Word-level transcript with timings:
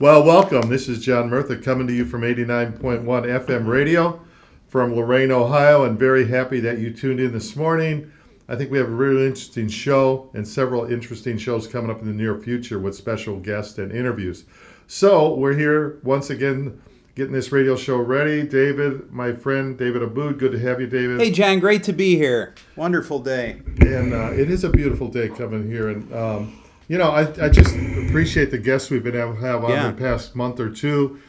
Well, 0.00 0.22
welcome. 0.22 0.68
This 0.68 0.88
is 0.88 1.00
John 1.00 1.28
Murtha 1.28 1.56
coming 1.56 1.88
to 1.88 1.92
you 1.92 2.04
from 2.04 2.20
89.1 2.20 3.02
FM 3.02 3.66
radio 3.66 4.20
from 4.68 4.94
Lorain, 4.94 5.32
Ohio, 5.32 5.86
and 5.86 5.98
very 5.98 6.28
happy 6.28 6.60
that 6.60 6.78
you 6.78 6.92
tuned 6.92 7.18
in 7.18 7.32
this 7.32 7.56
morning. 7.56 8.12
I 8.48 8.54
think 8.54 8.70
we 8.70 8.78
have 8.78 8.86
a 8.86 8.92
really 8.92 9.26
interesting 9.26 9.66
show 9.66 10.30
and 10.34 10.46
several 10.46 10.84
interesting 10.84 11.36
shows 11.36 11.66
coming 11.66 11.90
up 11.90 12.00
in 12.00 12.06
the 12.06 12.12
near 12.12 12.38
future 12.38 12.78
with 12.78 12.94
special 12.94 13.40
guests 13.40 13.76
and 13.78 13.90
interviews. 13.90 14.44
So, 14.86 15.34
we're 15.34 15.56
here 15.56 15.98
once 16.04 16.30
again 16.30 16.80
getting 17.16 17.32
this 17.32 17.50
radio 17.50 17.74
show 17.74 17.96
ready. 17.96 18.46
David, 18.46 19.10
my 19.10 19.32
friend 19.32 19.76
David 19.76 20.04
Aboud, 20.04 20.38
good 20.38 20.52
to 20.52 20.60
have 20.60 20.80
you, 20.80 20.86
David. 20.86 21.20
Hey, 21.20 21.32
John, 21.32 21.58
great 21.58 21.82
to 21.82 21.92
be 21.92 22.14
here. 22.14 22.54
Wonderful 22.76 23.18
day. 23.18 23.62
And 23.80 24.14
uh, 24.14 24.30
it 24.30 24.48
is 24.48 24.62
a 24.62 24.70
beautiful 24.70 25.08
day 25.08 25.28
coming 25.28 25.68
here. 25.68 25.88
And, 25.88 26.14
um, 26.14 26.62
you 26.88 26.98
know, 26.98 27.10
I, 27.10 27.22
I 27.44 27.48
just 27.48 27.74
appreciate 27.74 28.50
the 28.50 28.58
guests 28.58 28.90
we've 28.90 29.04
been 29.04 29.16
able 29.16 29.34
to 29.34 29.40
have 29.40 29.64
on 29.64 29.70
Yeah. 29.70 29.90
the 29.90 29.96
past 29.96 30.34
month 30.34 30.58
or 30.60 30.70
two 30.70 31.20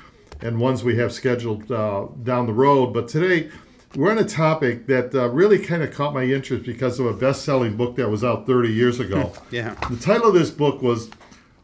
and 0.42 0.60
ones 0.60 0.84
we 0.84 0.96
have 0.98 1.12
scheduled 1.12 1.70
uh, 1.72 2.08
down 2.24 2.46
the 2.46 2.54
road. 2.54 2.94
But 2.94 3.08
today, 3.10 3.50
we're 3.96 4.12
on 4.12 4.18
a 4.18 4.24
topic 4.24 4.88
that 4.88 5.14
uh, 5.14 5.28
really 5.30 5.60
kind 5.60 5.84
of 5.84 5.92
caught 5.92 6.14
my 6.14 6.24
interest 6.24 6.66
because 6.66 7.00
of 7.00 7.06
a 7.08 7.14
best 7.14 7.44
selling 7.44 7.76
book 7.76 7.96
that 7.98 8.10
was 8.10 8.24
out 8.24 8.48
30 8.48 8.70
years 8.70 9.00
ago. 9.00 9.34
Yeah. 9.52 9.74
The 9.90 9.98
title 9.98 10.28
of 10.30 10.34
this 10.34 10.52
book 10.52 10.82
was 10.82 11.10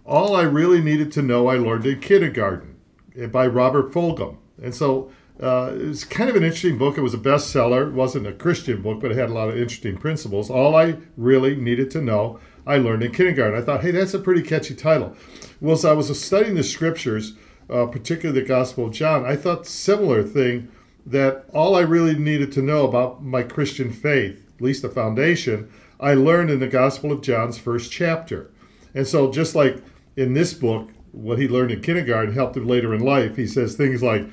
All 0.05 0.35
I 0.35 0.41
Really 0.43 0.81
Needed 0.81 1.11
to 1.13 1.21
Know 1.21 1.47
I 1.47 1.55
Learned 1.55 1.85
in 1.85 2.01
Kindergarten 2.01 2.75
eh, 3.17 3.27
by 3.27 3.47
Robert 3.47 3.93
Fulghum. 3.93 4.37
And 4.61 4.75
so 4.75 5.11
uh, 5.41 5.71
it's 5.73 6.03
kind 6.03 6.29
of 6.29 6.35
an 6.35 6.43
interesting 6.43 6.77
book. 6.77 6.97
It 6.97 7.01
was 7.01 7.13
a 7.13 7.17
bestseller. 7.19 7.87
It 7.87 7.93
wasn't 7.93 8.27
a 8.27 8.33
Christian 8.33 8.81
book, 8.81 8.99
but 9.01 9.11
it 9.11 9.17
had 9.17 9.29
a 9.29 9.33
lot 9.33 9.47
of 9.49 9.57
interesting 9.57 9.97
principles. 9.97 10.49
All 10.49 10.75
I 10.75 10.97
really 11.15 11.55
needed 11.55 11.91
to 11.91 12.01
know 12.01 12.39
I 12.65 12.77
learned 12.77 13.03
in 13.03 13.11
kindergarten. 13.11 13.59
I 13.59 13.63
thought, 13.63 13.81
hey, 13.81 13.91
that's 13.91 14.13
a 14.13 14.19
pretty 14.19 14.41
catchy 14.41 14.75
title. 14.75 15.15
Well, 15.61 15.73
as 15.73 15.85
I 15.85 15.93
was 15.93 16.19
studying 16.21 16.55
the 16.55 16.63
scriptures, 16.63 17.33
uh, 17.69 17.85
particularly 17.87 18.41
the 18.41 18.47
Gospel 18.47 18.87
of 18.87 18.93
John, 18.93 19.25
I 19.25 19.35
thought 19.35 19.67
similar 19.67 20.23
thing 20.23 20.69
that 21.05 21.45
all 21.53 21.75
I 21.75 21.81
really 21.81 22.15
needed 22.15 22.51
to 22.53 22.61
know 22.61 22.85
about 22.87 23.23
my 23.23 23.43
Christian 23.43 23.91
faith, 23.91 24.43
at 24.55 24.61
least 24.61 24.81
the 24.81 24.89
foundation, 24.89 25.69
I 25.99 26.13
learned 26.15 26.49
in 26.49 26.59
the 26.59 26.67
Gospel 26.67 27.11
of 27.11 27.21
John's 27.21 27.57
first 27.57 27.91
chapter. 27.91 28.49
And 28.93 29.05
so, 29.07 29.31
just 29.31 29.55
like 29.55 29.77
in 30.15 30.33
this 30.33 30.53
book, 30.53 30.89
what 31.11 31.39
he 31.39 31.47
learned 31.47 31.71
in 31.71 31.81
kindergarten 31.81 32.33
helped 32.33 32.57
him 32.57 32.67
later 32.67 32.93
in 32.93 33.01
life. 33.01 33.35
He 33.37 33.47
says 33.47 33.75
things 33.75 34.01
like, 34.03 34.25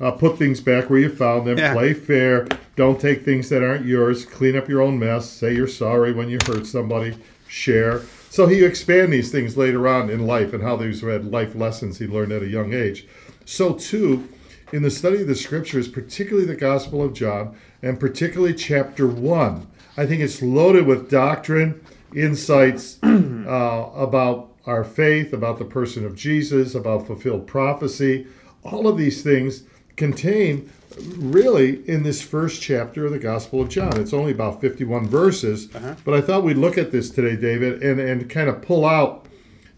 uh, 0.00 0.10
put 0.12 0.38
things 0.38 0.60
back 0.60 0.88
where 0.90 0.98
you 0.98 1.08
found 1.08 1.46
them, 1.46 1.58
Yeah. 1.58 1.72
play 1.74 1.92
fair, 1.94 2.46
don't 2.76 3.00
take 3.00 3.24
things 3.24 3.48
that 3.50 3.62
aren't 3.62 3.84
yours, 3.86 4.24
clean 4.24 4.56
up 4.56 4.68
your 4.68 4.80
own 4.80 4.98
mess, 4.98 5.28
say 5.30 5.54
you're 5.54 5.66
sorry 5.68 6.12
when 6.12 6.28
you 6.28 6.38
hurt 6.46 6.66
somebody, 6.66 7.14
share. 7.52 8.02
So 8.30 8.46
he 8.46 8.64
expand 8.64 9.12
these 9.12 9.30
things 9.30 9.58
later 9.58 9.86
on 9.86 10.08
in 10.08 10.26
life 10.26 10.54
and 10.54 10.62
how 10.62 10.76
these 10.76 11.02
were 11.02 11.18
life 11.18 11.54
lessons 11.54 11.98
he 11.98 12.06
learned 12.06 12.32
at 12.32 12.42
a 12.42 12.48
young 12.48 12.72
age. 12.72 13.06
So 13.44 13.74
too, 13.74 14.26
in 14.72 14.82
the 14.82 14.90
study 14.90 15.20
of 15.20 15.28
the 15.28 15.34
scriptures, 15.34 15.86
particularly 15.86 16.46
the 16.46 16.56
Gospel 16.56 17.02
of 17.02 17.12
John, 17.12 17.54
and 17.82 18.00
particularly 18.00 18.54
chapter 18.54 19.06
one, 19.06 19.66
I 19.98 20.06
think 20.06 20.22
it's 20.22 20.40
loaded 20.40 20.86
with 20.86 21.10
doctrine, 21.10 21.84
insights 22.16 22.98
uh, 23.02 23.90
about 23.94 24.50
our 24.64 24.82
faith, 24.82 25.34
about 25.34 25.58
the 25.58 25.66
person 25.66 26.06
of 26.06 26.16
Jesus, 26.16 26.74
about 26.74 27.06
fulfilled 27.06 27.46
prophecy. 27.46 28.26
All 28.64 28.88
of 28.88 28.96
these 28.96 29.22
things 29.22 29.64
contain 29.96 30.70
really 30.98 31.88
in 31.88 32.02
this 32.02 32.22
first 32.22 32.60
chapter 32.60 33.06
of 33.06 33.12
the 33.12 33.18
Gospel 33.18 33.62
of 33.62 33.68
John. 33.68 33.98
It's 34.00 34.12
only 34.12 34.32
about 34.32 34.60
51 34.60 35.06
verses, 35.06 35.66
but 36.04 36.14
I 36.14 36.20
thought 36.20 36.44
we'd 36.44 36.56
look 36.56 36.78
at 36.78 36.92
this 36.92 37.10
today, 37.10 37.36
David, 37.36 37.82
and, 37.82 37.98
and 38.00 38.28
kind 38.28 38.48
of 38.48 38.62
pull 38.62 38.84
out 38.84 39.26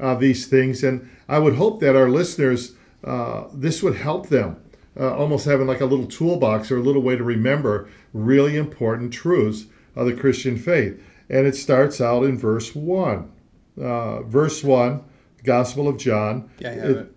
uh, 0.01 0.15
these 0.15 0.47
things. 0.47 0.83
And 0.83 1.09
I 1.29 1.39
would 1.39 1.55
hope 1.55 1.81
that 1.81 1.97
our 1.97 2.09
listeners, 2.09 2.73
uh, 3.05 3.45
this 3.53 3.83
would 3.83 3.97
help 3.97 4.29
them. 4.29 4.61
Uh, 4.99 5.13
almost 5.17 5.45
having 5.45 5.67
like 5.67 5.81
a 5.81 5.87
little 5.87 6.07
toolbox 6.07 6.71
or 6.71 6.77
a 6.77 6.81
little 6.81 7.03
way 7.03 7.17
to 7.17 7.25
remember 7.25 7.89
really 8.13 8.57
important 8.57 9.13
truths 9.13 9.67
of 9.97 10.07
the 10.07 10.15
Christian 10.15 10.57
faith. 10.57 11.03
And 11.29 11.47
it 11.47 11.57
starts 11.57 12.01
out 12.01 12.23
in 12.25 12.39
verse 12.39 12.77
1. 12.77 13.31
Uh, 13.81 14.23
verse 14.23 14.63
1, 14.63 15.03
Gospel 15.43 15.89
of 15.89 15.99
John. 15.99 16.49
Yeah, 16.61 16.75
have 16.75 16.91
it. 16.91 17.17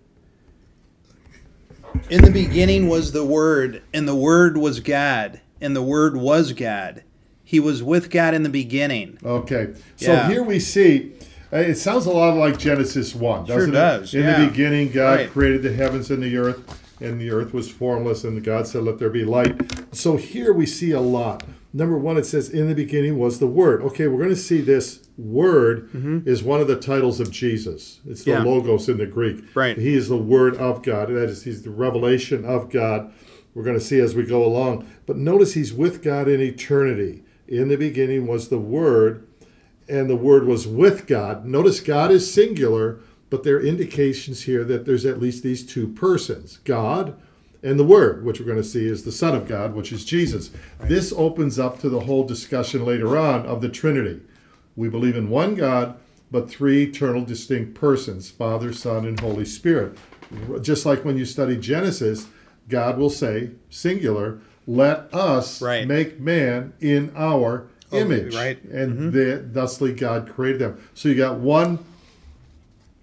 In 2.10 2.22
the 2.22 2.30
beginning 2.30 2.88
was 2.88 3.12
the 3.12 3.24
Word, 3.24 3.82
and 3.92 4.08
the 4.08 4.14
Word 4.14 4.56
was 4.56 4.80
God, 4.80 5.40
and 5.60 5.74
the 5.76 5.82
Word 5.82 6.16
was 6.16 6.52
God. 6.52 7.02
He 7.44 7.60
was 7.60 7.82
with 7.82 8.10
God 8.10 8.34
in 8.34 8.42
the 8.42 8.48
beginning. 8.48 9.18
Okay, 9.24 9.68
so 9.96 10.12
Yeah. 10.12 10.28
here 10.28 10.42
we 10.42 10.58
see. 10.60 11.12
uh, 11.52 11.56
It 11.58 11.76
sounds 11.76 12.04
a 12.06 12.10
lot 12.10 12.36
like 12.36 12.58
Genesis 12.58 13.14
one, 13.14 13.46
doesn't 13.46 13.72
does, 13.72 14.14
it? 14.14 14.20
In 14.20 14.26
yeah. 14.26 14.40
the 14.42 14.46
beginning, 14.48 14.90
God 14.90 15.18
Right. 15.20 15.30
created 15.32 15.62
the 15.62 15.72
heavens 15.72 16.10
and 16.10 16.22
the 16.22 16.36
earth, 16.36 16.58
and 17.00 17.18
the 17.20 17.30
earth 17.30 17.54
was 17.54 17.70
formless, 17.70 18.22
and 18.24 18.42
God 18.44 18.66
said, 18.66 18.82
"Let 18.84 18.98
there 18.98 19.08
be 19.08 19.24
light." 19.24 19.54
So 19.92 20.16
here 20.16 20.52
we 20.52 20.66
see 20.66 20.90
a 20.92 21.00
lot. 21.00 21.42
Number 21.72 21.98
one, 21.98 22.16
it 22.16 22.24
says, 22.24 22.48
"In 22.48 22.66
the 22.68 22.74
beginning 22.74 23.18
was 23.18 23.38
the 23.40 23.46
Word." 23.46 23.82
Okay, 23.82 24.06
we're 24.08 24.18
going 24.18 24.30
to 24.30 24.36
see 24.36 24.60
this 24.60 25.06
word 25.18 25.90
is 26.26 26.42
one 26.42 26.60
of 26.60 26.68
the 26.68 26.78
titles 26.78 27.18
of 27.20 27.30
Jesus. 27.30 28.00
It's 28.06 28.24
the 28.24 28.30
Mm-hmm. 28.32 28.46
Yeah. 28.46 28.50
logos 28.52 28.88
in 28.88 28.98
the 28.98 29.06
Greek. 29.06 29.44
Right. 29.54 29.76
He 29.76 29.94
is 29.94 30.08
the 30.08 30.16
Word 30.16 30.56
of 30.56 30.82
God. 30.82 31.08
That 31.08 31.28
is, 31.28 31.42
he's 31.42 31.62
the 31.62 31.70
revelation 31.70 32.44
of 32.44 32.70
God. 32.70 33.12
We're 33.54 33.64
going 33.64 33.78
to 33.78 33.84
see 33.84 33.98
as 33.98 34.14
we 34.14 34.22
go 34.24 34.44
along. 34.44 34.88
But 35.06 35.16
notice 35.16 35.54
he's 35.54 35.72
with 35.74 36.02
God 36.02 36.28
in 36.28 36.40
eternity. 36.40 37.24
In 37.48 37.68
the 37.68 37.76
beginning 37.76 38.26
was 38.26 38.48
the 38.48 38.58
Word, 38.58 39.26
and 39.88 40.08
the 40.08 40.16
Word 40.16 40.44
was 40.46 40.66
with 40.68 41.06
God. 41.06 41.44
Notice 41.44 41.80
God 41.80 42.10
is 42.12 42.32
singular, 42.32 43.00
but 43.30 43.42
there 43.42 43.56
are 43.56 43.60
indications 43.62 44.42
here 44.42 44.64
that 44.64 44.86
there's 44.86 45.04
at 45.04 45.20
least 45.20 45.42
these 45.42 45.66
two 45.66 45.88
persons 45.88 46.58
God 46.64 47.14
and 47.62 47.78
the 47.78 47.84
Word, 47.84 48.24
which 48.24 48.38
we're 48.40 48.46
going 48.46 48.58
to 48.58 48.64
see 48.64 48.86
is 48.86 49.02
the 49.04 49.12
Son 49.12 49.34
of 49.34 49.48
God, 49.48 49.74
which 49.74 49.92
is 49.92 50.04
Jesus. 50.04 50.50
This 50.80 51.12
opens 51.16 51.58
up 51.58 51.80
to 51.80 51.88
the 51.88 52.00
whole 52.00 52.24
discussion 52.24 52.84
later 52.84 53.18
on 53.18 53.46
of 53.46 53.60
the 53.60 53.68
Trinity. 53.68 54.20
We 54.76 54.88
believe 54.88 55.16
in 55.16 55.28
one 55.28 55.54
God, 55.54 55.96
but 56.30 56.48
three 56.48 56.84
eternal 56.84 57.24
distinct 57.24 57.74
persons 57.74 58.30
Father, 58.30 58.72
Son, 58.72 59.04
and 59.06 59.18
Holy 59.18 59.44
Spirit. 59.44 59.98
Just 60.60 60.86
like 60.86 61.04
when 61.04 61.16
you 61.16 61.24
study 61.24 61.56
Genesis, 61.56 62.26
God 62.68 62.98
will 62.98 63.10
say, 63.10 63.50
singular, 63.70 64.38
let 64.66 65.12
us 65.12 65.62
Right. 65.62 65.88
make 65.88 66.20
man 66.20 66.74
in 66.80 67.10
our 67.16 67.66
Oh, 67.90 67.96
image. 67.98 68.34
right. 68.34 68.62
And 68.64 68.92
mm-hmm. 68.92 69.10
the, 69.10 69.36
thusly 69.50 69.94
God 69.94 70.28
created 70.28 70.60
them. 70.60 70.78
So 70.94 71.08
you 71.08 71.14
got 71.14 71.38
one 71.38 71.78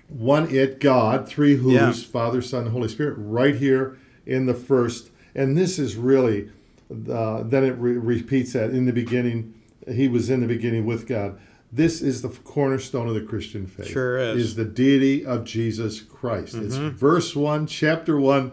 one 0.07 0.47
it 0.51 0.79
God, 0.79 1.27
three 1.27 1.55
who's, 1.55 1.73
Yeah. 1.73 1.91
Father, 1.91 2.41
Son, 2.43 2.67
Holy 2.67 2.87
Spirit, 2.87 3.15
right 3.17 3.55
here 3.55 3.97
in 4.25 4.45
the 4.45 4.53
first. 4.53 5.11
And 5.33 5.57
this 5.57 5.77
is 5.79 5.95
really, 5.95 6.49
uh, 7.09 7.43
then 7.43 7.63
it 7.63 7.75
re- 7.77 7.97
repeats 7.97 8.53
that 8.53 8.69
in 8.71 8.85
the 8.85 8.93
beginning, 8.93 9.53
he 9.87 10.07
was 10.07 10.29
in 10.29 10.41
the 10.41 10.47
beginning 10.47 10.85
with 10.85 11.07
God. 11.07 11.39
This 11.71 12.01
is 12.01 12.21
the 12.21 12.29
cornerstone 12.29 13.07
of 13.07 13.15
the 13.15 13.21
Christian 13.21 13.67
faith. 13.67 13.87
Sure 13.87 14.17
is. 14.17 14.37
Is 14.37 14.55
the 14.55 14.63
deity 14.65 15.25
of 15.25 15.43
Jesus 15.43 15.99
Christ. 16.01 16.55
It's 16.55 16.75
Mm-hmm. 16.77 16.95
verse 16.95 17.35
one, 17.35 17.67
chapter 17.67 18.19
one. 18.19 18.51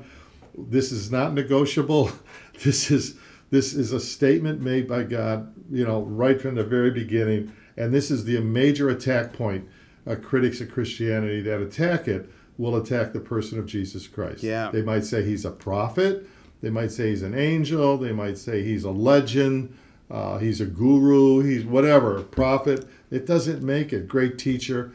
This 0.57 0.91
is 0.93 1.11
not 1.11 1.33
negotiable. 1.35 2.11
This 2.65 2.91
is 2.93 3.17
this 3.51 3.75
is 3.75 3.93
a 3.93 3.99
statement 3.99 4.61
made 4.61 4.87
by 4.87 5.03
God, 5.03 5.53
you 5.71 5.85
know, 5.85 6.03
right 6.03 6.41
from 6.41 6.55
the 6.55 6.63
very 6.63 6.91
beginning. 6.93 7.51
And 7.77 7.93
this 7.93 8.09
is 8.11 8.25
the 8.25 8.39
major 8.41 8.89
attack 8.91 9.33
point. 9.33 9.67
Uh, 10.07 10.15
critics 10.17 10.61
of 10.61 10.71
Christianity 10.71 11.41
that 11.43 11.61
attack 11.61 12.07
it 12.09 12.31
will 12.59 12.77
attack 12.77 13.13
the 13.13 13.21
person 13.21 13.59
of 13.59 13.67
Jesus 13.67 14.07
Christ. 14.07 14.43
Yeah. 14.43 14.71
They 14.71 14.83
might 14.83 15.05
say 15.05 15.25
he's 15.25 15.45
a 15.45 15.51
prophet. 15.51 16.27
They 16.61 16.71
might 16.71 16.93
say 16.93 17.11
he's 17.11 17.23
an 17.23 17.35
angel. 17.35 17.99
They 17.99 18.13
might 18.13 18.39
say 18.39 18.63
he's 18.63 18.85
a 18.85 18.91
legend. 18.91 19.77
Uh, 20.11 20.39
he's 20.39 20.61
a 20.61 20.67
guru. 20.67 21.43
He's 21.43 21.65
whatever, 21.65 22.23
prophet. 22.23 22.87
It 23.11 23.27
doesn't 23.27 23.63
make 23.63 23.93
it. 23.93 24.07
Great 24.07 24.39
teacher. 24.39 24.93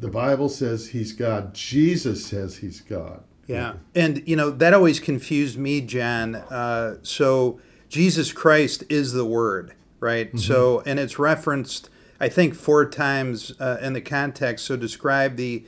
The 0.00 0.08
Bible 0.08 0.48
says 0.48 0.88
he's 0.88 1.12
God. 1.12 1.54
Jesus 1.54 2.26
says 2.26 2.58
he's 2.58 2.80
God. 2.80 3.22
Yeah. 3.46 3.74
And, 3.94 4.26
you 4.26 4.34
know, 4.34 4.50
that 4.50 4.74
always 4.74 4.98
confused 4.98 5.56
me, 5.56 5.80
John. 5.80 6.34
Uh, 6.34 6.96
so 7.02 7.60
Jesus 7.88 8.32
Christ 8.32 8.82
is 8.88 9.12
the 9.12 9.24
Word, 9.24 9.74
right? 10.00 10.36
So, 10.38 10.82
and 10.84 10.98
it's 10.98 11.18
referenced, 11.18 11.88
I 12.18 12.28
think, 12.28 12.54
four 12.54 12.88
times 12.88 13.52
uh, 13.60 13.78
in 13.80 13.92
the 13.92 14.00
context. 14.00 14.64
So, 14.64 14.76
describe 14.76 15.36
the 15.36 15.64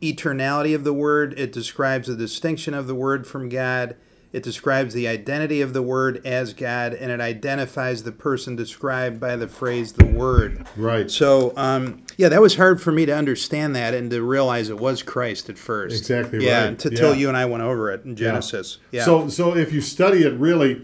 eternality 0.00 0.74
of 0.74 0.84
the 0.84 0.92
Word, 0.92 1.34
it 1.38 1.52
describes 1.52 2.08
the 2.08 2.16
distinction 2.16 2.74
of 2.74 2.86
the 2.86 2.94
Word 2.94 3.26
from 3.26 3.48
God. 3.48 3.96
It 4.30 4.42
describes 4.42 4.92
the 4.92 5.08
identity 5.08 5.62
of 5.62 5.72
the 5.72 5.80
Word 5.80 6.20
as 6.24 6.52
God, 6.52 6.92
and 6.92 7.10
it 7.10 7.18
identifies 7.20 8.02
the 8.02 8.12
person 8.12 8.56
described 8.56 9.18
by 9.18 9.36
the 9.36 9.48
phrase 9.48 9.94
the 9.94 10.04
Word. 10.04 10.66
Right. 10.76 11.10
So, 11.10 11.54
um, 11.56 12.02
yeah, 12.18 12.28
that 12.28 12.42
was 12.42 12.56
hard 12.56 12.80
for 12.82 12.92
me 12.92 13.06
to 13.06 13.16
understand 13.16 13.74
that 13.76 13.94
and 13.94 14.10
to 14.10 14.22
realize 14.22 14.68
it 14.68 14.78
was 14.78 15.02
Christ 15.02 15.48
at 15.48 15.56
first. 15.56 15.96
Exactly 15.98 16.44
Yeah, 16.44 16.64
right. 16.64 16.84
until 16.84 17.14
Yeah. 17.14 17.20
you 17.20 17.28
and 17.28 17.36
I 17.38 17.46
went 17.46 17.62
over 17.62 17.90
it 17.90 18.04
in 18.04 18.16
Genesis. 18.16 18.78
Yeah. 18.92 19.04
So, 19.06 19.28
so 19.28 19.56
if 19.56 19.72
you 19.72 19.80
study 19.80 20.24
it, 20.24 20.34
really, 20.34 20.82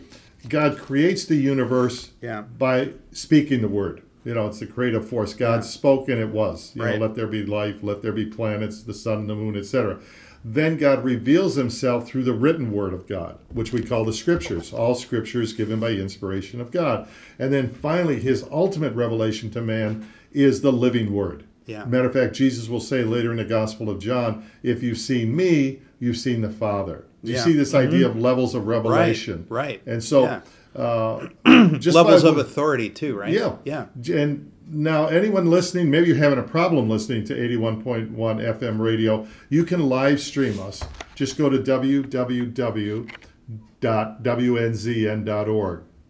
God 0.48 0.78
creates 0.78 1.26
the 1.26 1.36
universe 1.36 2.10
Yeah. 2.22 2.42
by 2.58 2.90
speaking 3.12 3.60
the 3.60 3.68
word. 3.68 4.00
You 4.24 4.34
know, 4.34 4.46
it's 4.46 4.60
the 4.60 4.66
creative 4.66 5.06
force. 5.08 5.34
God 5.34 5.64
spoke 5.64 6.08
and 6.08 6.18
it 6.20 6.28
was. 6.30 6.72
You 6.74 6.82
Right. 6.82 6.98
know, 6.98 7.06
let 7.06 7.14
there 7.14 7.26
be 7.26 7.44
life, 7.44 7.76
let 7.82 8.02
there 8.02 8.12
be 8.12 8.26
planets, 8.26 8.82
the 8.82 8.94
sun, 8.94 9.26
the 9.26 9.34
moon, 9.34 9.56
etc. 9.56 9.98
Then 10.46 10.76
God 10.76 11.04
reveals 11.04 11.54
himself 11.54 12.06
through 12.06 12.24
the 12.24 12.32
written 12.34 12.70
word 12.70 12.92
of 12.92 13.06
God, 13.06 13.38
which 13.52 13.72
we 13.72 13.80
call 13.82 14.04
the 14.04 14.12
scriptures. 14.12 14.72
All 14.74 14.94
scriptures 14.94 15.52
given 15.54 15.80
by 15.80 15.90
inspiration 15.92 16.60
of 16.60 16.70
God. 16.70 17.08
And 17.38 17.52
then 17.52 17.70
finally, 17.70 18.20
his 18.20 18.44
ultimate 18.50 18.94
revelation 18.94 19.50
to 19.52 19.62
man 19.62 20.06
is 20.32 20.60
the 20.60 20.72
living 20.72 21.12
word. 21.14 21.44
Yeah. 21.66 21.84
Matter 21.86 22.08
of 22.08 22.12
fact, 22.12 22.34
Jesus 22.34 22.68
will 22.68 22.80
say 22.80 23.04
later 23.04 23.30
in 23.30 23.38
the 23.38 23.44
Gospel 23.44 23.88
of 23.88 23.98
John, 23.98 24.44
if 24.62 24.82
you've 24.82 24.98
seen 24.98 25.34
me, 25.34 25.80
you've 25.98 26.18
seen 26.18 26.42
the 26.42 26.50
Father. 26.50 27.04
You 27.22 27.34
Yeah. 27.34 27.44
see 27.44 27.52
this 27.54 27.72
mm-hmm. 27.72 27.88
idea 27.88 28.06
of 28.06 28.18
levels 28.18 28.54
of 28.54 28.66
revelation? 28.66 29.46
right. 29.48 29.80
And 29.86 30.04
so, 30.04 30.24
Yeah. 30.24 30.40
Uh, 30.74 31.28
just 31.78 31.94
Levels 31.94 32.24
of 32.24 32.38
authority 32.38 32.90
too, 32.90 33.16
right? 33.16 33.32
yeah. 33.32 33.56
Yeah. 33.64 33.86
And 34.08 34.50
now, 34.66 35.06
anyone 35.06 35.50
listening, 35.50 35.90
maybe 35.90 36.08
you're 36.08 36.16
having 36.16 36.38
a 36.38 36.42
problem 36.42 36.88
listening 36.88 37.24
to 37.26 37.34
81.1 37.34 38.14
FM 38.14 38.78
radio, 38.80 39.26
you 39.50 39.64
can 39.64 39.88
live 39.88 40.20
stream 40.20 40.58
us. 40.60 40.82
Just 41.14 41.36
go 41.36 41.50
to 41.50 41.58
www.wnzn.org. 41.58 43.04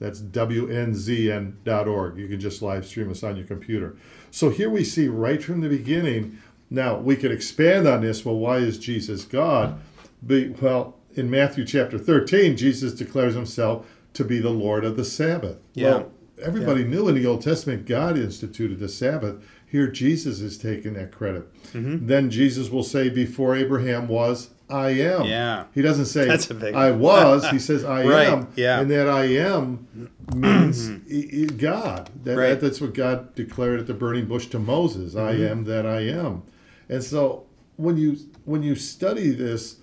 That's 0.00 0.20
WNZN.org. 0.20 2.18
You 2.18 2.28
can 2.28 2.40
just 2.40 2.62
live 2.62 2.86
stream 2.86 3.10
us 3.10 3.22
on 3.22 3.36
your 3.36 3.46
computer. 3.46 3.96
So 4.30 4.50
here 4.50 4.70
we 4.70 4.84
see 4.84 5.08
right 5.08 5.42
from 5.42 5.60
the 5.60 5.68
beginning. 5.68 6.38
Now, 6.70 6.98
we 6.98 7.16
could 7.16 7.32
expand 7.32 7.86
on 7.86 8.00
this. 8.02 8.24
Well, 8.24 8.36
why 8.36 8.58
is 8.58 8.78
Jesus 8.78 9.24
God? 9.24 9.80
Be, 10.26 10.48
well, 10.48 10.96
in 11.14 11.30
Matthew 11.30 11.64
chapter 11.64 11.98
13, 11.98 12.56
Jesus 12.56 12.94
declares 12.94 13.34
himself 13.34 13.86
to 14.14 14.24
be 14.24 14.38
the 14.40 14.50
Lord 14.50 14.84
of 14.84 14.96
the 14.96 15.04
Sabbath. 15.04 15.58
Yeah. 15.74 15.88
Well, 15.90 16.10
everybody 16.42 16.84
knew 16.84 17.08
in 17.08 17.14
the 17.14 17.26
Old 17.26 17.42
Testament 17.42 17.86
God 17.86 18.16
instituted 18.18 18.78
the 18.78 18.88
Sabbath. 18.88 19.36
Here, 19.66 19.88
Jesus 19.88 20.40
is 20.40 20.56
taking 20.56 20.94
that 20.94 21.10
credit. 21.12 21.52
Mm-hmm. 21.72 22.06
Then 22.06 22.30
Jesus 22.30 22.70
will 22.70 22.84
say, 22.84 23.08
Before 23.08 23.56
Abraham 23.56 24.06
was, 24.08 24.50
I 24.70 24.90
am. 24.90 25.24
Yeah. 25.26 25.64
He 25.74 25.82
doesn't 25.82 26.06
say, 26.06 26.26
That's 26.26 26.48
a 26.50 26.54
big 26.54 26.74
I 26.74 26.92
was. 26.92 27.44
He 27.50 27.58
says, 27.58 27.84
I 27.84 28.04
Right, 28.04 28.28
am. 28.28 28.48
yeah. 28.56 28.80
And 28.80 28.90
that 28.92 29.08
I 29.08 29.24
am 29.24 29.88
means 30.34 30.88
i- 31.10 31.42
i- 31.42 31.56
God. 31.56 32.08
That, 32.24 32.36
Right. 32.36 32.48
that- 32.50 32.60
that's 32.60 32.80
what 32.80 32.94
God 32.94 33.34
declared 33.34 33.80
at 33.80 33.86
the 33.88 33.94
burning 33.94 34.26
bush 34.26 34.46
to 34.48 34.58
Moses 34.60 35.16
I 35.16 35.34
Mm-hmm. 35.34 35.44
am 35.44 35.64
that 35.64 35.86
I 35.86 36.00
am. 36.02 36.42
And 36.88 37.02
so 37.02 37.44
when 37.76 37.96
you 37.96 38.16
when 38.44 38.62
you 38.62 38.76
study 38.76 39.30
this, 39.30 39.76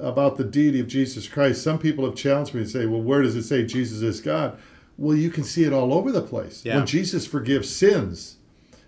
about 0.00 0.36
the 0.36 0.44
deity 0.44 0.80
of 0.80 0.86
Jesus 0.88 1.28
Christ, 1.28 1.62
some 1.62 1.78
people 1.78 2.04
have 2.04 2.14
challenged 2.14 2.54
me 2.54 2.62
and 2.62 2.70
say, 2.70 2.86
well, 2.86 3.02
where 3.02 3.22
does 3.22 3.36
it 3.36 3.42
say 3.44 3.64
Jesus 3.64 4.02
is 4.02 4.20
God? 4.20 4.58
Well, 4.98 5.16
you 5.16 5.30
can 5.30 5.44
see 5.44 5.64
it 5.64 5.72
all 5.72 5.92
over 5.92 6.12
the 6.12 6.22
place. 6.22 6.64
Yeah. 6.64 6.76
When 6.76 6.86
Jesus 6.86 7.26
forgives 7.26 7.74
sins, 7.74 8.36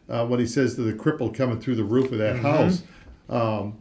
uh, 0.09 0.27
when 0.27 0.39
he 0.41 0.47
says 0.47 0.75
to 0.77 0.83
the 0.83 0.93
cripple 0.93 1.35
coming 1.35 1.61
through 1.61 1.77
the 1.77 1.85
roof 1.85 2.13
of 2.13 2.19
that 2.19 2.37
Mm-hmm. 2.37 2.47
house, 2.47 2.83
um, 3.29 3.79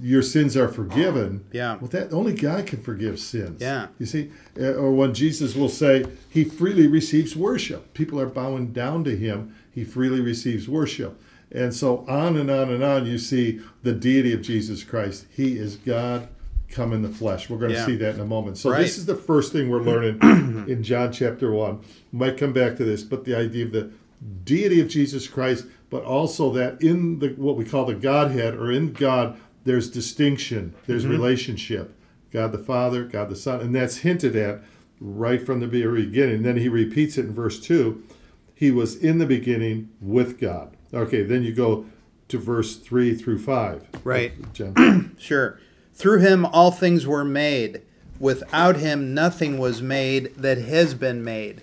your 0.00 0.22
sins 0.22 0.56
are 0.56 0.68
forgiven. 0.68 1.44
Yeah. 1.52 1.76
Well, 1.76 1.88
that 1.90 2.12
only 2.12 2.32
God 2.34 2.66
can 2.66 2.82
forgive 2.82 3.20
sins. 3.20 3.60
Yeah. 3.60 3.86
You 3.98 4.06
see, 4.06 4.30
Uh, 4.60 4.72
or 4.74 4.92
when 4.92 5.14
Jesus 5.14 5.54
will 5.54 5.68
say 5.68 6.04
he 6.28 6.42
freely 6.44 6.86
receives 6.88 7.36
worship, 7.36 7.94
people 7.94 8.20
are 8.20 8.26
bowing 8.26 8.72
down 8.72 9.04
to 9.04 9.16
him. 9.16 9.54
He 9.70 9.84
freely 9.84 10.20
receives 10.20 10.68
worship, 10.68 11.20
and 11.52 11.72
so 11.74 12.04
on 12.08 12.36
and 12.36 12.50
on 12.50 12.70
and 12.70 12.82
on. 12.82 13.06
You 13.06 13.18
see 13.18 13.60
the 13.82 13.92
deity 13.92 14.32
of 14.32 14.42
Jesus 14.42 14.82
Christ. 14.82 15.26
He 15.30 15.56
is 15.56 15.76
God 15.76 16.28
come 16.70 16.92
in 16.92 17.02
the 17.02 17.08
flesh. 17.08 17.48
We're 17.48 17.58
going 17.58 17.72
to 17.72 17.78
Yeah. 17.78 17.86
see 17.86 17.96
that 17.96 18.14
in 18.14 18.20
a 18.20 18.24
moment. 18.26 18.58
So 18.58 18.70
Right. 18.70 18.80
this 18.82 18.98
is 18.98 19.06
the 19.06 19.14
first 19.14 19.52
thing 19.52 19.68
we're 19.68 19.82
learning 19.82 20.18
in 20.68 20.82
John 20.82 21.12
chapter 21.12 21.52
one. 21.52 21.78
Might 22.12 22.36
come 22.36 22.52
back 22.52 22.76
to 22.76 22.84
this, 22.84 23.02
but 23.02 23.24
the 23.24 23.34
idea 23.36 23.66
of 23.66 23.72
the 23.72 23.90
deity 24.44 24.80
of 24.80 24.88
Jesus 24.88 25.28
Christ, 25.28 25.66
but 25.90 26.02
also 26.02 26.52
that 26.52 26.80
in 26.82 27.18
the 27.20 27.28
what 27.36 27.56
we 27.56 27.64
call 27.64 27.84
the 27.84 27.94
Godhead 27.94 28.54
or 28.54 28.70
in 28.72 28.92
God, 28.92 29.38
there's 29.64 29.90
distinction, 29.90 30.74
there's 30.86 31.02
Mm-hmm. 31.04 31.12
relationship. 31.12 31.92
God 32.32 32.52
the 32.52 32.58
Father, 32.58 33.04
God 33.04 33.30
the 33.30 33.36
Son, 33.36 33.60
and 33.60 33.74
that's 33.74 33.98
hinted 33.98 34.34
at 34.36 34.62
right 35.00 35.44
from 35.44 35.60
the 35.60 35.66
very 35.66 36.04
beginning. 36.06 36.42
Then 36.42 36.56
he 36.56 36.68
repeats 36.68 37.16
it 37.18 37.26
in 37.26 37.32
verse 37.34 37.60
two. 37.60 38.02
He 38.54 38.70
was 38.70 38.96
in 38.96 39.18
the 39.18 39.26
beginning 39.26 39.90
with 40.00 40.40
God. 40.40 40.76
Okay, 40.92 41.22
then 41.22 41.42
you 41.42 41.52
go 41.52 41.86
to 42.28 42.38
verse 42.38 42.76
three 42.76 43.14
through 43.14 43.38
five. 43.38 43.84
Right. 44.02 44.32
Jen. 44.52 45.12
Sure. 45.18 45.58
Through 45.96 46.20
him 46.20 46.44
all 46.46 46.70
things 46.70 47.06
were 47.06 47.24
made. 47.24 47.80
Without 48.20 48.76
him 48.76 49.14
nothing 49.14 49.58
was 49.58 49.82
made 49.82 50.34
that 50.36 50.58
has 50.58 50.94
been 50.94 51.24
made. 51.24 51.62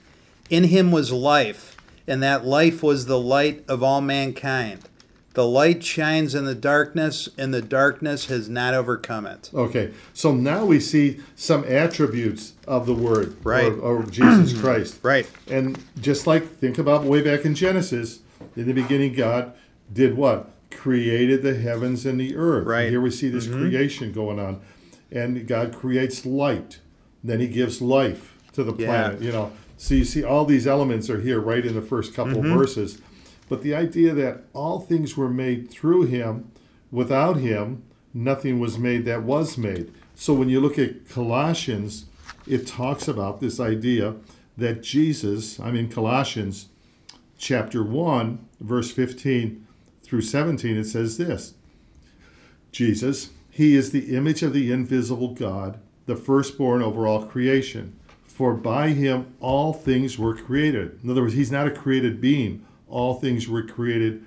In 0.50 0.66
him 0.66 0.92
was 0.92 1.12
life, 1.12 1.78
and 2.08 2.22
that 2.22 2.46
life 2.46 2.84
was 2.84 3.06
the 3.06 3.20
light 3.20 3.64
of 3.68 3.82
all 3.82 4.02
mankind. 4.02 4.82
The 5.36 5.48
light 5.48 5.84
shines 5.84 6.36
in 6.36 6.46
the 6.46 6.54
darkness, 6.54 7.28
and 7.40 7.52
the 7.54 7.62
darkness 7.62 8.28
has 8.28 8.50
not 8.50 8.76
overcome 8.76 9.26
it. 9.26 9.50
Okay, 9.54 9.92
so 10.14 10.32
now 10.34 10.64
we 10.66 10.80
see 10.80 11.22
some 11.36 11.64
attributes 11.64 12.54
of 12.68 12.86
the 12.86 12.94
Word, 12.94 13.36
Right. 13.44 13.72
or, 13.72 13.80
or 13.80 14.04
Jesus 14.04 14.54
Christ. 14.62 15.00
Right. 15.02 15.28
And 15.48 15.84
just 16.00 16.28
like, 16.28 16.58
think 16.58 16.78
about 16.78 17.04
way 17.04 17.22
back 17.24 17.46
in 17.46 17.56
Genesis, 17.56 18.20
in 18.56 18.68
the 18.68 18.74
beginning, 18.74 19.14
God 19.14 19.54
did 19.92 20.16
what? 20.18 20.50
Created 20.76 21.42
the 21.42 21.56
heavens 21.56 22.06
and 22.06 22.20
the 22.20 22.36
earth. 22.36 22.68
Right. 22.68 22.90
Here 22.90 23.02
we 23.02 23.12
see 23.12 23.30
this 23.30 23.48
mm-hmm. 23.48 23.70
creation 23.70 24.12
going 24.12 24.40
on. 24.40 24.62
And 25.12 25.48
God 25.48 25.76
creates 25.76 26.26
light. 26.26 26.80
Then 27.24 27.40
He 27.40 27.48
gives 27.48 27.82
life 27.82 28.36
to 28.54 28.64
the 28.64 28.74
Yeah. 28.74 28.88
planet. 28.88 29.22
You 29.22 29.32
know, 29.32 29.52
so 29.78 29.96
you 29.96 30.06
see 30.06 30.24
all 30.24 30.46
these 30.46 30.68
elements 30.68 31.10
are 31.10 31.22
here 31.22 31.40
right 31.40 31.66
in 31.66 31.76
the 31.76 31.82
first 31.82 32.14
couple 32.14 32.38
of 32.40 32.46
verses. 32.46 33.02
But 33.50 33.62
the 33.62 33.76
idea 33.76 34.14
that 34.14 34.44
all 34.54 34.80
things 34.80 35.18
were 35.18 35.30
made 35.30 35.70
through 35.70 36.04
Him, 36.04 36.52
without 36.92 37.38
Him, 37.38 37.84
nothing 38.14 38.60
was 38.60 38.78
made 38.78 39.06
that 39.06 39.24
was 39.24 39.58
made. 39.58 39.92
So 40.16 40.34
when 40.34 40.50
you 40.50 40.60
look 40.60 40.80
at 40.80 41.10
Colossians, 41.10 42.06
it 42.48 42.68
talks 42.68 43.08
about 43.08 43.42
this 43.42 43.60
idea 43.60 44.16
that 44.58 44.84
Jesus, 44.84 45.60
I'm 45.60 45.76
in 45.76 45.90
Colossians 45.90 46.70
chapter 47.38 47.84
1, 47.84 48.40
verse 48.62 48.92
15 48.92 49.66
through 50.04 50.22
17, 50.22 50.78
it 50.78 50.86
says 50.86 51.18
this 51.18 51.56
Jesus, 52.72 53.32
He 53.50 53.76
is 53.76 53.92
the 53.92 54.16
image 54.16 54.44
of 54.44 54.54
the 54.54 54.72
invisible 54.72 55.34
God, 55.34 55.80
the 56.06 56.16
firstborn 56.16 56.82
over 56.82 57.08
all 57.08 57.26
creation. 57.26 57.98
For 58.24 58.54
by 58.54 58.90
Him 58.90 59.36
all 59.40 59.74
things 59.74 60.18
were 60.18 60.36
created. 60.36 61.00
In 61.04 61.10
other 61.10 61.22
words, 61.22 61.34
He's 61.34 61.52
not 61.52 61.68
a 61.68 61.72
created 61.72 62.20
being. 62.20 62.66
All 62.88 63.16
things 63.16 63.48
were 63.48 63.64
created 63.64 64.26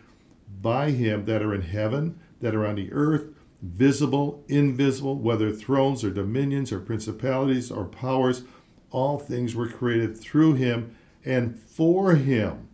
by 0.63 0.91
Him 0.91 1.25
that 1.27 1.43
are 1.43 1.55
in 1.55 1.63
heaven, 1.63 2.19
that 2.41 2.55
are 2.55 2.67
on 2.67 2.77
the 2.77 2.93
earth, 2.93 3.27
visible, 3.63 4.45
invisible, 4.49 5.17
whether 5.17 5.53
thrones 5.53 6.05
or 6.05 6.11
dominions 6.11 6.71
or 6.73 6.79
principalities 6.79 7.71
or 7.71 7.85
powers. 7.85 8.43
All 8.91 9.19
things 9.19 9.55
were 9.55 9.69
created 9.69 10.17
through 10.17 10.55
Him 10.55 10.95
and 11.25 11.59
for 11.59 12.15
Him 12.15 12.67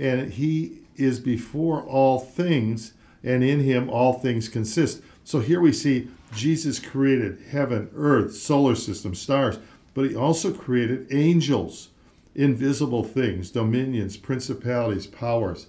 and 0.00 0.32
he 0.32 0.80
is 1.00 1.20
before 1.20 1.82
all 1.82 2.18
things, 2.18 2.92
and 3.22 3.42
in 3.42 3.60
him 3.60 3.88
all 3.90 4.14
things 4.14 4.48
consist. 4.48 5.02
So 5.24 5.40
here 5.40 5.60
we 5.60 5.72
see 5.72 6.08
Jesus 6.34 6.78
created 6.78 7.38
heaven, 7.50 7.90
earth, 7.94 8.34
solar 8.34 8.74
system, 8.74 9.14
stars, 9.14 9.58
but 9.94 10.08
he 10.08 10.14
also 10.14 10.52
created 10.52 11.08
angels, 11.10 11.88
invisible 12.34 13.04
things, 13.04 13.50
dominions, 13.50 14.16
principalities, 14.16 15.06
powers. 15.06 15.66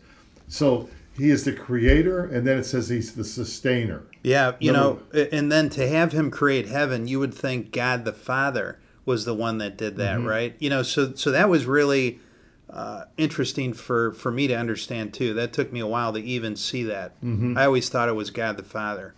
So 0.47 0.89
he 1.17 1.29
is 1.29 1.43
the 1.43 1.53
creator, 1.53 2.23
and 2.23 2.45
then 2.45 2.57
it 2.57 2.63
says 2.65 2.89
he's 2.89 3.15
the 3.15 3.23
sustainer. 3.23 4.03
Yeah, 4.23 4.53
you 4.59 4.71
know, 4.71 5.01
and 5.13 5.51
then 5.51 5.69
to 5.71 5.87
have 5.87 6.11
him 6.11 6.29
create 6.29 6.67
heaven, 6.67 7.07
you 7.07 7.19
would 7.19 7.33
think 7.33 7.71
God 7.71 8.05
the 8.05 8.13
Father 8.13 8.79
was 9.03 9.25
the 9.25 9.33
one 9.33 9.57
that 9.57 9.77
did 9.77 9.97
that, 9.97 10.19
mm-hmm. 10.19 10.27
right? 10.27 10.55
You 10.59 10.69
know, 10.69 10.83
so 10.83 11.13
so 11.15 11.31
that 11.31 11.49
was 11.49 11.65
really 11.65 12.19
uh, 12.71 13.05
interesting 13.17 13.73
for 13.73 14.13
for 14.13 14.31
me 14.31 14.47
to 14.47 14.53
understand 14.55 15.13
too. 15.13 15.33
That 15.33 15.51
took 15.53 15.71
me 15.73 15.79
a 15.79 15.87
while 15.87 16.13
to 16.13 16.19
even 16.19 16.55
see 16.55 16.83
that. 16.83 17.13
I 17.57 17.65
always 17.65 17.89
thought 17.89 18.07
it 18.09 18.15
was 18.15 18.31
God 18.31 18.57
the 18.57 18.63
Father. 18.63 19.13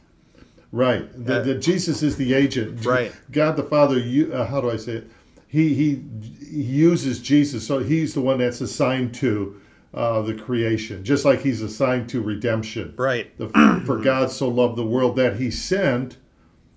Right. 0.72 1.08
That 1.26 1.42
Uh, 1.42 1.44
that 1.46 1.56
Jesus 1.62 2.02
is 2.02 2.16
the 2.16 2.34
agent. 2.34 2.84
Right. 2.86 3.12
God 3.32 3.56
the 3.56 3.64
Father. 3.64 4.00
You, 4.00 4.34
uh, 4.34 4.46
how 4.48 4.60
do 4.62 4.72
I 4.72 4.78
say 4.78 4.94
it? 4.94 5.08
He, 5.48 5.76
he 5.76 6.02
he 6.44 6.64
uses 6.64 7.20
Jesus, 7.22 7.66
so 7.68 7.78
he's 7.80 8.16
the 8.16 8.22
one 8.22 8.40
that's 8.40 8.60
assigned 8.60 9.14
to 9.16 9.62
uh, 9.94 10.24
the 10.24 10.34
creation, 10.34 11.04
just 11.04 11.24
like 11.26 11.42
he's 11.42 11.62
assigned 11.62 12.10
to 12.10 12.22
redemption. 12.22 12.96
Right. 12.98 13.38
The, 13.38 13.50
for 13.86 13.98
God 14.00 14.32
so 14.32 14.48
loved 14.48 14.76
the 14.78 14.86
world 14.86 15.16
that 15.18 15.36
he 15.36 15.52
sent 15.52 16.18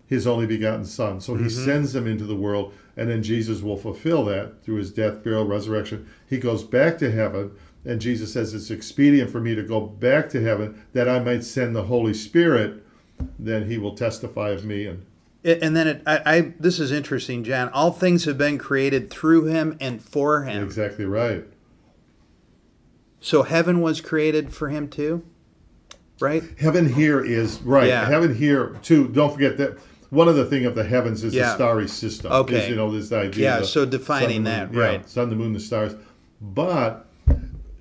his 0.07 0.27
only 0.27 0.47
begotten 0.47 0.85
Son. 0.85 1.21
So 1.23 1.35
he 1.35 1.45
Mm-hmm. 1.45 1.65
sends 1.65 1.95
him 1.95 2.07
into 2.07 2.25
the 2.25 2.37
world, 2.37 2.75
and 2.97 3.11
then 3.11 3.23
Jesus 3.23 3.61
will 3.61 3.77
fulfill 3.77 4.25
that 4.25 4.63
through 4.65 4.77
his 4.77 4.93
death, 4.93 5.23
burial, 5.23 5.45
resurrection. 5.45 6.09
He 6.29 6.39
goes 6.39 6.65
back 6.65 6.99
to 6.99 7.11
heaven, 7.13 7.53
and 7.85 8.01
Jesus 8.01 8.33
says, 8.33 8.55
It's 8.55 8.71
expedient 8.71 9.31
for 9.31 9.41
me 9.41 9.55
to 9.55 9.63
go 9.63 9.81
back 9.81 10.29
to 10.31 10.43
heaven 10.43 10.83
that 10.93 11.09
I 11.09 11.19
might 11.19 11.45
send 11.45 11.77
the 11.77 11.85
Holy 11.85 12.15
Spirit. 12.15 12.83
Then 13.39 13.69
he 13.69 13.79
will 13.79 13.95
testify 13.95 14.51
of 14.51 14.65
me. 14.65 14.87
And 14.87 15.07
and 15.45 15.77
then 15.77 15.87
it, 15.87 16.03
I, 16.07 16.23
I 16.27 16.53
this 16.59 16.81
is 16.81 16.91
interesting, 16.91 17.45
John. 17.45 17.69
All 17.69 17.93
things 17.93 18.25
have 18.25 18.37
been 18.37 18.59
created 18.59 19.11
through 19.11 19.45
him 19.45 19.77
and 19.81 20.03
for 20.03 20.43
him. 20.43 20.63
exactly 20.63 21.05
right. 21.05 21.45
So 23.21 23.45
heaven 23.45 23.81
was 23.81 24.01
created 24.01 24.53
for 24.53 24.69
him 24.69 24.89
too, 24.89 25.25
right? 26.21 26.43
Heaven 26.59 26.93
here 26.93 27.25
is 27.25 27.61
right. 27.63 27.89
Yeah. 27.89 28.07
Heaven 28.07 28.35
here 28.35 28.77
too. 28.83 29.09
Don't 29.09 29.33
forget 29.33 29.57
that 29.59 29.79
one 30.17 30.29
of 30.29 30.35
the 30.37 30.45
thing 30.47 30.65
of 30.65 30.75
the 30.75 30.85
heavens 30.85 31.23
is 31.23 31.35
Yeah. 31.35 31.51
the 31.51 31.55
starry 31.55 31.89
system. 31.89 32.33
Okay. 32.33 32.65
Is, 32.65 32.69
you 32.71 32.75
know 32.77 32.91
this 32.91 33.13
idea. 33.13 33.59
Yeah, 33.59 33.63
so 33.63 33.85
defining 33.85 34.45
that, 34.45 34.73
moon, 34.73 34.81
yeah, 34.81 34.87
right. 34.89 35.09
sun, 35.09 35.29
the 35.31 35.37
moon, 35.37 35.53
the 35.53 35.61
stars. 35.61 35.95
But 36.41 37.07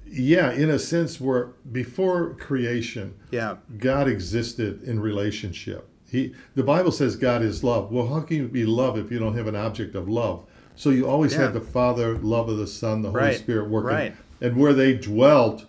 yeah, 0.08 0.52
in 0.52 0.70
a 0.70 0.80
sense, 0.80 1.20
where 1.20 1.50
before 1.72 2.36
creation, 2.36 3.14
Yeah. 3.32 3.56
God 3.80 4.08
existed 4.08 4.84
in 4.84 5.00
relationship. 5.00 5.88
He, 6.10 6.34
the 6.56 6.64
Bible 6.64 6.92
says 6.92 7.16
God 7.16 7.42
is 7.42 7.64
love. 7.64 7.92
Well, 7.92 8.08
how 8.08 8.22
can 8.22 8.38
you 8.38 8.48
be 8.48 8.66
love 8.66 8.98
if 8.98 9.12
you 9.12 9.20
don't 9.20 9.36
have 9.36 9.48
an 9.48 9.56
object 9.56 9.96
of 9.96 10.08
love? 10.08 10.44
So 10.76 10.90
you 10.90 11.08
always 11.08 11.34
Yeah. 11.34 11.42
have 11.42 11.54
the 11.54 11.62
Father, 11.62 12.18
love 12.18 12.48
of 12.50 12.58
the 12.58 12.68
Son, 12.68 13.02
the 13.02 13.10
Holy 13.12 13.24
Right, 13.24 13.38
Spirit 13.38 13.70
working. 13.70 13.90
right. 13.90 14.16
And 14.42 14.58
where 14.58 14.74
they 14.74 14.94
dwelt, 14.94 15.66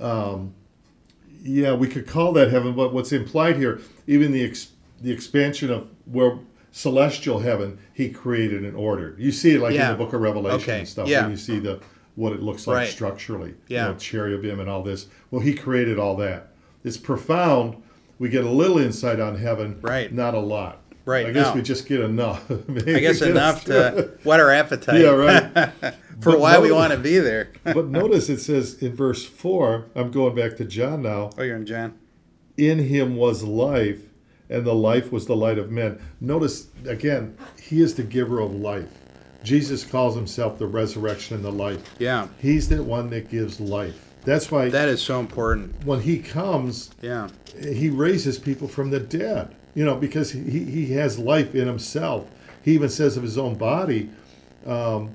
um, 0.00 0.54
yeah, 1.44 1.74
we 1.74 1.86
could 1.88 2.06
call 2.06 2.32
that 2.32 2.50
heaven. 2.50 2.74
But 2.74 2.92
what's 2.94 3.12
implied 3.12 3.56
here, 3.56 3.80
even 4.06 4.32
the 4.32 4.44
ex, 4.44 4.68
the 5.02 5.10
expansion 5.12 5.70
of 5.70 5.88
where 6.06 6.38
celestial 6.70 7.38
heaven, 7.40 7.78
He 7.92 8.08
created 8.08 8.64
and 8.64 8.74
ordered. 8.76 9.16
You 9.18 9.30
see 9.32 9.52
it 9.56 9.60
like 9.60 9.74
Yeah. 9.74 9.92
in 9.92 9.98
the 9.98 10.04
Book 10.04 10.14
of 10.14 10.20
Revelation 10.22 10.60
Okay, 10.60 10.78
and 10.80 10.88
stuff. 10.88 11.08
yeah. 11.08 11.22
When 11.22 11.32
you 11.32 11.36
see 11.36 11.58
the 11.58 11.80
what 12.14 12.32
it 12.32 12.42
looks 12.42 12.66
like 12.66 12.76
Right. 12.76 12.88
structurally, 12.88 13.54
Yeah. 13.68 13.86
you 13.86 13.92
know, 13.92 13.98
cherubim 13.98 14.60
and 14.60 14.68
all 14.68 14.82
this. 14.82 15.06
Well, 15.30 15.40
He 15.42 15.54
created 15.54 15.98
all 15.98 16.16
that. 16.16 16.48
It's 16.84 16.96
profound. 16.98 17.76
We 18.18 18.28
get 18.28 18.44
a 18.44 18.50
little 18.50 18.78
insight 18.78 19.18
on 19.20 19.36
heaven, 19.36 19.76
Right. 19.82 20.12
Not 20.12 20.34
a 20.34 20.38
lot, 20.40 20.80
Right, 21.04 21.26
I 21.26 21.32
guess 21.32 21.48
no. 21.48 21.54
we 21.54 21.62
just 21.62 21.86
get 21.88 22.00
enough. 22.00 22.50
I 22.50 23.00
guess 23.00 23.20
enough 23.22 23.64
to 23.66 24.10
whet 24.24 24.40
our 24.40 24.50
appetite 24.50 25.00
yeah, 25.00 25.08
right. 25.10 25.72
for 26.20 26.32
But 26.32 26.40
why 26.40 26.58
we 26.58 26.70
want 26.70 26.92
to 26.92 26.98
be 26.98 27.18
there. 27.18 27.48
but 27.64 27.88
notice 27.88 28.28
it 28.28 28.40
says 28.40 28.74
in 28.82 28.94
verse 28.94 29.24
four. 29.24 29.86
I'm 29.94 30.10
going 30.10 30.34
back 30.34 30.56
to 30.58 30.64
John 30.64 31.02
now. 31.02 31.30
oh, 31.36 31.42
you're 31.42 31.56
in 31.56 31.66
John. 31.66 31.94
in 32.56 32.78
him 32.78 33.16
was 33.16 33.42
life, 33.42 34.00
and 34.52 34.64
the 34.66 34.74
life 34.74 35.10
was 35.10 35.26
the 35.26 35.34
light 35.36 35.58
of 35.58 35.70
men. 35.70 35.98
Notice 36.20 36.68
again, 36.86 37.36
he 37.60 37.80
is 37.80 37.94
the 37.94 38.02
giver 38.02 38.40
of 38.40 38.54
life. 38.54 38.88
Jesus 39.42 39.84
calls 39.84 40.14
himself 40.14 40.58
the 40.58 40.66
resurrection 40.66 41.34
and 41.36 41.44
the 41.44 41.50
life. 41.50 41.94
Yeah. 41.98 42.28
He's 42.38 42.68
the 42.68 42.82
one 42.82 43.10
that 43.10 43.28
gives 43.30 43.58
life. 43.58 44.10
That's 44.24 44.50
why 44.52 44.68
That 44.68 44.88
is 44.88 45.02
so 45.02 45.18
important. 45.18 45.84
when 45.84 46.00
he 46.00 46.18
comes, 46.18 46.90
Yeah. 47.02 47.28
he 47.60 47.90
raises 47.90 48.38
people 48.38 48.68
from 48.68 48.90
the 48.90 49.00
dead. 49.00 49.54
You 49.74 49.84
know, 49.86 49.96
because 49.96 50.30
he, 50.30 50.40
he 50.64 50.92
has 50.92 51.18
life 51.18 51.54
in 51.54 51.66
himself. 51.66 52.28
He 52.62 52.74
even 52.74 52.90
says 52.90 53.16
of 53.16 53.22
his 53.22 53.38
own 53.38 53.54
body, 53.54 54.10
um, 54.66 55.10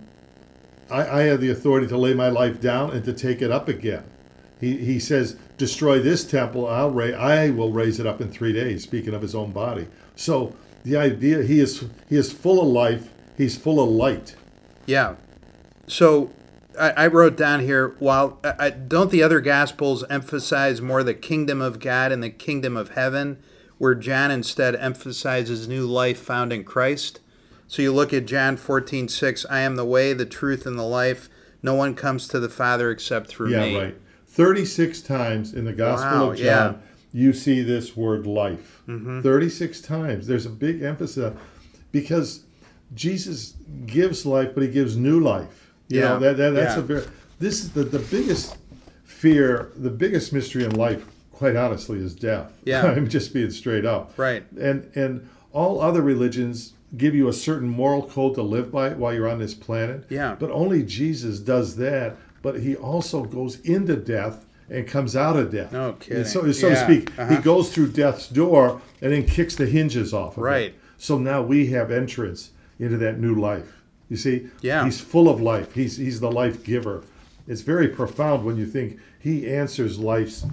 I, 0.89 1.07
I 1.07 1.21
have 1.23 1.39
the 1.41 1.51
authority 1.51 1.85
to 1.87 1.97
lay 1.97 2.13
my 2.15 2.29
life 2.29 2.59
down 2.59 2.91
and 2.91 3.05
to 3.05 3.13
take 3.13 3.41
it 3.43 3.51
up 3.51 3.69
again. 3.69 4.03
He, 4.59 4.75
he 4.77 4.99
says, 4.99 5.37
destroy 5.57 5.99
this 5.99 6.23
temple, 6.23 6.67
I'll 6.67 6.91
ra- 6.91 7.17
I 7.17 7.49
will 7.49 7.71
raise 7.71 7.99
it 7.99 8.05
up 8.05 8.21
in 8.21 8.31
three 8.31 8.53
days, 8.53 8.83
speaking 8.83 9.13
of 9.13 9.21
his 9.21 9.35
own 9.35 9.51
body. 9.51 9.87
So 10.15 10.55
the 10.83 10.95
idea, 10.97 11.43
he 11.43 11.59
is, 11.59 11.85
he 12.09 12.15
is 12.15 12.31
full 12.31 12.61
of 12.61 12.67
life, 12.67 13.09
he's 13.37 13.57
full 13.57 13.81
of 13.83 13.89
light. 13.89 14.35
Yeah. 14.85 15.15
So 15.87 16.31
I, 16.79 16.91
I 16.91 17.07
wrote 17.07 17.35
down 17.35 17.61
here 17.61 17.95
while 17.99 18.39
I, 18.43 18.69
don't 18.69 19.11
the 19.11 19.23
other 19.23 19.41
gospels 19.41 20.03
emphasize 20.09 20.81
more 20.81 21.03
the 21.03 21.13
kingdom 21.13 21.61
of 21.61 21.79
God 21.79 22.11
and 22.11 22.21
the 22.21 22.29
kingdom 22.29 22.77
of 22.77 22.89
heaven, 22.89 23.41
where 23.77 23.95
John 23.95 24.31
instead 24.31 24.75
emphasizes 24.75 25.67
new 25.67 25.85
life 25.85 26.19
found 26.19 26.51
in 26.53 26.63
Christ. 26.63 27.19
So 27.67 27.81
you 27.81 27.93
look 27.93 28.13
at 28.13 28.25
John 28.25 28.57
fourteen 28.57 29.07
six. 29.07 29.45
I 29.49 29.59
am 29.59 29.75
the 29.75 29.85
way, 29.85 30.13
the 30.13 30.25
truth, 30.25 30.65
and 30.65 30.79
the 30.79 30.83
life. 30.83 31.29
No 31.61 31.73
one 31.75 31.95
comes 31.95 32.27
to 32.29 32.39
the 32.39 32.49
Father 32.49 32.89
except 32.91 33.27
through 33.27 33.51
Yeah, 33.51 33.61
me. 33.61 33.79
right. 33.79 33.97
36 34.37 35.01
times 35.01 35.53
in 35.55 35.65
the 35.65 35.73
Gospel 35.73 36.11
Wow, 36.27 36.31
of 36.31 36.37
John, 36.37 36.45
yeah. 36.45 36.73
you 37.11 37.33
see 37.33 37.63
this 37.63 37.97
word 37.97 38.27
life. 38.27 38.83
Mm-hmm. 38.87 39.21
36 39.21 39.81
times. 39.81 40.27
There's 40.27 40.45
a 40.45 40.49
big 40.51 40.83
emphasis 40.83 41.33
because 41.91 42.43
Jesus 42.93 43.55
gives 43.87 44.25
life, 44.27 44.51
but 44.53 44.61
he 44.61 44.69
gives 44.69 44.95
new 44.95 45.19
life. 45.19 45.73
You 45.89 46.01
Yeah, 46.01 46.07
know, 46.09 46.19
that, 46.19 46.37
that, 46.37 46.49
that's 46.51 46.75
yeah. 46.75 46.79
a 46.79 46.85
very, 46.85 47.03
this 47.39 47.61
is 47.63 47.71
the, 47.71 47.83
the 47.83 47.97
biggest 47.99 48.55
fear, 49.05 49.71
the 49.75 49.89
biggest 49.89 50.31
mystery 50.31 50.63
in 50.63 50.71
life, 50.75 51.03
quite 51.31 51.55
honestly, 51.55 51.97
is 51.97 52.13
death. 52.13 52.51
Yeah. 52.63 52.85
I'm 52.91 53.09
just 53.09 53.33
being 53.33 53.49
straight 53.49 53.85
up. 53.85 54.13
Right. 54.17 54.43
And, 54.51 54.91
and 54.95 55.27
all 55.51 55.81
other 55.81 56.03
religions 56.03 56.73
give 56.95 57.15
you 57.15 57.27
a 57.27 57.33
certain 57.33 57.67
moral 57.67 58.07
code 58.07 58.35
to 58.35 58.43
live 58.43 58.71
by 58.71 58.89
while 58.89 59.13
you're 59.13 59.27
on 59.27 59.39
this 59.39 59.55
planet. 59.55 60.05
Yeah. 60.09 60.35
But 60.39 60.51
only 60.51 60.83
Jesus 60.83 61.39
does 61.39 61.75
that. 61.77 62.15
But 62.41 62.59
he 62.59 62.75
also 62.75 63.23
goes 63.23 63.59
into 63.61 63.95
death 63.95 64.45
and 64.69 64.87
comes 64.87 65.15
out 65.15 65.35
of 65.37 65.51
death. 65.51 65.71
No 65.71 65.93
kidding. 65.93 66.25
So, 66.25 66.51
so 66.51 66.67
Yeah, 66.69 66.75
to 66.75 66.83
speak, 66.83 67.17
uh-huh. 67.19 67.35
he 67.35 67.41
goes 67.41 67.73
through 67.73 67.91
death's 67.91 68.27
door 68.27 68.81
and 69.01 69.11
then 69.13 69.25
kicks 69.25 69.55
the 69.55 69.65
hinges 69.65 70.13
off. 70.13 70.33
Of 70.33 70.39
it. 70.39 70.41
Right. 70.41 70.75
So 70.97 71.17
now 71.17 71.41
we 71.41 71.67
have 71.67 71.91
entrance 71.91 72.51
into 72.79 72.97
that 72.97 73.19
new 73.19 73.35
life. 73.35 73.81
You 74.09 74.17
see? 74.17 74.47
Yeah. 74.61 74.83
He's 74.85 74.99
full 75.01 75.29
of 75.29 75.41
life. 75.41 75.73
He's 75.73 75.97
he's 75.97 76.19
the 76.19 76.31
life 76.31 76.63
giver. 76.63 77.03
It's 77.47 77.61
very 77.61 77.87
profound 77.87 78.43
when 78.45 78.57
you 78.57 78.65
think 78.65 78.99
he 79.19 79.47
answers 79.49 79.99
life's 79.99 80.45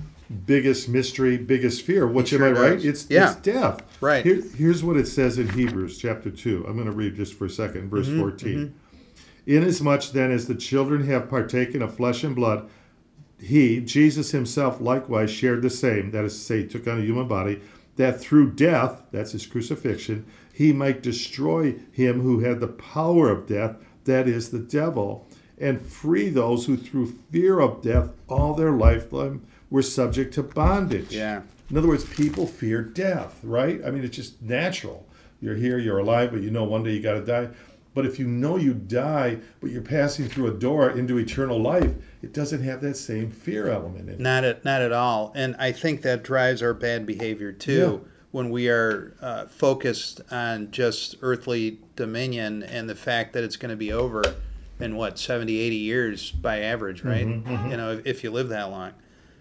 biggest 0.46 0.88
mystery, 0.88 1.36
biggest 1.36 1.82
fear. 1.82 2.06
Which 2.06 2.30
He 2.30 2.36
am 2.36 2.44
I 2.44 2.50
right? 2.50 2.72
does. 2.74 2.84
It's 2.84 3.06
Yeah. 3.10 3.32
it's 3.32 3.40
death. 3.40 3.82
Right. 4.00 4.24
Here, 4.24 4.42
here's 4.56 4.82
what 4.82 4.96
it 4.96 5.06
says 5.06 5.38
in 5.38 5.48
Hebrews 5.48 5.98
chapter 5.98 6.30
2. 6.30 6.64
I'm 6.66 6.74
going 6.74 6.86
to 6.86 6.92
read 6.92 7.14
just 7.16 7.34
for 7.34 7.44
a 7.46 7.50
second, 7.50 7.90
verse 7.90 8.06
Mm-hmm, 8.08 8.20
14. 8.20 8.74
Inasmuch 9.46 10.10
then 10.12 10.30
as 10.30 10.46
the 10.46 10.54
children 10.54 11.06
have 11.06 11.28
partaken 11.28 11.82
of 11.82 11.94
flesh 11.94 12.24
and 12.24 12.34
blood, 12.34 12.68
he, 13.38 13.80
Jesus 13.80 14.30
himself, 14.30 14.80
likewise 14.80 15.30
shared 15.30 15.62
the 15.62 15.70
same, 15.70 16.10
that 16.12 16.24
is 16.24 16.34
to 16.34 16.40
say, 16.40 16.62
he 16.62 16.66
took 16.66 16.86
on 16.86 16.98
a 16.98 17.04
human 17.04 17.28
body, 17.28 17.60
that 17.96 18.20
through 18.20 18.52
death, 18.52 19.02
that's 19.12 19.32
his 19.32 19.46
crucifixion, 19.46 20.24
he 20.52 20.72
might 20.72 21.02
destroy 21.02 21.74
him 21.92 22.20
who 22.20 22.40
had 22.40 22.60
the 22.60 22.68
power 22.68 23.28
of 23.28 23.46
death, 23.46 23.76
that 24.04 24.28
is 24.28 24.50
the 24.50 24.58
devil, 24.58 25.26
and 25.58 25.84
free 25.84 26.28
those 26.28 26.66
who 26.66 26.76
through 26.76 27.18
fear 27.30 27.60
of 27.60 27.82
death 27.82 28.10
all 28.28 28.54
their 28.54 28.72
lifetime 28.72 29.46
were 29.70 29.82
subject 29.82 30.34
to 30.34 30.42
bondage. 30.42 31.14
Yeah. 31.14 31.42
In 31.70 31.78
other 31.78 31.88
words, 31.88 32.04
people 32.04 32.46
fear 32.46 32.82
death, 32.82 33.40
right? 33.42 33.80
I 33.84 33.90
mean, 33.90 34.04
it's 34.04 34.16
just 34.16 34.40
natural. 34.42 35.06
You're 35.40 35.56
here, 35.56 35.78
you're 35.78 35.98
alive, 35.98 36.30
but 36.30 36.42
you 36.42 36.50
know 36.50 36.64
one 36.64 36.82
day 36.82 36.92
you 36.92 37.00
got 37.00 37.14
to 37.14 37.24
die. 37.24 37.48
But 37.94 38.04
if 38.04 38.18
you 38.18 38.26
know 38.26 38.56
you 38.56 38.74
die, 38.74 39.38
but 39.60 39.70
you're 39.70 39.80
passing 39.82 40.28
through 40.28 40.48
a 40.48 40.54
door 40.54 40.90
into 40.90 41.16
eternal 41.18 41.60
life, 41.60 41.92
it 42.22 42.32
doesn't 42.32 42.62
have 42.64 42.80
that 42.80 42.96
same 42.96 43.30
fear 43.30 43.68
element 43.68 44.08
in 44.08 44.14
it. 44.16 44.20
Not 44.20 44.42
at 44.44 44.64
not 44.64 44.82
at 44.82 44.92
all, 44.92 45.32
and 45.36 45.54
I 45.58 45.70
think 45.72 46.02
that 46.02 46.24
drives 46.24 46.60
our 46.62 46.74
bad 46.74 47.06
behavior 47.06 47.52
too. 47.52 48.00
Yeah. 48.02 48.10
When 48.32 48.50
we 48.50 48.68
are 48.68 49.14
uh, 49.20 49.46
focused 49.46 50.20
on 50.32 50.72
just 50.72 51.14
earthly 51.22 51.78
dominion 51.94 52.64
and 52.64 52.90
the 52.90 52.96
fact 52.96 53.32
that 53.34 53.44
it's 53.44 53.56
going 53.56 53.70
to 53.70 53.76
be 53.76 53.92
over 53.92 54.24
in 54.80 54.96
what 54.96 55.20
70, 55.20 55.56
80 55.56 55.76
years 55.76 56.30
by 56.32 56.58
average, 56.58 57.04
right? 57.04 57.24
Mm-hmm, 57.24 57.70
You 57.70 57.76
know, 57.76 57.92
if, 57.92 58.04
if 58.04 58.24
you 58.24 58.32
live 58.32 58.48
that 58.48 58.70
long. 58.70 58.90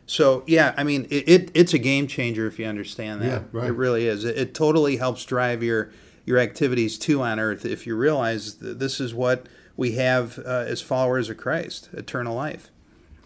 So 0.06 0.44
yeah, 0.46 0.76
I 0.78 0.84
mean, 0.84 1.08
it, 1.10 1.28
it 1.28 1.52
it's 1.56 1.74
a 1.74 1.80
game 1.80 2.06
changer 2.08 2.46
if 2.46 2.60
you 2.60 2.66
understand 2.66 3.22
that. 3.24 3.28
Yeah, 3.28 3.42
right. 3.52 3.70
It 3.70 3.74
really 3.74 4.06
is. 4.06 4.26
It, 4.26 4.38
it 4.38 4.54
totally 4.54 4.98
helps 4.98 5.26
drive 5.26 5.64
your 5.64 5.90
your 6.26 6.38
activities 6.40 6.98
too 6.98 7.22
on 7.22 7.40
earth 7.40 7.66
if 7.66 7.86
you 7.88 7.96
realize 7.96 8.56
that 8.56 8.80
this 8.80 9.00
is 9.00 9.14
what 9.14 9.48
we 9.76 9.94
have 9.94 10.40
uh, 10.40 10.66
as 10.68 10.82
followers 10.82 11.30
of 11.30 11.38
Christ, 11.38 11.90
eternal 11.94 12.36
life. 12.36 12.70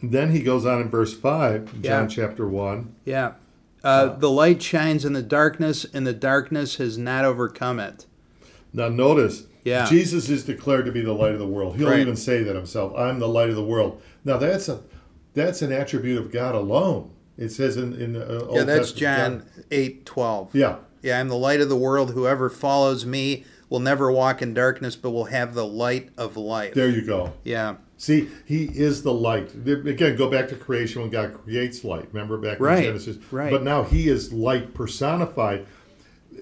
Then 0.01 0.31
he 0.31 0.41
goes 0.41 0.65
on 0.65 0.81
in 0.81 0.89
verse 0.89 1.13
5, 1.15 1.81
John 1.81 1.81
Yeah. 1.83 2.07
chapter 2.07 2.47
1. 2.47 2.93
Yeah. 3.05 3.33
Uh, 3.83 4.07
the 4.15 4.29
light 4.29 4.61
shines 4.61 5.05
in 5.05 5.13
the 5.13 5.21
darkness, 5.23 5.85
and 5.93 6.05
the 6.05 6.13
darkness 6.13 6.75
has 6.77 6.97
not 6.97 7.25
overcome 7.25 7.79
it. 7.79 8.05
Now, 8.73 8.89
notice, 8.89 9.45
Yeah. 9.63 9.85
Jesus 9.87 10.29
is 10.29 10.43
declared 10.45 10.85
to 10.85 10.91
be 10.91 11.01
the 11.01 11.13
light 11.13 11.33
of 11.33 11.39
the 11.39 11.47
world. 11.47 11.75
He'll 11.77 11.89
Right. 11.89 11.99
even 11.99 12.15
say 12.15 12.43
that 12.43 12.55
himself 12.55 12.93
I'm 12.97 13.19
the 13.19 13.27
light 13.27 13.49
of 13.49 13.55
the 13.55 13.63
world. 13.63 14.01
Now, 14.25 14.37
that's 14.37 14.67
a 14.69 14.81
that's 15.33 15.61
an 15.61 15.71
attribute 15.71 16.17
of 16.17 16.31
God 16.31 16.55
alone. 16.55 17.11
It 17.37 17.49
says 17.49 17.77
in, 17.77 17.93
in 17.93 18.13
the 18.13 18.25
uh, 18.25 18.45
Old 18.45 18.55
Yeah, 18.57 18.63
that's 18.63 18.91
Testament. 18.91 19.43
John 19.55 19.63
eight 19.71 20.05
twelve. 20.05 20.49
Yeah. 20.53 20.77
Yeah, 21.07 21.21
I'm 21.21 21.29
the 21.29 21.37
light 21.37 21.61
of 21.61 21.69
the 21.69 21.77
world. 21.77 22.11
Whoever 22.11 22.49
follows 22.49 23.05
me 23.05 23.45
will 23.69 23.79
never 23.79 24.11
walk 24.11 24.41
in 24.41 24.53
darkness, 24.53 24.97
but 24.97 25.11
will 25.11 25.25
have 25.25 25.53
the 25.53 25.65
light 25.65 26.09
of 26.17 26.35
life. 26.35 26.73
There 26.73 26.89
you 26.89 27.01
go. 27.01 27.31
Yeah. 27.45 27.77
See, 27.95 28.27
he 28.45 28.65
is 28.65 29.03
the 29.03 29.13
light. 29.13 29.53
Again, 29.55 30.17
go 30.17 30.29
back 30.29 30.49
to 30.49 30.55
creation 30.57 31.01
when 31.01 31.09
God 31.09 31.33
creates 31.45 31.85
light. 31.85 32.09
Remember 32.11 32.37
back 32.37 32.59
Right, 32.59 32.79
in 32.79 32.83
Genesis? 32.83 33.17
right. 33.31 33.49
But 33.49 33.63
now 33.63 33.83
he 33.83 34.09
is 34.09 34.33
light 34.33 34.73
personified. 34.73 35.65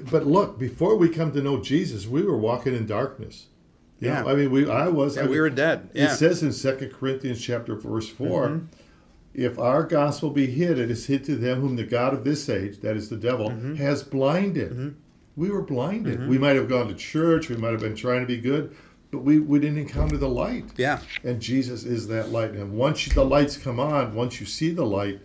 But 0.09 0.25
look, 0.25 0.57
before 0.57 0.95
we 0.97 1.09
come 1.09 1.31
to 1.33 1.41
know 1.43 1.61
Jesus, 1.61 2.07
we 2.07 2.23
were 2.23 2.35
walking 2.37 2.73
in 2.75 2.87
darkness. 2.87 3.45
You 3.99 4.07
Yeah. 4.09 4.23
know, 4.23 4.29
I 4.29 4.35
mean, 4.35 4.49
we 4.49 4.67
I 4.67 4.87
was. 4.87 5.15
Yeah, 5.15 5.21
I 5.21 5.25
mean, 5.25 5.31
we 5.31 5.39
were 5.41 5.49
dead. 5.51 5.89
It 5.93 5.99
Yeah. 5.99 6.05
Mm-hmm. 6.07 6.15
says 6.15 6.41
in 6.41 6.51
Second 6.51 6.91
Corinthians 6.91 7.39
chapter 7.39 7.75
verse 7.75 8.09
4 8.09 8.61
if 9.37 9.59
our 9.59 9.83
gospel 9.83 10.29
be 10.29 10.47
hid, 10.47 10.79
it 10.79 10.89
is 10.91 11.05
hid 11.07 11.23
to 11.25 11.35
them 11.35 11.61
whom 11.61 11.75
the 11.75 11.83
God 11.83 12.13
of 12.13 12.23
this 12.23 12.47
age, 12.49 12.79
that 12.81 12.95
is 12.95 13.09
the 13.09 13.17
devil, 13.17 13.49
Mm-hmm. 13.49 13.75
has 13.75 14.03
blinded. 14.03 14.95
We 15.35 15.49
were 15.49 15.61
blinded. 15.61 16.27
We 16.29 16.37
might 16.37 16.55
have 16.55 16.69
gone 16.69 16.87
to 16.87 16.93
church, 16.95 17.49
we 17.49 17.57
might 17.57 17.71
have 17.71 17.81
been 17.81 17.95
trying 17.95 18.21
to 18.21 18.25
be 18.27 18.37
good, 18.37 18.75
but 19.11 19.19
we, 19.19 19.39
we 19.39 19.59
didn't 19.59 19.77
encounter 19.79 20.17
the 20.17 20.29
light. 20.29 20.65
Yeah. 20.77 20.99
And 21.23 21.41
Jesus 21.41 21.83
is 21.83 22.07
that 22.07 22.29
light. 22.29 22.51
And 22.51 22.73
once 22.73 23.05
the 23.13 23.23
lights 23.25 23.57
come 23.57 23.79
on, 23.79 24.15
once 24.15 24.39
you 24.39 24.45
see 24.45 24.71
the 24.71 24.85
light, 24.85 25.19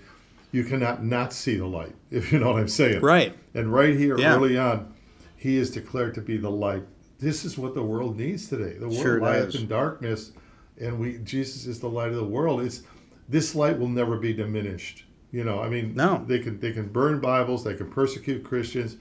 you 0.52 0.64
cannot 0.64 1.04
not 1.04 1.32
see 1.32 1.56
the 1.56 1.66
light, 1.66 1.94
if 2.10 2.32
you 2.32 2.38
know 2.40 2.50
what 2.52 2.60
I'm 2.60 2.68
saying. 2.68 3.00
Right. 3.02 3.36
And 3.54 3.72
right 3.72 3.94
here, 3.96 4.18
Yeah. 4.18 4.34
early 4.34 4.58
on, 4.58 4.92
he 5.36 5.56
is 5.56 5.70
declared 5.70 6.14
to 6.16 6.20
be 6.20 6.36
the 6.36 6.50
light. 6.50 6.82
This 7.20 7.44
is 7.44 7.56
what 7.56 7.74
the 7.74 7.82
world 7.82 8.16
needs 8.18 8.48
today. 8.48 8.76
The 8.78 8.88
world 8.88 9.00
Sure 9.02 9.20
lieth 9.20 9.54
in 9.54 9.68
darkness, 9.68 10.32
and 10.80 10.98
we 10.98 11.18
Jesus 11.18 11.66
is 11.66 11.78
the 11.78 11.88
light 11.88 12.08
of 12.08 12.16
the 12.16 12.24
world. 12.24 12.62
It's 12.62 12.82
this 13.30 13.54
light 13.54 13.78
will 13.78 13.88
never 13.88 14.16
be 14.16 14.32
diminished. 14.32 15.04
You 15.32 15.44
know, 15.44 15.60
I 15.62 15.68
mean, 15.68 15.94
No. 15.94 16.24
they 16.26 16.40
can 16.40 16.58
they 16.60 16.72
can 16.72 16.88
burn 16.88 17.20
Bibles, 17.20 17.62
they 17.64 17.74
can 17.74 17.90
persecute 17.90 18.42
Christians, 18.44 18.96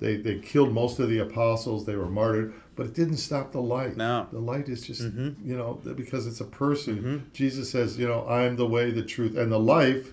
they 0.00 0.16
they 0.16 0.38
killed 0.38 0.72
most 0.72 0.98
of 1.00 1.08
the 1.08 1.18
apostles, 1.18 1.84
they 1.84 1.96
were 1.96 2.08
martyred, 2.08 2.54
but 2.76 2.86
it 2.86 2.94
didn't 2.94 3.16
stop 3.16 3.50
the 3.52 3.60
light. 3.60 3.96
No. 3.96 4.26
the 4.32 4.38
light 4.38 4.68
is 4.68 4.82
just 4.86 5.02
Mm-hmm. 5.02 5.48
you 5.48 5.56
know 5.56 5.80
because 5.96 6.26
it's 6.26 6.40
a 6.40 6.44
person. 6.44 7.26
Jesus 7.32 7.68
says, 7.70 7.98
you 7.98 8.06
know, 8.06 8.20
I 8.26 8.42
am 8.44 8.56
the 8.56 8.66
way, 8.66 8.90
the 8.92 9.02
truth, 9.02 9.36
and 9.36 9.50
the 9.50 9.58
life. 9.58 10.12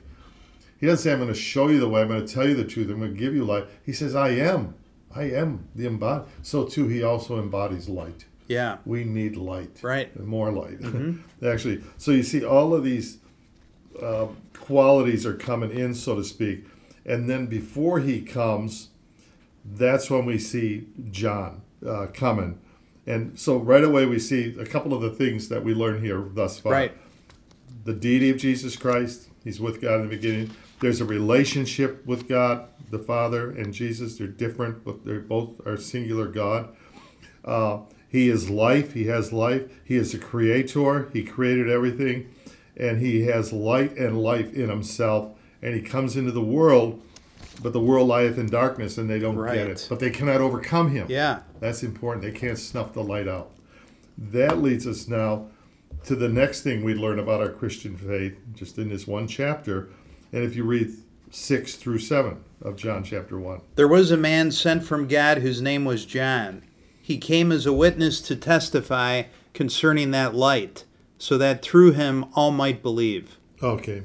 He 0.79 0.87
doesn't 0.87 1.03
say, 1.03 1.11
I'm 1.11 1.19
going 1.19 1.27
to 1.27 1.39
show 1.39 1.67
you 1.67 1.79
the 1.79 1.89
way, 1.89 2.01
I'm 2.01 2.07
going 2.07 2.25
to 2.25 2.33
tell 2.33 2.47
you 2.47 2.55
the 2.55 2.63
truth, 2.63 2.89
I'm 2.89 2.99
going 2.99 3.13
to 3.13 3.19
give 3.19 3.35
you 3.35 3.43
life. 3.43 3.65
He 3.85 3.91
says, 3.93 4.15
I 4.15 4.29
am. 4.29 4.73
I 5.13 5.23
am 5.23 5.67
the 5.75 5.85
embodied. 5.87 6.29
So, 6.41 6.63
too, 6.65 6.87
he 6.87 7.03
also 7.03 7.37
embodies 7.37 7.89
light. 7.89 8.25
Yeah. 8.47 8.77
We 8.85 9.03
need 9.03 9.35
light. 9.35 9.79
Right. 9.83 10.15
And 10.15 10.25
more 10.25 10.51
light. 10.53 10.79
Actually, 11.45 11.83
so 11.97 12.11
you 12.11 12.23
see, 12.23 12.45
all 12.45 12.73
of 12.73 12.83
these 12.85 13.17
uh, 14.03 14.27
qualities 14.59 15.25
are 15.25 15.33
coming 15.35 15.71
in, 15.71 15.93
so 15.93 16.15
to 16.15 16.23
speak. 16.23 16.65
And 17.05 17.29
then 17.29 17.47
before 17.47 17.99
he 17.99 18.21
comes, 18.21 18.89
that's 19.65 20.09
when 20.09 20.25
we 20.25 20.37
see 20.37 20.87
John 21.11 21.61
uh, 21.85 22.07
coming. 22.13 22.59
And 23.07 23.39
so 23.39 23.57
right 23.57 23.83
away 23.83 24.05
we 24.05 24.19
see 24.19 24.55
a 24.59 24.65
couple 24.65 24.93
of 24.93 25.01
the 25.01 25.09
things 25.09 25.49
that 25.49 25.63
we 25.63 25.73
learn 25.73 26.03
here 26.03 26.21
thus 26.33 26.59
far 26.59 26.71
Right. 26.73 26.91
the 27.85 27.93
deity 27.93 28.29
of 28.29 28.37
Jesus 28.37 28.75
Christ. 28.75 29.29
He's 29.43 29.59
with 29.59 29.81
God 29.81 30.01
in 30.01 30.09
the 30.09 30.15
beginning. 30.15 30.51
There's 30.81 31.01
a 31.01 31.05
relationship 31.05 32.05
with 32.05 32.27
God, 32.27 32.65
the 32.91 32.99
Father, 32.99 33.49
and 33.51 33.73
Jesus. 33.73 34.17
They're 34.17 34.27
different, 34.27 34.83
but 34.85 35.05
they're 35.05 35.19
both 35.19 35.65
are 35.65 35.77
singular 35.77 36.27
God. 36.27 36.69
Uh, 37.43 37.79
he 38.07 38.29
is 38.29 38.49
life. 38.49 38.93
He 38.93 39.05
has 39.05 39.31
life. 39.33 39.63
He 39.83 39.95
is 39.95 40.13
a 40.13 40.19
creator. 40.19 41.09
He 41.13 41.23
created 41.23 41.69
everything, 41.69 42.33
and 42.79 43.01
he 43.01 43.23
has 43.23 43.51
light 43.53 43.97
and 43.97 44.21
life 44.21 44.53
in 44.53 44.69
himself. 44.69 45.31
And 45.61 45.75
he 45.75 45.81
comes 45.81 46.15
into 46.15 46.31
the 46.31 46.41
world, 46.41 47.01
but 47.61 47.73
the 47.73 47.81
world 47.81 48.07
lieth 48.07 48.37
in 48.37 48.49
darkness, 48.49 48.97
and 48.97 49.09
they 49.09 49.19
don't 49.19 49.35
get 49.45 49.67
it. 49.67 49.85
But 49.89 49.99
they 49.99 50.09
cannot 50.09 50.39
overcome 50.39 50.91
him. 50.91 51.07
Yeah. 51.09 51.41
That's 51.59 51.83
important. 51.83 52.23
They 52.23 52.31
can't 52.31 52.57
snuff 52.57 52.93
the 52.93 53.03
light 53.03 53.27
out. 53.27 53.51
That 54.17 54.61
leads 54.61 54.87
us 54.87 55.07
now 55.07 55.47
to 56.05 56.15
the 56.15 56.29
next 56.29 56.61
thing 56.61 56.83
we 56.83 56.93
learn 56.93 57.19
about 57.19 57.41
our 57.41 57.49
Christian 57.49 57.97
faith, 57.97 58.37
just 58.53 58.77
in 58.77 58.89
this 58.89 59.05
one 59.05 59.27
chapter. 59.27 59.89
And 60.31 60.43
if 60.43 60.55
you 60.55 60.63
read 60.63 60.91
6 61.31 61.75
through 61.75 61.99
7 61.99 62.43
of 62.61 62.75
John 62.75 63.03
chapter 63.03 63.37
1. 63.37 63.61
There 63.75 63.87
was 63.87 64.11
a 64.11 64.17
man 64.17 64.51
sent 64.51 64.83
from 64.83 65.07
God 65.07 65.39
whose 65.39 65.61
name 65.61 65.85
was 65.85 66.05
John. 66.05 66.63
He 67.01 67.17
came 67.17 67.51
as 67.51 67.65
a 67.65 67.73
witness 67.73 68.21
to 68.21 68.35
testify 68.35 69.23
concerning 69.53 70.11
that 70.11 70.35
light, 70.35 70.85
so 71.19 71.37
that 71.37 71.61
through 71.61 71.91
him 71.91 72.25
all 72.33 72.49
might 72.51 72.81
believe. 72.81 73.37
Okay. 73.61 74.01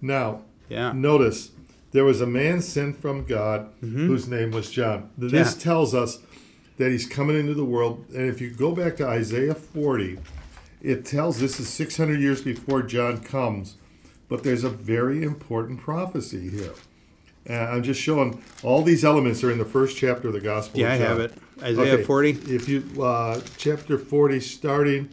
Now, 0.00 0.42
Yeah. 0.70 0.92
notice 0.92 1.50
there 1.92 2.04
was 2.04 2.20
a 2.20 2.26
man 2.26 2.62
sent 2.62 3.00
from 3.02 3.24
God 3.24 3.66
whose 3.80 4.26
name 4.28 4.52
was 4.52 4.70
John. 4.70 5.10
This 5.18 5.32
Mm-hmm. 5.32 5.36
Yeah. 5.58 5.62
tells 5.64 5.94
us 5.94 6.20
that 6.78 6.90
he's 6.90 7.06
coming 7.06 7.38
into 7.38 7.52
the 7.52 7.64
world. 7.64 8.04
And 8.14 8.28
if 8.28 8.40
you 8.40 8.48
go 8.50 8.72
back 8.74 8.96
to 8.98 9.06
Isaiah 9.06 9.54
40, 9.54 10.18
it 10.80 11.04
tells 11.04 11.40
this 11.40 11.60
is 11.60 11.68
600 11.68 12.20
years 12.20 12.40
before 12.40 12.82
John 12.82 13.18
comes, 13.18 13.76
but 14.28 14.44
there's 14.44 14.64
a 14.64 14.70
very 14.70 15.22
important 15.22 15.80
prophecy 15.80 16.48
here. 16.48 16.72
And 17.44 17.58
I'm 17.58 17.82
just 17.82 18.00
showing 18.00 18.42
all 18.62 18.82
these 18.82 19.04
elements 19.04 19.42
are 19.42 19.50
in 19.50 19.58
the 19.58 19.64
first 19.64 19.96
chapter 19.96 20.28
of 20.28 20.34
the 20.34 20.40
Gospel. 20.40 20.80
Yeah, 20.80 20.92
I 20.92 20.96
have 20.96 21.18
it. 21.18 21.34
Isaiah 21.62 21.94
Okay, 21.94 22.02
40. 22.04 22.30
If 22.48 22.68
you 22.68 22.84
uh, 23.02 23.40
chapter 23.58 23.98
40, 23.98 24.40
starting 24.40 25.08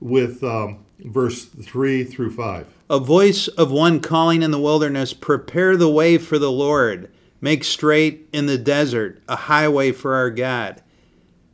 with 0.00 0.42
um, 0.42 0.84
verse 0.98 1.44
3 1.44 2.04
through 2.04 2.32
5. 2.32 2.66
A 2.88 2.98
voice 2.98 3.48
of 3.48 3.70
one 3.70 4.00
calling 4.00 4.42
in 4.42 4.50
the 4.50 4.58
wilderness, 4.58 5.12
Prepare 5.12 5.76
the 5.76 5.90
way 5.90 6.18
for 6.18 6.38
the 6.38 6.50
Lord, 6.50 7.10
make 7.40 7.64
straight 7.64 8.28
in 8.32 8.46
the 8.46 8.58
desert 8.58 9.22
a 9.28 9.36
highway 9.36 9.92
for 9.92 10.14
our 10.14 10.30
God. 10.30 10.82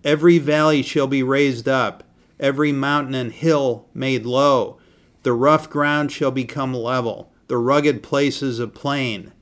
Every 0.05 0.39
valley 0.39 0.83
shall 0.83 1.07
be 1.07 1.23
raised 1.23 1.69
up, 1.69 2.05
every 2.39 2.73
mountain 2.73 3.15
and 3.15 3.33
hill 3.33 3.89
made 3.93 4.25
low. 4.25 4.79
The 5.23 5.33
rough 5.33 5.69
ground 5.69 6.13
shall 6.13 6.31
become 6.31 6.73
level, 6.73 7.33
the 7.49 7.59
rugged 7.59 8.03
places 8.03 8.61
a 8.61 8.69
plain. 8.69 9.33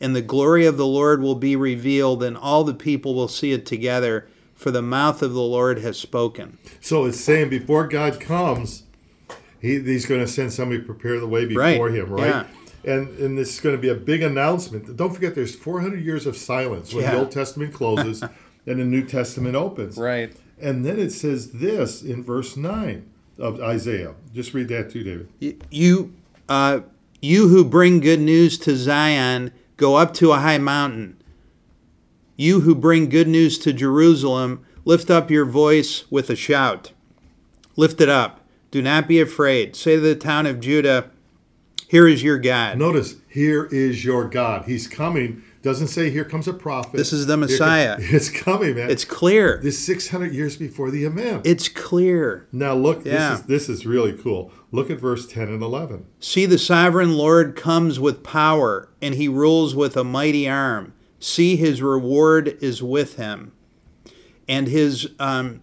And 0.00 0.16
the 0.16 0.22
glory 0.22 0.66
of 0.66 0.76
the 0.76 0.86
Lord 0.86 1.22
will 1.22 1.34
be 1.34 1.54
revealed, 1.56 2.22
and 2.22 2.36
all 2.36 2.64
the 2.64 2.74
people 2.74 3.14
will 3.14 3.28
see 3.28 3.52
it 3.52 3.66
together, 3.66 4.28
for 4.60 4.70
the 4.70 4.82
mouth 4.82 5.22
of 5.22 5.32
the 5.32 5.40
Lord 5.40 5.78
has 5.78 5.98
spoken. 5.98 6.58
So 6.80 7.06
it's 7.06 7.18
saying 7.18 7.48
before 7.48 7.88
God 7.88 8.20
comes, 8.20 8.84
he, 9.60 9.80
he's 9.80 10.06
going 10.06 10.20
to 10.20 10.26
send 10.28 10.52
somebody 10.52 10.80
to 10.80 10.86
prepare 10.86 11.18
the 11.18 11.26
way 11.26 11.46
before 11.46 11.62
Right, 11.62 11.94
him, 11.94 12.10
right? 12.10 12.26
yeah. 12.26 12.44
And 12.82 13.08
and 13.18 13.36
this 13.38 13.54
is 13.54 13.60
going 13.60 13.74
to 13.76 13.80
be 13.80 13.88
a 13.88 13.94
big 13.94 14.22
announcement. 14.22 14.96
Don't 14.96 15.12
forget, 15.14 15.34
there's 15.34 15.54
400 15.54 16.02
years 16.02 16.26
of 16.26 16.36
silence 16.36 16.92
when 16.94 17.04
Yeah. 17.04 17.12
the 17.12 17.18
Old 17.20 17.30
Testament 17.30 17.74
closes 17.74 18.22
and 18.66 18.80
the 18.80 18.84
New 18.84 19.04
Testament 19.04 19.54
opens. 19.56 19.96
Right. 19.98 20.34
And 20.60 20.84
then 20.84 20.98
it 20.98 21.10
says 21.10 21.52
this 21.52 22.02
in 22.02 22.22
verse 22.22 22.56
9 22.56 23.06
of 23.38 23.60
Isaiah. 23.60 24.14
Just 24.34 24.52
read 24.54 24.68
that 24.68 24.90
too, 24.90 25.02
David. 25.02 25.62
You, 25.70 26.14
uh, 26.48 26.80
you 27.22 27.48
who 27.48 27.64
bring 27.64 28.00
good 28.00 28.20
news 28.20 28.58
to 28.60 28.76
Zion, 28.76 29.52
go 29.78 29.96
up 29.96 30.12
to 30.14 30.32
a 30.32 30.38
high 30.38 30.58
mountain. 30.58 31.19
You 32.40 32.60
who 32.60 32.74
bring 32.74 33.10
good 33.10 33.28
news 33.28 33.58
to 33.58 33.72
Jerusalem, 33.74 34.64
lift 34.86 35.10
up 35.10 35.30
your 35.30 35.44
voice 35.44 36.10
with 36.10 36.30
a 36.30 36.34
shout. 36.34 36.92
Lift 37.76 38.00
it 38.00 38.08
up. 38.08 38.40
Do 38.70 38.80
not 38.80 39.06
be 39.06 39.20
afraid. 39.20 39.76
Say 39.76 39.96
to 39.96 40.00
the 40.00 40.14
town 40.14 40.46
of 40.46 40.58
Judah, 40.58 41.10
Here 41.86 42.08
is 42.08 42.22
your 42.22 42.38
God. 42.38 42.78
Notice, 42.78 43.16
here 43.28 43.66
is 43.66 44.06
your 44.06 44.26
God. 44.26 44.64
He's 44.64 44.86
coming. 44.86 45.42
Doesn't 45.60 45.88
say 45.88 46.08
here 46.08 46.24
comes 46.24 46.48
a 46.48 46.54
prophet. 46.54 46.96
This 46.96 47.12
is 47.12 47.26
the 47.26 47.36
Messiah. 47.36 47.96
It's 48.00 48.30
coming, 48.30 48.74
man. 48.74 48.88
It's 48.88 49.04
clear. 49.04 49.60
this 49.62 49.78
600 49.84 50.32
years 50.32 50.56
before 50.56 50.90
the 50.90 51.04
event. 51.04 51.46
It's 51.46 51.68
clear. 51.68 52.48
now 52.52 52.72
look, 52.72 53.04
Yeah. 53.04 53.32
this 53.32 53.40
is 53.40 53.46
this 53.46 53.68
is 53.68 53.86
really 53.86 54.14
cool. 54.14 54.50
Look 54.72 54.88
at 54.88 54.98
verse 54.98 55.26
10 55.26 55.48
and 55.48 55.62
11. 55.62 56.06
See, 56.20 56.46
the 56.46 56.56
sovereign 56.56 57.18
Lord 57.18 57.54
comes 57.54 58.00
with 58.00 58.22
power, 58.22 58.88
and 59.02 59.16
he 59.16 59.28
rules 59.28 59.74
with 59.74 59.94
a 59.94 60.04
mighty 60.04 60.48
arm. 60.48 60.94
See, 61.20 61.56
his 61.56 61.82
reward 61.82 62.56
is 62.62 62.82
with 62.82 63.16
him, 63.16 63.52
and 64.48 64.66
his 64.66 65.10
um, 65.18 65.62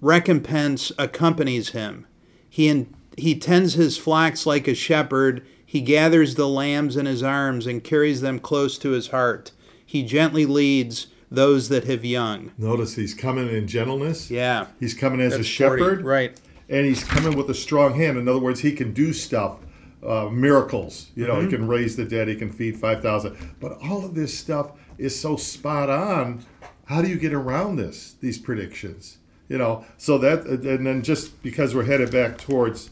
recompense 0.00 0.92
accompanies 0.98 1.70
him. 1.70 2.06
He, 2.48 2.68
in, 2.68 2.94
he 3.16 3.38
tends 3.38 3.74
his 3.74 3.96
flocks 3.98 4.46
like 4.46 4.68
a 4.68 4.74
shepherd. 4.74 5.46
He 5.64 5.80
gathers 5.80 6.34
the 6.34 6.48
lambs 6.48 6.96
in 6.96 7.06
his 7.06 7.22
arms 7.22 7.66
and 7.66 7.82
carries 7.82 8.20
them 8.20 8.38
close 8.38 8.78
to 8.78 8.90
his 8.90 9.08
heart. 9.08 9.52
He 9.84 10.02
gently 10.02 10.46
leads 10.46 11.08
those 11.30 11.68
that 11.68 11.84
have 11.84 12.04
young. 12.04 12.52
Notice 12.58 12.94
he's 12.96 13.14
coming 13.14 13.48
in 13.48 13.66
gentleness. 13.66 14.30
Yeah. 14.30 14.66
He's 14.80 14.94
coming 14.94 15.20
as 15.20 15.34
a 15.34 15.38
That's 15.38 15.54
40, 15.56 15.82
shepherd. 15.82 16.04
right. 16.04 16.38
And 16.70 16.84
he's 16.86 17.02
coming 17.04 17.36
with 17.36 17.48
a 17.50 17.54
strong 17.54 17.94
hand. 17.94 18.18
In 18.18 18.28
other 18.28 18.38
words, 18.38 18.60
he 18.60 18.72
can 18.72 18.92
do 18.92 19.12
stuff, 19.14 19.58
uh, 20.06 20.28
miracles. 20.30 21.10
You 21.14 21.26
know, 21.26 21.34
Mm-hmm. 21.36 21.44
he 21.50 21.56
can 21.56 21.66
raise 21.68 21.96
the 21.96 22.04
dead, 22.04 22.28
he 22.28 22.36
can 22.36 22.50
feed 22.52 22.76
5,000. 22.76 23.36
But 23.60 23.72
all 23.82 24.04
of 24.04 24.14
this 24.14 24.36
stuff 24.38 24.72
is 24.98 25.18
so 25.18 25.36
spot 25.36 25.90
on. 25.90 26.44
How 26.86 27.02
do 27.02 27.08
you 27.08 27.16
get 27.18 27.32
around 27.34 27.76
this, 27.76 28.14
these 28.20 28.38
predictions? 28.38 29.18
You 29.48 29.58
know, 29.58 29.84
so 29.96 30.18
that, 30.18 30.44
and 30.46 30.86
then 30.86 31.02
just 31.02 31.42
because 31.42 31.74
we're 31.74 31.84
headed 31.84 32.10
back 32.12 32.38
towards 32.38 32.90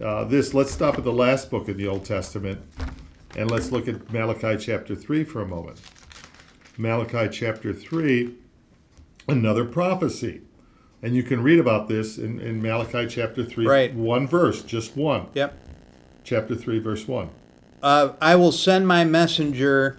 uh, 0.00 0.24
this, 0.24 0.54
let's 0.54 0.70
stop 0.70 0.96
at 0.98 1.04
the 1.04 1.12
last 1.12 1.50
book 1.50 1.68
in 1.68 1.76
the 1.76 1.86
Old 1.86 2.04
Testament 2.04 2.60
and 3.36 3.50
let's 3.50 3.70
look 3.70 3.88
at 3.88 4.10
Malachi 4.12 4.56
chapter 4.58 4.94
3 4.96 5.24
for 5.24 5.42
a 5.42 5.46
moment. 5.46 5.80
Malachi 6.78 7.28
chapter 7.30 7.72
3, 7.72 8.34
another 9.28 9.64
prophecy. 9.64 10.40
And 11.02 11.14
you 11.14 11.22
can 11.22 11.42
read 11.42 11.58
about 11.58 11.88
this 11.88 12.18
in, 12.18 12.40
in 12.40 12.60
Malachi 12.62 13.06
chapter 13.06 13.44
3, 13.44 13.66
Right. 13.66 13.94
one 13.94 14.26
verse, 14.26 14.62
just 14.62 14.96
one. 14.96 15.26
Yep. 15.34 15.56
Chapter 16.28 16.54
3, 16.54 16.78
verse 16.78 17.08
1. 17.08 17.30
uh, 17.82 18.12
I 18.20 18.36
will 18.36 18.52
send 18.52 18.86
my 18.86 19.02
messenger 19.04 19.98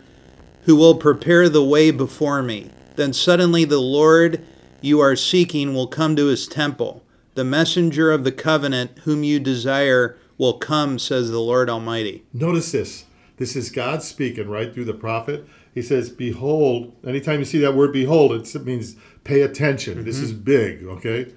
who 0.65 0.75
will 0.75 0.93
prepare 0.95 1.49
the 1.49 1.63
way 1.63 1.89
before 1.89 2.43
me. 2.43 2.69
Then 2.97 3.13
suddenly 3.13 3.65
the 3.65 3.79
Lord 3.79 4.45
you 4.79 4.99
are 4.99 5.15
seeking 5.15 5.73
will 5.73 5.87
come 5.87 6.15
to 6.15 6.27
his 6.27 6.47
temple. 6.47 7.03
The 7.33 7.43
messenger 7.43 8.11
of 8.11 8.23
the 8.25 8.31
covenant 8.31 8.99
whom 9.05 9.23
you 9.23 9.39
desire 9.39 10.17
will 10.37 10.53
come, 10.53 10.99
says 10.99 11.31
the 11.31 11.39
Lord 11.39 11.67
Almighty. 11.67 12.23
Notice 12.31 12.71
this. 12.73 13.05
This 13.37 13.55
is 13.55 13.71
God 13.71 14.03
speaking 14.03 14.47
right 14.49 14.71
through 14.71 14.85
the 14.85 14.93
prophet. 14.93 15.47
He 15.73 15.81
says, 15.81 16.11
Behold, 16.11 16.93
anytime 17.07 17.39
you 17.39 17.45
see 17.45 17.59
that 17.59 17.73
word 17.73 17.91
behold, 17.91 18.33
it 18.33 18.65
means 18.65 18.95
pay 19.23 19.41
attention. 19.41 20.05
This 20.05 20.19
is 20.19 20.33
big, 20.33 20.83
okay? 20.83 21.33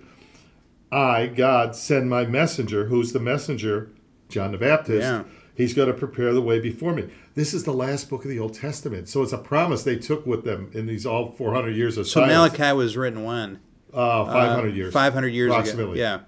I, 0.91 1.29
God, 1.29 1.75
send 1.75 2.11
my 2.11 2.27
messenger. 2.27 2.87
Who's 2.87 3.13
the 3.13 3.21
messenger? 3.21 3.91
John 4.33 4.51
the 4.53 4.59
Baptist. 4.59 5.03
Yeah. 5.03 5.23
He's 5.55 5.75
going 5.75 5.88
to 5.88 5.95
prepare 5.95 6.33
the 6.33 6.40
way 6.40 6.59
before 6.59 6.95
me. 6.95 7.11
This 7.35 7.53
is 7.53 7.64
the 7.64 7.75
last 7.75 8.09
book 8.09 8.25
of 8.25 8.31
the 8.31 8.38
Old 8.38 8.55
Testament, 8.55 9.09
so 9.09 9.23
it's 9.23 9.33
a 9.33 9.38
promise 9.38 9.83
they 9.85 9.97
took 9.97 10.27
with 10.27 10.45
them 10.45 10.71
in 10.73 10.87
these 10.87 11.05
all 11.05 11.33
400 11.33 11.77
years 11.77 11.99
of 11.99 12.07
So 12.07 12.21
silence. 12.27 12.57
Malachi 12.59 12.75
was 12.77 12.97
written 12.97 13.23
when? 13.25 13.61
uh, 13.92 14.25
500 14.25 14.75
years. 14.75 14.92
500 14.95 15.29
years 15.29 15.49
ago. 15.49 15.55
approximately, 15.59 15.99
Yeah, 16.01 16.21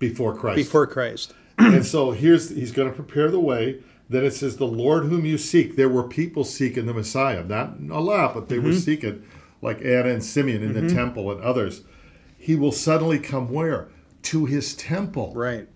before 0.00 0.34
Christ. 0.36 0.56
before 0.56 0.86
Christ. 0.88 1.32
and 1.58 1.86
so 1.86 2.10
here's 2.10 2.50
he's 2.50 2.72
going 2.72 2.88
to 2.88 2.94
prepare 2.94 3.30
the 3.30 3.38
way. 3.40 3.80
Then 4.08 4.24
it 4.24 4.32
says, 4.32 4.56
"The 4.56 4.66
Lord 4.66 5.04
whom 5.04 5.24
you 5.24 5.38
seek." 5.38 5.76
There 5.76 5.88
were 5.88 6.02
people 6.02 6.42
seeking 6.44 6.86
the 6.86 6.92
Messiah, 6.94 7.44
not 7.44 7.76
a 7.90 8.00
lot, 8.00 8.34
but 8.34 8.48
they 8.48 8.58
were 8.58 8.70
Mm-hmm. 8.70 8.78
seeking, 8.78 9.22
like 9.62 9.78
Anna 9.84 10.08
and 10.10 10.24
Simeon 10.24 10.62
in 10.62 10.72
the 10.72 10.92
temple 10.92 11.30
and 11.30 11.40
others. 11.40 11.82
He 12.36 12.56
will 12.56 12.72
suddenly 12.72 13.18
come 13.20 13.48
where 13.52 13.88
to 14.24 14.46
his 14.46 14.74
temple. 14.74 15.32
Right. 15.36 15.68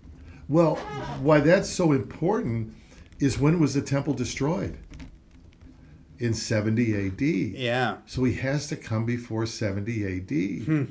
Well, 0.49 0.75
why 1.21 1.39
that's 1.39 1.69
so 1.69 1.91
important 1.91 2.73
is 3.19 3.39
when 3.39 3.59
was 3.59 3.73
the 3.73 3.81
temple 3.81 4.13
destroyed? 4.13 4.77
In 6.19 6.33
70 6.33 6.95
A.D. 6.95 7.53
Yeah. 7.55 7.97
So 8.05 8.23
he 8.23 8.33
has 8.35 8.67
to 8.67 8.75
come 8.75 9.05
before 9.05 9.45
70 9.45 10.05
AD. 10.05 10.65
Hmm. 10.65 10.83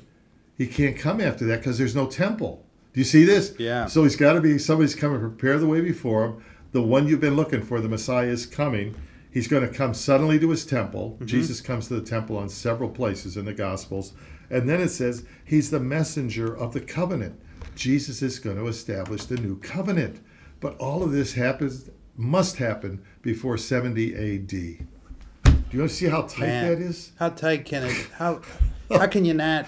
He 0.57 0.66
can't 0.66 0.97
come 0.97 1.21
after 1.21 1.45
that 1.47 1.59
because 1.59 1.79
there's 1.79 1.97
no 1.97 2.07
temple. 2.07 2.64
Do 2.92 3.01
you 3.01 3.05
see 3.05 3.25
this? 3.25 3.55
Yeah. 3.59 3.87
So 3.87 4.05
he's 4.05 4.16
got 4.16 4.35
to 4.35 4.40
be 4.40 4.59
somebody's 4.59 4.95
coming 4.95 5.21
to 5.21 5.29
prepare 5.29 5.59
the 5.59 5.66
way 5.66 5.81
before 5.81 6.27
him. 6.27 6.45
The 6.73 6.83
one 6.83 7.07
you've 7.07 7.21
been 7.21 7.37
looking 7.37 7.62
for, 7.62 7.81
the 7.81 7.88
Messiah 7.88 8.29
is 8.29 8.47
coming. 8.47 8.95
He's 9.31 9.49
going 9.49 9.69
to 9.69 9.75
come 9.75 9.92
suddenly 9.92 10.38
to 10.38 10.51
his 10.51 10.64
temple. 10.64 11.12
Mm-hmm. 11.16 11.27
Jesus 11.27 11.61
comes 11.61 11.88
to 11.88 11.95
the 11.95 12.07
temple 12.07 12.38
on 12.38 12.49
several 12.49 12.88
places 12.88 13.37
in 13.37 13.45
the 13.45 13.53
Gospels. 13.53 14.12
And 14.49 14.69
then 14.69 14.81
it 14.81 14.88
says 14.88 15.25
he's 15.45 15.71
the 15.71 15.81
messenger 15.81 16.57
of 16.57 16.73
the 16.73 16.81
covenant. 16.81 17.38
Jesus 17.77 18.23
is 18.23 18.39
going 18.41 18.57
to 18.57 18.67
establish 18.67 19.25
the 19.27 19.37
new 19.37 19.59
covenant. 19.61 20.21
But 20.61 20.77
all 20.79 21.03
of 21.05 21.12
this 21.12 21.35
happens 21.35 21.91
must 22.17 22.57
happen 22.57 23.03
before 23.23 23.59
70 23.59 24.15
AD. 24.15 24.49
Do 24.49 25.77
you 25.79 25.87
see 25.89 26.07
how 26.07 26.23
tight 26.23 26.41
Man. 26.47 26.69
that 26.69 26.83
is? 26.83 27.12
How 27.19 27.29
tight 27.29 27.65
can 27.67 27.85
it? 27.85 27.93
How 28.17 28.41
how 28.91 29.07
can 29.07 29.25
you 29.25 29.35
not? 29.35 29.67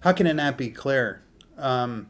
How 0.00 0.12
can 0.12 0.26
it 0.26 0.34
not 0.34 0.58
be 0.58 0.68
clear? 0.68 1.22
Um, 1.56 2.08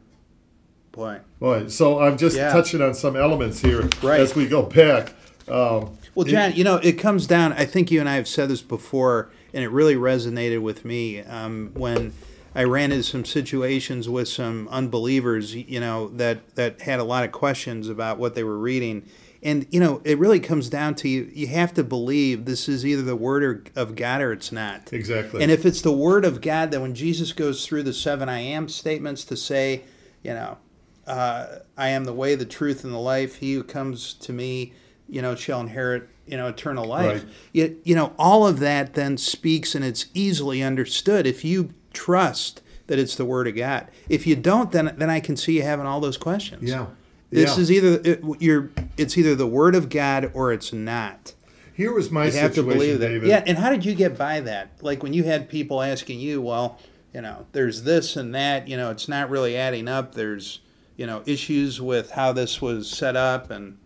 boy. 0.91 1.19
Boy, 1.39 1.67
so 1.69 1.99
I'm 2.01 2.17
just 2.17 2.35
Yeah. 2.35 2.51
touching 2.51 2.81
on 2.81 2.93
some 2.93 3.15
elements 3.15 3.61
here 3.61 3.87
Right. 4.03 4.19
as 4.19 4.35
we 4.35 4.47
go 4.47 4.63
back. 4.63 5.13
Um, 5.47 5.97
Well, 6.13 6.25
John, 6.27 6.53
you 6.53 6.63
know, 6.65 6.75
it 6.77 6.93
comes 6.93 7.25
down. 7.27 7.53
I 7.53 7.63
think 7.65 7.89
you 7.91 7.99
and 8.01 8.09
I 8.09 8.15
have 8.15 8.27
said 8.27 8.49
this 8.49 8.61
before, 8.61 9.29
and 9.53 9.63
it 9.63 9.69
really 9.69 9.95
resonated 9.95 10.61
with 10.61 10.83
me 10.83 11.21
um, 11.21 11.71
when 11.75 12.11
I 12.57 12.63
ran 12.63 12.91
into 12.91 13.03
some 13.03 13.23
situations 13.23 14.09
with 14.09 14.27
some 14.27 14.67
unbelievers. 14.69 15.53
You 15.53 15.79
know, 15.79 16.07
that 16.09 16.55
that 16.55 16.81
had 16.81 16.99
a 16.99 17.03
lot 17.03 17.23
of 17.23 17.31
questions 17.31 17.87
about 17.87 18.17
what 18.17 18.33
they 18.33 18.43
were 18.43 18.57
reading, 18.57 19.07
and 19.43 19.67
you 19.69 19.79
know, 19.79 20.01
it 20.03 20.17
really 20.17 20.39
comes 20.39 20.67
down 20.67 20.95
to 20.95 21.07
you. 21.07 21.29
You 21.31 21.47
have 21.47 21.71
to 21.75 21.83
believe 21.83 22.45
this 22.45 22.67
is 22.67 22.83
either 22.83 23.03
the 23.03 23.15
word 23.15 23.69
of 23.75 23.95
God 23.95 24.21
or 24.21 24.33
it's 24.33 24.51
not. 24.51 24.91
exactly. 24.91 25.43
And 25.43 25.51
if 25.51 25.67
it's 25.67 25.83
the 25.83 25.91
word 25.91 26.25
of 26.25 26.41
God, 26.41 26.71
then 26.71 26.81
when 26.81 26.95
Jesus 26.95 27.31
goes 27.31 27.63
through 27.63 27.83
the 27.83 27.93
seven 27.93 28.27
I 28.27 28.39
am 28.39 28.67
statements 28.67 29.23
to 29.25 29.37
say, 29.37 29.83
you 30.23 30.33
know, 30.33 30.57
uh, 31.05 31.59
I 31.77 31.89
am 31.89 32.05
the 32.05 32.13
way, 32.13 32.33
the 32.33 32.45
truth, 32.45 32.83
and 32.83 32.91
the 32.91 32.97
life. 32.97 33.35
He 33.35 33.53
who 33.53 33.63
comes 33.63 34.15
to 34.15 34.33
me, 34.33 34.73
you 35.07 35.21
know, 35.21 35.35
shall 35.35 35.61
inherit, 35.61 36.09
you 36.25 36.37
know, 36.37 36.47
eternal 36.47 36.85
life. 36.85 37.23
Right. 37.23 37.33
Yet, 37.53 37.71
you 37.83 37.93
know, 37.93 38.13
all 38.17 38.47
of 38.47 38.59
that 38.59 38.95
then 38.95 39.17
speaks 39.17 39.75
and 39.75 39.85
it's 39.85 40.07
easily 40.15 40.63
understood 40.63 41.27
if 41.27 41.45
you 41.45 41.73
trust 41.93 42.61
that 42.87 42.99
it's 42.99 43.15
the 43.15 43.25
word 43.25 43.47
of 43.47 43.55
God. 43.55 43.87
If 44.09 44.25
you 44.25 44.35
don't, 44.35 44.71
then 44.71 44.93
then 44.97 45.09
I 45.09 45.19
can 45.19 45.35
see 45.35 45.57
you 45.57 45.63
having 45.63 45.85
all 45.85 45.99
those 45.99 46.17
questions. 46.17 46.69
yeah. 46.69 46.87
This 47.29 47.57
yeah. 47.57 47.61
is 47.61 47.71
either 47.71 48.01
it, 48.03 48.23
you're 48.39 48.69
it's 48.95 49.17
either 49.17 49.35
the 49.35 49.47
word 49.47 49.75
of 49.75 49.89
God 49.89 50.31
or 50.33 50.53
it's 50.53 50.71
not. 50.71 51.33
Here 51.73 51.93
was 51.93 52.09
my 52.09 52.25
You 52.25 52.31
have 52.31 52.51
to 52.51 52.55
situation, 52.55 52.79
believe 52.79 52.99
that. 52.99 53.07
David. 53.07 53.27
Yeah, 53.27 53.43
and 53.45 53.57
how 53.57 53.69
did 53.69 53.85
you 53.85 53.93
get 53.93 54.17
by 54.17 54.39
that? 54.41 54.71
Like 54.81 55.03
when 55.03 55.13
you 55.13 55.25
had 55.25 55.47
people 55.49 55.81
asking 55.81 56.19
you, 56.19 56.41
well, 56.41 56.79
you 57.13 57.21
know, 57.21 57.45
there's 57.51 57.83
this 57.83 58.15
and 58.15 58.33
that, 58.33 58.67
you 58.67 58.77
know, 58.77 58.89
it's 58.89 59.07
not 59.07 59.29
really 59.29 59.55
adding 59.55 59.87
up. 59.87 60.15
There's, 60.15 60.59
you 60.95 61.05
know, 61.05 61.21
issues 61.25 61.79
with 61.79 62.11
how 62.11 62.31
this 62.31 62.61
was 62.61 62.89
set 62.89 63.15
up 63.15 63.51
and 63.51 63.77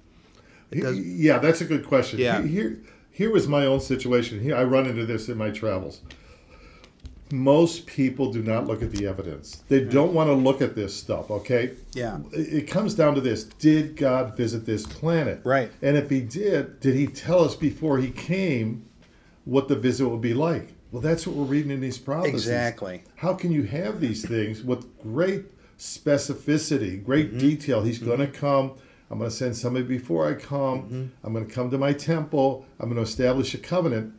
Yeah, 0.71 1.39
that's 1.39 1.59
a 1.61 1.65
good 1.65 1.85
question. 1.85 2.19
Yeah. 2.19 2.41
Here, 2.43 2.79
here 3.09 3.31
was 3.31 3.47
my 3.47 3.65
own 3.65 3.81
situation. 3.81 4.39
Here, 4.39 4.55
I 4.55 4.63
run 4.63 4.85
into 4.85 5.05
this 5.05 5.27
in 5.27 5.37
my 5.37 5.49
travels. 5.49 6.01
Most 7.31 7.85
people 7.85 8.31
do 8.31 8.41
not 8.41 8.67
look 8.67 8.81
at 8.81 8.91
the 8.91 9.07
evidence. 9.07 9.63
They 9.69 9.83
don't 9.83 10.13
want 10.13 10.29
to 10.29 10.33
look 10.33 10.61
at 10.61 10.75
this 10.75 10.95
stuff. 10.95 11.29
Okay. 11.31 11.71
yeah. 11.93 12.19
It 12.31 12.67
comes 12.67 12.93
down 12.95 13.15
to 13.15 13.21
this: 13.21 13.43
Did 13.45 13.95
God 13.95 14.35
visit 14.37 14.65
this 14.65 14.85
planet? 14.85 15.41
Right. 15.43 15.71
And 15.81 15.95
if 15.97 16.09
He 16.09 16.21
did, 16.21 16.79
did 16.79 16.95
He 16.95 17.07
tell 17.07 17.43
us 17.43 17.55
before 17.55 17.97
He 17.99 18.09
came 18.11 18.85
what 19.45 19.67
the 19.67 19.75
visit 19.75 20.07
would 20.07 20.21
be 20.21 20.33
like? 20.33 20.73
Well, 20.91 21.01
that's 21.01 21.25
what 21.25 21.35
we're 21.37 21.45
reading 21.45 21.71
in 21.71 21.79
these 21.79 21.97
prophecies. 21.97 22.33
Exactly. 22.33 23.03
How 23.15 23.33
can 23.33 23.51
you 23.51 23.63
have 23.63 24.01
these 24.01 24.27
things 24.27 24.61
with 24.61 24.85
great 25.01 25.45
specificity, 25.79 27.03
great 27.03 27.29
Mm-hmm. 27.29 27.39
detail? 27.39 27.83
He's 27.83 27.99
going 27.99 28.19
to 28.19 28.27
come. 28.27 28.73
I'm 29.09 29.17
going 29.19 29.29
to 29.29 29.35
send 29.35 29.55
somebody 29.55 29.85
before 29.85 30.27
I 30.29 30.33
come. 30.35 30.83
Mm-hmm. 30.83 31.05
I'm 31.23 31.33
going 31.33 31.45
to 31.45 31.53
come 31.53 31.69
to 31.71 31.77
my 31.77 31.91
temple. 31.93 32.65
I'm 32.79 32.87
going 32.89 32.95
to 32.97 33.09
establish 33.09 33.53
a 33.53 33.57
covenant. 33.57 34.13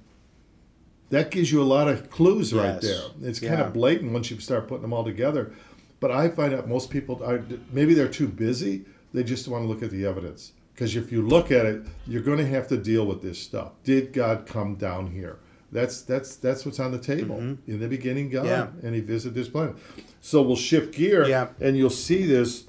That 1.12 1.30
gives 1.30 1.52
you 1.52 1.60
a 1.60 1.64
lot 1.76 1.88
of 1.88 2.08
clues 2.08 2.54
right 2.54 2.78
Yes. 2.80 2.82
there. 2.82 3.28
It's 3.28 3.38
kind 3.38 3.58
Yeah. 3.58 3.66
of 3.66 3.74
blatant 3.74 4.12
once 4.12 4.30
you 4.30 4.38
start 4.40 4.66
putting 4.66 4.80
them 4.80 4.94
all 4.94 5.04
together. 5.04 5.52
But 6.00 6.10
I 6.10 6.28
find 6.30 6.54
out 6.54 6.66
most 6.66 6.88
people 6.90 7.22
are 7.22 7.44
maybe 7.70 7.92
they're 7.92 8.08
too 8.08 8.26
busy. 8.28 8.86
They 9.12 9.22
just 9.22 9.46
want 9.46 9.62
to 9.64 9.68
look 9.68 9.82
at 9.82 9.90
the 9.90 10.06
evidence. 10.06 10.52
Because 10.74 10.96
if 10.96 11.12
you 11.12 11.20
look 11.20 11.52
at 11.52 11.66
it, 11.66 11.82
you're 12.08 12.22
going 12.22 12.38
to 12.38 12.46
have 12.46 12.66
to 12.68 12.78
deal 12.78 13.04
with 13.04 13.20
this 13.20 13.38
stuff. 13.38 13.72
Did 13.84 14.14
God 14.14 14.46
come 14.46 14.76
down 14.76 15.08
here? 15.08 15.36
That's 15.70 16.00
that's 16.00 16.34
that's 16.36 16.64
what's 16.64 16.80
on 16.80 16.92
the 16.92 16.98
table. 16.98 17.36
In 17.66 17.78
the 17.78 17.88
beginning, 17.88 18.30
God, 18.30 18.46
Yeah. 18.46 18.68
and 18.82 18.94
He 18.94 19.02
visited 19.02 19.34
this 19.34 19.48
planet. 19.50 19.74
So 20.22 20.40
we'll 20.40 20.56
shift 20.56 20.94
gear, 20.94 21.28
Yeah. 21.28 21.48
and 21.60 21.76
you'll 21.76 21.90
see 21.90 22.24
this 22.24 22.64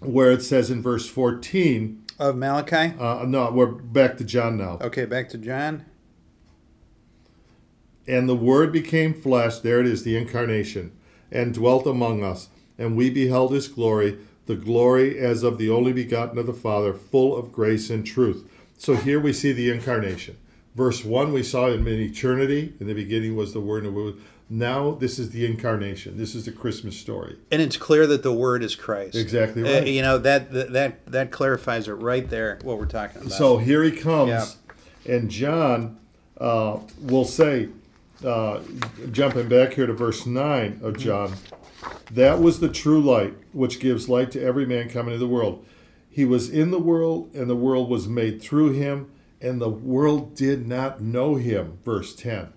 where 0.00 0.32
it 0.32 0.40
says 0.42 0.70
in 0.70 0.80
verse 0.80 1.06
14. 1.06 1.98
Of 2.18 2.36
Malachi? 2.36 2.94
Uh, 2.98 3.24
no, 3.26 3.50
we're 3.52 3.66
back 3.66 4.16
to 4.18 4.24
John 4.24 4.56
now. 4.56 4.78
Okay, 4.80 5.04
back 5.04 5.28
to 5.30 5.38
John. 5.38 5.84
And 8.06 8.28
the 8.28 8.34
Word 8.34 8.72
became 8.72 9.14
flesh, 9.14 9.58
there 9.58 9.80
it 9.80 9.86
is, 9.86 10.02
the 10.02 10.16
incarnation, 10.16 10.92
and 11.30 11.54
dwelt 11.54 11.86
among 11.86 12.24
us. 12.24 12.48
And 12.78 12.96
we 12.96 13.10
beheld 13.10 13.52
his 13.52 13.68
glory, 13.68 14.18
the 14.46 14.56
glory 14.56 15.18
as 15.18 15.42
of 15.42 15.58
the 15.58 15.70
only 15.70 15.92
begotten 15.92 16.38
of 16.38 16.46
the 16.46 16.52
Father, 16.52 16.92
full 16.92 17.36
of 17.36 17.52
grace 17.52 17.90
and 17.90 18.04
truth. 18.04 18.48
So 18.76 18.96
here 18.96 19.20
we 19.20 19.32
see 19.32 19.52
the 19.52 19.70
incarnation. 19.70 20.36
Verse 20.74 21.04
1, 21.04 21.32
we 21.32 21.42
saw 21.42 21.66
in 21.68 21.86
eternity, 21.86 22.74
in 22.80 22.86
the 22.86 22.94
beginning 22.94 23.36
was 23.36 23.52
the 23.52 23.60
Word, 23.60 23.84
and 23.84 23.94
the 23.94 24.16
Now 24.48 24.92
this 24.92 25.18
is 25.18 25.30
the 25.30 25.46
incarnation. 25.46 26.16
This 26.16 26.34
is 26.34 26.46
the 26.46 26.52
Christmas 26.52 26.98
story. 26.98 27.36
And 27.52 27.62
it's 27.62 27.76
clear 27.76 28.06
that 28.08 28.22
the 28.22 28.32
word 28.32 28.62
is 28.62 28.74
Christ. 28.74 29.14
Exactly 29.14 29.62
Uh, 29.62 29.80
right. 29.80 29.86
you 29.86 30.02
know, 30.02 30.18
that, 30.18 30.50
that 30.52 30.72
that 30.72 31.06
that 31.06 31.30
clarifies 31.30 31.88
it 31.88 31.92
right 31.92 32.28
there 32.28 32.58
what 32.62 32.78
we're 32.78 32.86
talking 32.86 33.18
about. 33.20 33.32
So 33.32 33.58
here 33.58 33.82
he 33.84 33.92
comes, 33.92 34.30
Yeah. 34.30 35.14
and 35.14 35.30
John 35.30 35.98
uh, 36.40 36.78
will 37.00 37.24
say, 37.26 37.68
uh, 38.24 38.60
jumping 39.10 39.48
back 39.48 39.74
here 39.74 39.86
to 39.86 39.92
verse 39.92 40.26
9 40.26 40.80
of 40.82 40.98
John, 40.98 41.34
that 42.10 42.40
was 42.40 42.60
the 42.60 42.68
true 42.68 43.00
light, 43.00 43.34
which 43.52 43.80
gives 43.80 44.08
light 44.08 44.30
to 44.32 44.42
every 44.42 44.66
man 44.66 44.88
coming 44.88 45.14
into 45.14 45.24
the 45.24 45.32
world. 45.32 45.64
He 46.10 46.24
was 46.24 46.50
in 46.50 46.70
the 46.70 46.78
world, 46.78 47.34
and 47.34 47.48
the 47.48 47.56
world 47.56 47.88
was 47.88 48.06
made 48.06 48.42
through 48.42 48.72
him, 48.72 49.10
and 49.40 49.60
the 49.60 49.68
world 49.68 50.34
did 50.34 50.66
not 50.66 51.00
know 51.00 51.36
him. 51.36 51.78
Verse 51.84 52.14
10. 52.14 52.52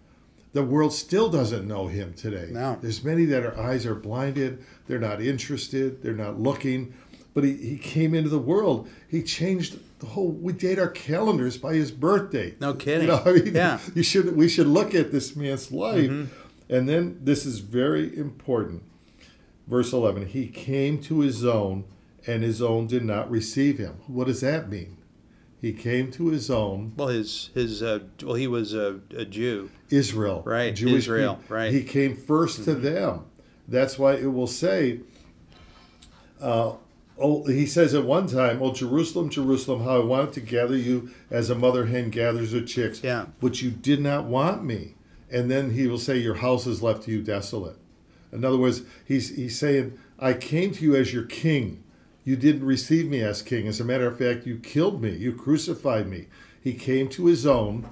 The 0.53 0.63
world 0.63 0.93
still 0.93 1.29
doesn't 1.29 1.67
know 1.67 1.87
him 1.87 2.13
today. 2.13 2.47
No. 2.49 2.77
There's 2.81 3.03
many 3.03 3.25
that 3.25 3.43
are 3.43 3.59
eyes 3.59 3.85
are 3.85 3.95
blinded, 3.95 4.63
they're 4.87 4.99
not 4.99 5.21
interested, 5.21 6.01
they're 6.01 6.13
not 6.13 6.39
looking. 6.39 6.93
But 7.35 7.43
he, 7.43 7.53
he 7.57 7.77
came 7.77 8.15
into 8.15 8.29
the 8.29 8.39
world. 8.39 8.89
He 9.07 9.21
changed 9.21 9.77
the 9.99 10.07
whole 10.07 10.29
we 10.31 10.53
date 10.53 10.79
our 10.79 10.89
calendars 10.89 11.57
by 11.57 11.75
his 11.75 11.91
birthday. 11.91 12.55
No 12.59 12.73
kidding. 12.73 13.03
You 13.03 13.07
know, 13.13 13.21
I 13.25 13.33
mean, 13.33 13.53
Yeah. 13.53 13.79
you 13.93 14.01
should 14.01 14.35
we 14.35 14.47
should 14.49 14.67
look 14.67 14.95
at 14.95 15.11
this 15.11 15.35
man's 15.35 15.71
life. 15.71 16.09
Mm-hmm. 16.09 16.73
And 16.73 16.89
then 16.89 17.19
this 17.21 17.45
is 17.45 17.59
very 17.59 18.17
important. 18.17 18.81
Verse 19.67 19.93
11, 19.93 20.27
he 20.27 20.47
came 20.47 20.99
to 21.03 21.19
his 21.19 21.45
own 21.45 21.83
and 22.25 22.41
his 22.41 22.61
own 22.61 22.87
did 22.87 23.03
not 23.03 23.29
receive 23.29 23.77
him. 23.77 23.95
What 24.07 24.25
does 24.27 24.41
that 24.41 24.69
mean? 24.69 24.97
He 25.61 25.73
came 25.73 26.11
to 26.11 26.27
his 26.29 26.49
own, 26.51 26.93
well, 26.95 27.07
his 27.09 27.49
his 27.53 27.81
uh, 27.83 27.99
well, 28.23 28.35
he 28.35 28.47
was 28.47 28.73
a, 28.73 28.99
a 29.15 29.25
Jew. 29.25 29.71
Israel, 29.89 30.41
Right, 30.45 30.73
Jewish 30.75 30.93
Israel, 31.03 31.35
people. 31.35 31.55
right. 31.57 31.71
He 31.73 31.83
came 31.83 32.15
1st 32.15 32.63
to 32.65 32.75
them. 32.75 33.25
That's 33.67 33.97
why 33.99 34.13
it 34.15 34.31
will 34.31 34.47
say, 34.47 35.01
uh, 36.39 36.73
oh, 37.17 37.45
he 37.45 37.65
says 37.65 37.93
at 37.93 38.05
one 38.05 38.27
time, 38.27 38.61
"Oh 38.61 38.73
Jerusalem, 38.73 39.29
Jerusalem, 39.29 39.83
how 39.83 40.01
I 40.01 40.03
wanted 40.03 40.33
to 40.33 40.41
gather 40.41 40.77
you 40.77 41.09
as 41.29 41.49
a 41.49 41.55
mother 41.55 41.85
hen 41.85 42.09
gathers 42.09 42.51
her 42.51 42.61
chicks, 42.61 43.01
Yeah. 43.03 43.27
but 43.39 43.61
you 43.61 43.71
did 43.71 44.01
not 44.01 44.25
want 44.25 44.63
me." 44.63 44.95
And 45.31 45.49
then 45.49 45.71
he 45.71 45.87
will 45.87 45.97
say, 45.97 46.17
"Your 46.17 46.35
house 46.35 46.67
is 46.67 46.81
left 46.83 47.03
to 47.03 47.11
you 47.11 47.21
desolate." 47.21 47.77
In 48.31 48.43
other 48.45 48.57
words, 48.57 48.81
he's 49.05 49.35
he's 49.35 49.57
saying, 49.57 49.93
"I 50.19 50.33
came 50.33 50.71
to 50.71 50.83
you 50.83 50.95
as 50.95 51.13
your 51.13 51.23
king." 51.23 51.83
You 52.23 52.35
didn't 52.35 52.65
receive 52.65 53.07
me 53.07 53.21
as 53.21 53.43
king. 53.43 53.67
As 53.67 53.79
a 53.79 53.85
matter 53.85 54.07
of 54.07 54.17
fact, 54.17 54.47
you 54.47 54.57
killed 54.57 54.99
me. 55.01 55.15
You 55.15 55.31
crucified 55.31 56.09
me. 56.09 56.25
He 56.59 56.73
came 56.73 57.07
to 57.09 57.27
his 57.27 57.45
own. 57.45 57.85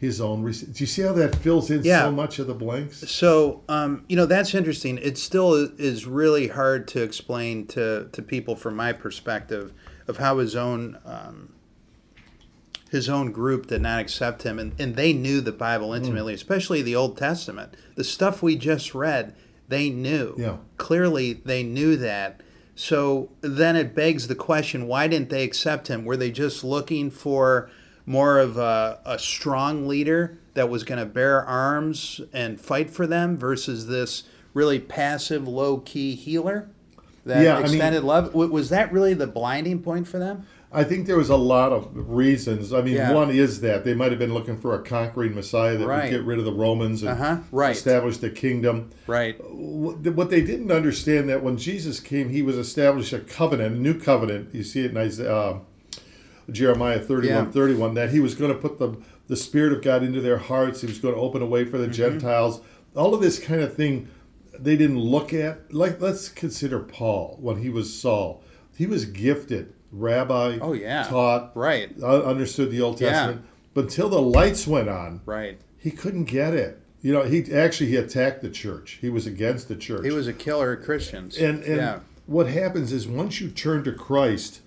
His 0.00 0.20
own. 0.20 0.42
Do 0.44 0.72
you 0.76 0.86
see 0.86 1.02
how 1.02 1.12
that 1.14 1.34
fills 1.36 1.70
in 1.70 1.82
Yeah. 1.82 2.04
so 2.04 2.12
much 2.12 2.38
of 2.38 2.46
the 2.46 2.54
blanks? 2.54 2.98
So, 3.10 3.62
um, 3.68 4.04
you 4.08 4.14
know, 4.16 4.26
that's 4.26 4.54
interesting. 4.54 4.96
It 4.98 5.18
still 5.18 5.54
is 5.54 6.06
really 6.06 6.48
hard 6.48 6.86
to 6.88 7.02
explain 7.02 7.66
to, 7.68 8.08
to 8.12 8.22
people 8.22 8.54
from 8.54 8.76
my 8.76 8.92
perspective 8.92 9.72
of 10.06 10.18
how 10.18 10.38
his 10.38 10.54
own 10.54 10.98
um, 11.04 11.52
his 12.90 13.08
own 13.08 13.32
group 13.32 13.66
did 13.66 13.82
not 13.82 14.00
accept 14.00 14.44
him, 14.44 14.58
and, 14.58 14.72
and 14.80 14.96
they 14.96 15.12
knew 15.12 15.40
the 15.40 15.52
Bible 15.52 15.92
intimately, 15.92 16.32
especially 16.32 16.80
the 16.80 16.96
Old 16.96 17.18
Testament. 17.18 17.74
The 17.96 18.04
stuff 18.04 18.42
we 18.42 18.56
just 18.56 18.94
read, 18.94 19.34
they 19.68 19.90
knew. 19.90 20.34
Yeah. 20.38 20.56
Clearly, 20.78 21.34
they 21.34 21.62
knew 21.62 21.96
that. 21.96 22.40
So 22.74 23.30
then 23.42 23.76
it 23.76 23.94
begs 23.94 24.28
the 24.28 24.34
question: 24.34 24.86
Why 24.86 25.08
didn't 25.08 25.28
they 25.28 25.42
accept 25.44 25.88
him? 25.88 26.04
Were 26.04 26.16
they 26.16 26.30
just 26.30 26.62
looking 26.64 27.10
for 27.10 27.68
more 28.08 28.38
of 28.38 28.56
a, 28.56 28.98
a 29.04 29.18
strong 29.18 29.86
leader 29.86 30.38
that 30.54 30.68
was 30.70 30.82
going 30.82 30.98
to 30.98 31.06
bear 31.06 31.44
arms 31.44 32.20
and 32.32 32.60
fight 32.60 32.88
for 32.90 33.06
them 33.06 33.36
versus 33.36 33.86
this 33.86 34.24
really 34.54 34.78
passive, 34.80 35.46
low 35.46 35.76
key 35.78 36.14
healer 36.14 36.68
that 37.26 37.42
Yeah, 37.44 37.56
I 37.56 37.62
mean- 37.62 37.66
extended 37.66 38.02
love? 38.04 38.34
Was 38.34 38.70
that 38.70 38.90
really 38.92 39.12
the 39.14 39.26
blinding 39.26 39.80
point 39.82 40.08
for 40.08 40.18
them? 40.18 40.46
I 40.70 40.84
think 40.84 41.06
there 41.06 41.16
was 41.16 41.30
a 41.30 41.36
lot 41.36 41.72
of 41.72 41.88
reasons. 41.94 42.74
I 42.74 42.82
mean, 42.82 42.94
Yeah. 42.96 43.12
one 43.14 43.30
is 43.30 43.60
that 43.62 43.84
they 43.84 43.94
might 43.94 44.10
have 44.10 44.18
been 44.18 44.34
looking 44.34 44.56
for 44.58 44.74
a 44.74 44.82
conquering 44.82 45.34
Messiah 45.34 45.78
that 45.78 45.86
Right. 45.86 46.04
would 46.04 46.10
get 46.10 46.24
rid 46.26 46.38
of 46.38 46.44
the 46.44 46.52
Romans 46.52 47.02
and 47.02 47.12
Uh-huh, 47.12 47.36
right. 47.52 47.74
establish 47.74 48.18
the 48.18 48.28
kingdom. 48.28 48.90
Right. 49.06 49.36
What 49.50 50.00
what 50.14 50.28
they 50.30 50.42
didn't 50.42 50.70
understand 50.70 51.28
that 51.30 51.42
when 51.42 51.56
Jesus 51.56 52.00
came, 52.00 52.28
he 52.30 52.42
was 52.42 52.56
established 52.58 53.12
a 53.14 53.20
covenant, 53.20 53.76
a 53.76 53.78
new 53.78 53.94
covenant. 53.94 54.48
You 54.52 54.62
see 54.62 54.84
it 54.84 54.90
in 54.90 54.96
Isaiah, 54.98 55.32
uh, 55.34 55.58
Jeremiah 56.50 56.98
31, 57.00 57.44
Yeah. 57.46 57.50
31, 57.50 57.94
that 57.94 58.10
he 58.10 58.20
was 58.20 58.34
going 58.34 58.52
to 58.52 58.58
put 58.58 58.78
the, 58.78 58.96
the 59.26 59.36
Spirit 59.36 59.72
of 59.72 59.82
God 59.82 60.02
into 60.02 60.20
their 60.20 60.38
hearts. 60.38 60.80
He 60.80 60.86
was 60.86 60.98
going 60.98 61.14
to 61.14 61.20
open 61.20 61.42
a 61.42 61.46
way 61.46 61.64
for 61.64 61.78
the 61.78 61.84
Mm-hmm. 61.84 61.92
Gentiles. 61.92 62.60
All 62.96 63.14
of 63.14 63.20
this 63.20 63.38
kind 63.38 63.60
of 63.60 63.74
thing 63.74 64.08
they 64.58 64.76
didn't 64.76 64.98
look 64.98 65.32
at. 65.32 65.72
Like, 65.72 66.00
let's 66.00 66.28
consider 66.28 66.80
Paul 66.80 67.36
when 67.40 67.58
he 67.62 67.68
was 67.70 67.92
Saul. 67.96 68.42
He 68.76 68.86
was 68.86 69.04
gifted, 69.04 69.72
rabbi, 69.92 70.58
Oh, 70.60 70.72
yeah. 70.72 71.04
taught, 71.04 71.52
Right. 71.54 71.90
uh, 72.02 72.22
understood 72.22 72.70
the 72.70 72.80
Old 72.80 73.00
Yeah. 73.00 73.10
Testament. 73.10 73.42
But 73.74 73.84
until 73.84 74.08
the 74.08 74.20
lights 74.22 74.66
went 74.66 74.88
on, 74.88 75.20
Right. 75.26 75.60
he 75.76 75.90
couldn't 75.90 76.24
get 76.24 76.54
it. 76.54 76.80
You 77.00 77.12
know, 77.12 77.22
he 77.22 77.52
actually 77.52 77.90
he 77.90 77.96
attacked 77.96 78.42
the 78.42 78.50
church. 78.50 78.98
He 79.00 79.08
was 79.08 79.26
against 79.26 79.68
the 79.68 79.76
church. 79.76 80.04
He 80.04 80.10
was 80.10 80.26
a 80.26 80.32
killer 80.32 80.72
of 80.72 80.82
Christians. 80.84 81.36
and 81.38 81.62
and 81.62 81.76
yeah. 81.76 81.98
what 82.26 82.48
happens 82.48 82.92
is 82.92 83.06
once 83.06 83.40
you 83.40 83.48
turn 83.48 83.84
to 83.84 83.92
Christ, 83.92 84.60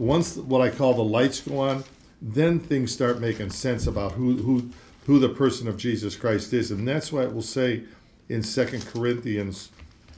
once 0.00 0.36
what 0.36 0.60
I 0.62 0.70
call 0.70 0.94
the 0.94 1.04
lights 1.04 1.40
go 1.40 1.58
on, 1.58 1.84
then 2.22 2.58
things 2.58 2.90
start 2.92 3.20
making 3.20 3.50
sense 3.50 3.86
about 3.86 4.12
who 4.12 4.38
who 4.38 4.70
who 5.06 5.18
the 5.18 5.28
person 5.28 5.68
of 5.68 5.76
Jesus 5.76 6.16
Christ 6.16 6.52
is, 6.52 6.70
and 6.70 6.86
that's 6.88 7.12
why 7.12 7.22
it 7.22 7.32
will 7.34 7.42
say 7.42 7.82
in 8.28 8.42
Second 8.42 8.86
Corinthians 8.86 9.70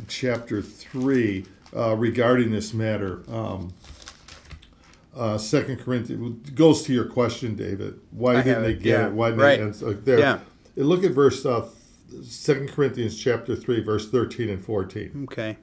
chapter 0.08 0.62
three 0.62 1.46
uh, 1.76 1.96
regarding 1.96 2.50
this 2.50 2.72
matter. 2.72 3.22
Um, 3.28 3.72
uh, 5.14 5.36
Second 5.36 5.78
Corinthians 5.80 6.50
goes 6.50 6.82
to 6.84 6.92
your 6.94 7.04
question, 7.04 7.54
David. 7.54 8.00
Why 8.10 8.36
I 8.36 8.42
didn't 8.42 8.62
they 8.62 8.74
get 8.74 8.86
yeah. 9.00 9.06
it? 9.08 9.12
Why 9.12 9.30
didn't 9.30 9.42
Right. 9.42 9.60
they? 9.60 9.72
So 9.72 9.92
there, 9.92 10.18
Yeah. 10.18 10.38
Look 10.76 11.04
at 11.04 11.12
verse 11.12 11.44
uh, 11.44 11.66
Second 12.22 12.70
Corinthians 12.70 13.18
chapter 13.18 13.54
three, 13.56 13.80
verse 13.80 14.08
thirteen 14.08 14.48
and 14.48 14.64
fourteen. 14.64 15.26
Okay. 15.30 15.58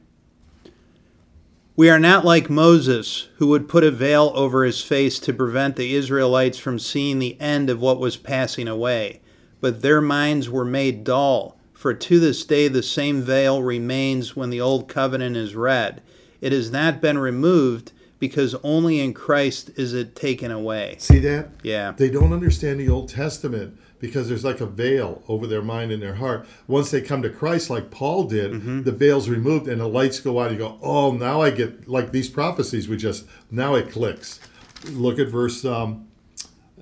We 1.79 1.89
are 1.89 1.97
not 1.97 2.25
like 2.25 2.49
Moses, 2.49 3.29
who 3.37 3.47
would 3.47 3.69
put 3.69 3.85
a 3.85 3.89
veil 3.89 4.33
over 4.35 4.65
his 4.65 4.83
face 4.83 5.17
to 5.19 5.31
prevent 5.31 5.77
the 5.77 5.95
Israelites 5.95 6.57
from 6.57 6.77
seeing 6.77 7.19
the 7.19 7.39
end 7.39 7.69
of 7.69 7.79
what 7.79 8.01
was 8.01 8.17
passing 8.17 8.67
away. 8.67 9.21
But 9.61 9.81
their 9.81 10.01
minds 10.01 10.49
were 10.49 10.65
made 10.65 11.05
dull, 11.05 11.57
for 11.71 11.93
to 11.93 12.19
this 12.19 12.43
day 12.43 12.67
the 12.67 12.83
same 12.83 13.21
veil 13.21 13.63
remains 13.63 14.35
when 14.35 14.49
the 14.49 14.59
Old 14.59 14.89
Covenant 14.89 15.37
is 15.37 15.55
read. 15.55 16.01
It 16.41 16.51
has 16.51 16.69
not 16.69 16.99
been 16.99 17.17
removed, 17.17 17.93
because 18.19 18.55
only 18.61 18.99
in 18.99 19.13
Christ 19.13 19.71
is 19.77 19.93
it 19.93 20.17
taken 20.17 20.51
away. 20.51 20.97
See 20.99 21.19
that? 21.19 21.47
Yeah. 21.63 21.93
They 21.93 22.09
don't 22.09 22.33
understand 22.33 22.81
the 22.81 22.89
Old 22.89 23.07
Testament 23.07 23.79
because 23.99 24.29
there's 24.29 24.45
like 24.45 24.61
a 24.61 24.65
veil 24.65 25.21
over 25.27 25.45
their 25.47 25.61
mind 25.61 25.91
and 25.91 26.01
their 26.01 26.15
heart. 26.15 26.45
Once 26.67 26.89
they 26.91 27.01
come 27.01 27.21
to 27.21 27.29
Christ, 27.29 27.69
like 27.69 27.91
Paul 27.91 28.23
did, 28.25 28.51
Mm-hmm. 28.51 28.83
the 28.83 28.91
veil's 28.91 29.27
removed 29.29 29.67
and 29.67 29.81
the 29.81 29.87
lights 29.87 30.19
go 30.19 30.39
out. 30.39 30.51
You 30.51 30.57
go, 30.57 30.77
oh, 30.81 31.11
now 31.11 31.41
I 31.41 31.51
get 31.51 31.87
like 31.87 32.11
these 32.11 32.29
prophecies. 32.29 32.87
We 32.87 32.97
just 32.97 33.25
now 33.51 33.75
it 33.75 33.91
clicks. 33.91 34.39
Look 34.91 35.19
at 35.19 35.27
verse 35.27 35.65
um, 35.65 36.07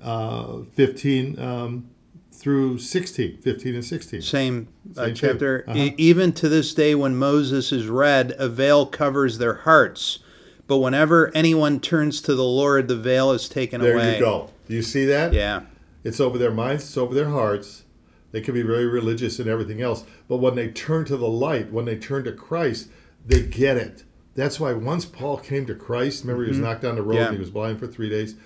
uh, 0.02 0.58
15 0.74 1.38
um, 1.40 1.90
through 2.32 2.78
16, 2.78 3.38
15 3.38 3.74
and 3.74 3.84
16. 3.84 4.22
Same, 4.22 4.68
uh, 4.96 5.06
Same 5.06 5.14
chapter. 5.14 5.64
Uh-huh. 5.66 5.76
E- 5.78 5.94
even 5.98 6.32
to 6.34 6.48
this 6.48 6.72
day, 6.72 6.94
when 6.94 7.16
Moses 7.16 7.72
is 7.72 7.88
read, 7.88 8.34
a 8.38 8.48
veil 8.48 8.86
covers 8.86 9.38
their 9.38 9.54
hearts. 9.54 10.20
But 10.68 10.78
whenever 10.78 11.32
anyone 11.34 11.80
turns 11.80 12.20
to 12.22 12.34
the 12.34 12.44
Lord, 12.44 12.86
the 12.88 12.96
veil 12.96 13.32
is 13.32 13.48
taken 13.48 13.80
There 13.80 13.94
away. 13.94 14.02
There 14.04 14.14
you 14.14 14.20
go. 14.20 14.50
Do 14.68 14.74
you 14.74 14.82
see 14.82 15.06
that? 15.06 15.32
Yeah. 15.32 15.62
It's 16.04 16.20
over 16.20 16.38
their 16.38 16.50
minds, 16.52 16.84
it's 16.84 16.96
over 16.96 17.14
their 17.14 17.28
hearts. 17.30 17.84
They 18.30 18.40
can 18.40 18.54
be 18.54 18.62
very 18.62 18.86
religious 18.86 19.38
and 19.38 19.48
everything 19.48 19.80
else. 19.80 20.04
But 20.28 20.36
when 20.36 20.54
they 20.54 20.68
turn 20.68 21.04
to 21.06 21.16
the 21.16 21.26
light, 21.28 21.72
when 21.72 21.86
they 21.86 21.96
turn 21.96 22.24
to 22.24 22.32
Christ, 22.32 22.88
they 23.24 23.42
get 23.42 23.76
it. 23.76 24.04
That's 24.34 24.60
why 24.60 24.72
once 24.74 25.04
Paul 25.04 25.38
came 25.38 25.66
to 25.66 25.74
Christ, 25.74 26.22
remember 26.24 26.44
he 26.44 26.50
was 26.50 26.58
knocked 26.58 26.82
down 26.82 26.94
the 26.96 27.02
road 27.02 27.14
Mm-hmm. 27.14 27.18
Yeah. 27.22 27.26
and 27.28 27.34
he 27.36 27.40
was 27.40 27.50
blind 27.50 27.78
for 27.80 27.86
three 27.86 28.08
days. 28.10 28.36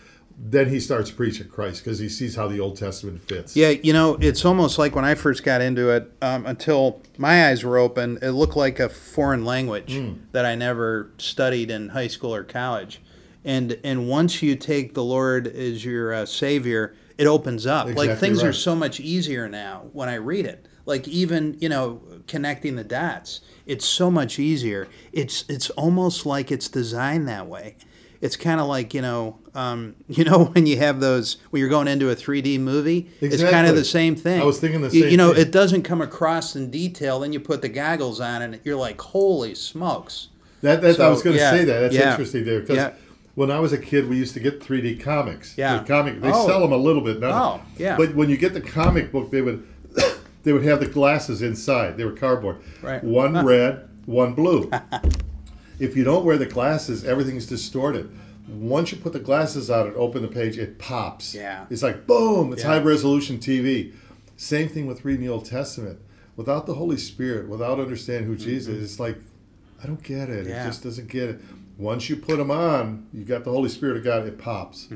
Then 0.45 0.69
he 0.71 0.81
starts 0.81 1.11
preaching 1.11 1.49
Christ 1.49 1.85
because 1.85 1.99
he 1.99 2.09
sees 2.09 2.35
how 2.37 2.49
the 2.49 2.59
Old 2.59 2.77
Testament 2.79 3.21
fits. 3.21 3.55
Yeah, 3.55 3.69
you 3.71 3.93
know, 3.93 4.17
it's 4.21 4.45
almost 4.47 4.79
like 4.79 4.95
when 4.97 5.05
I 5.05 5.15
first 5.15 5.45
got 5.45 5.61
into 5.61 5.91
it, 5.91 6.11
um, 6.23 6.47
until 6.47 7.03
my 7.19 7.49
eyes 7.49 7.63
were 7.65 7.77
open, 7.77 8.19
it 8.23 8.31
looked 8.31 8.57
like 8.57 8.81
a 8.81 8.89
foreign 8.89 9.45
language 9.45 9.93
Hmm. 9.95 10.13
that 10.33 10.47
I 10.47 10.55
never 10.55 11.11
studied 11.19 11.71
in 11.71 11.91
high 11.91 12.07
school 12.09 12.35
or 12.35 12.45
college. 12.45 13.03
And 13.45 13.79
and 13.85 14.09
once 14.09 14.43
you 14.43 14.57
take 14.57 14.95
the 14.95 15.05
Lord 15.05 15.47
as 15.49 15.85
your 15.85 16.15
uh, 16.15 16.25
Savior, 16.25 16.95
it 17.19 17.27
opens 17.27 17.67
up. 17.67 17.87
like 17.87 17.97
Exactly 18.11 18.17
things 18.29 18.43
are 18.43 18.53
so 18.53 18.75
much 18.75 19.01
easier 19.01 19.49
now 19.49 19.85
when 19.93 20.09
I 20.09 20.15
read 20.17 20.47
it. 20.47 20.67
Like 20.87 21.07
even 21.09 21.57
you 21.61 21.69
know 21.69 22.01
connecting 22.27 22.77
the 22.77 22.85
dots, 22.85 23.41
it's 23.67 23.85
so 23.87 24.11
much 24.11 24.39
easier. 24.39 24.89
It's 25.13 25.45
it's 25.49 25.71
almost 25.71 26.27
like 26.27 26.51
it's 26.51 26.69
designed 26.69 27.29
that 27.29 27.47
way. 27.47 27.77
It's 28.21 28.37
kind 28.37 28.61
of 28.61 28.67
like 28.69 28.95
you 28.95 29.03
know, 29.03 29.39
um, 29.55 29.95
you 30.09 30.25
know 30.25 30.45
when 30.47 30.67
you 30.67 30.77
have 30.79 31.01
those 31.01 31.37
when 31.51 31.61
you're 31.61 31.69
going 31.69 31.89
into 31.89 32.11
a 32.11 32.17
3D 32.17 32.59
movie. 32.61 33.09
exactly. 33.21 33.29
It's 33.29 33.43
kind 33.43 33.67
of 33.67 33.77
the 33.77 33.85
same 33.85 34.17
thing. 34.17 34.41
I 34.41 34.45
was 34.45 34.59
thinking 34.61 34.81
the 34.81 34.89
You- 34.91 35.03
same 35.03 35.11
You 35.11 35.17
know, 35.17 35.33
thing. 35.33 35.43
it 35.43 35.53
doesn't 35.53 35.83
come 35.83 36.01
across 36.01 36.57
in 36.57 36.71
detail. 36.71 37.21
Then 37.21 37.33
you 37.33 37.41
put 37.41 37.63
the 37.63 37.69
goggles 37.69 38.21
on, 38.21 38.43
and 38.43 38.61
you're 38.65 38.77
like, 38.77 39.01
"Holy 39.01 39.55
smokes!" 39.55 40.29
That, 40.63 40.81
that, 40.83 41.01
I 41.01 41.09
was 41.09 41.23
going 41.23 41.35
to 41.37 41.43
yeah, 41.43 41.51
say 41.51 41.65
that. 41.65 41.81
That's 41.81 41.95
yeah, 41.95 42.11
interesting 42.13 42.45
there 42.45 42.61
because 42.61 42.77
yeah. 42.77 42.93
When 43.35 43.51
I 43.51 43.61
was 43.61 43.73
a 43.73 43.79
kid, 43.79 44.09
we 44.09 44.17
used 44.17 44.35
to 44.35 44.41
get 44.41 44.61
3D 44.61 45.01
comics. 45.01 45.57
Yeah. 45.57 45.79
The 45.79 45.85
comic 45.85 46.21
they 46.21 46.31
Oh. 46.33 46.47
sell 46.47 46.61
them 46.61 46.73
a 46.73 46.77
little 46.77 47.03
bit 47.03 47.21
now. 47.21 47.63
Oh, 47.63 47.67
yeah. 47.79 47.97
But 47.97 48.15
when 48.15 48.29
you 48.29 48.37
get 48.37 48.53
the 48.55 48.61
comic 48.61 49.11
book, 49.13 49.31
they 49.31 49.41
would 49.43 49.67
they 50.43 50.53
would 50.53 50.65
have 50.65 50.81
the 50.81 50.87
glasses 50.87 51.43
inside. 51.43 51.97
They 51.97 52.05
were 52.05 52.13
cardboard. 52.13 52.59
Right. 52.83 53.03
One 53.03 53.45
red, 53.55 53.89
one 54.07 54.35
blue. 54.35 54.71
if 55.79 55.97
you 55.97 56.05
don't 56.05 56.25
wear 56.25 56.37
the 56.39 56.47
glasses, 56.47 57.05
everything's 57.05 57.47
distorted. 57.47 58.11
Once 58.49 58.93
you 58.93 58.99
put 58.99 59.13
the 59.13 59.21
glasses 59.21 59.71
on 59.71 59.87
and 59.87 59.97
open 59.97 60.21
the 60.23 60.29
page, 60.29 60.59
it 60.59 60.79
pops. 60.79 61.35
Yeah. 61.35 61.65
It's 61.71 61.83
like 61.83 62.07
boom. 62.07 62.53
It's 62.53 62.63
Yeah. 62.63 62.71
high 62.71 62.79
resolution 62.81 63.39
TV. 63.39 63.93
Same 64.37 64.69
thing 64.69 64.87
with 64.87 65.05
reading 65.05 65.25
the 65.25 65.33
Old 65.33 65.45
Testament. 65.45 65.99
Without 66.37 66.67
the 66.67 66.75
Holy 66.75 66.97
Spirit, 66.97 67.49
without 67.49 67.79
understanding 67.79 68.27
who 68.27 68.37
Jesus 68.37 68.75
is, 68.75 68.83
it's 68.93 69.01
like 69.01 69.17
I 69.83 69.87
don't 69.87 70.03
get 70.03 70.29
it. 70.29 70.43
Mm-hmm. 70.45 70.49
Yeah. 70.51 70.65
It 70.65 70.67
just 70.67 70.83
doesn't 70.83 71.09
get 71.09 71.29
it. 71.31 71.41
Once 71.79 72.09
you 72.11 72.17
put 72.17 72.37
them 72.37 72.51
on, 72.51 73.07
you 73.13 73.25
got 73.25 73.45
the 73.45 73.51
Holy 73.51 73.69
Spirit 73.69 73.97
of 73.97 74.05
God. 74.05 74.27
It 74.27 74.39
pops. 74.39 74.89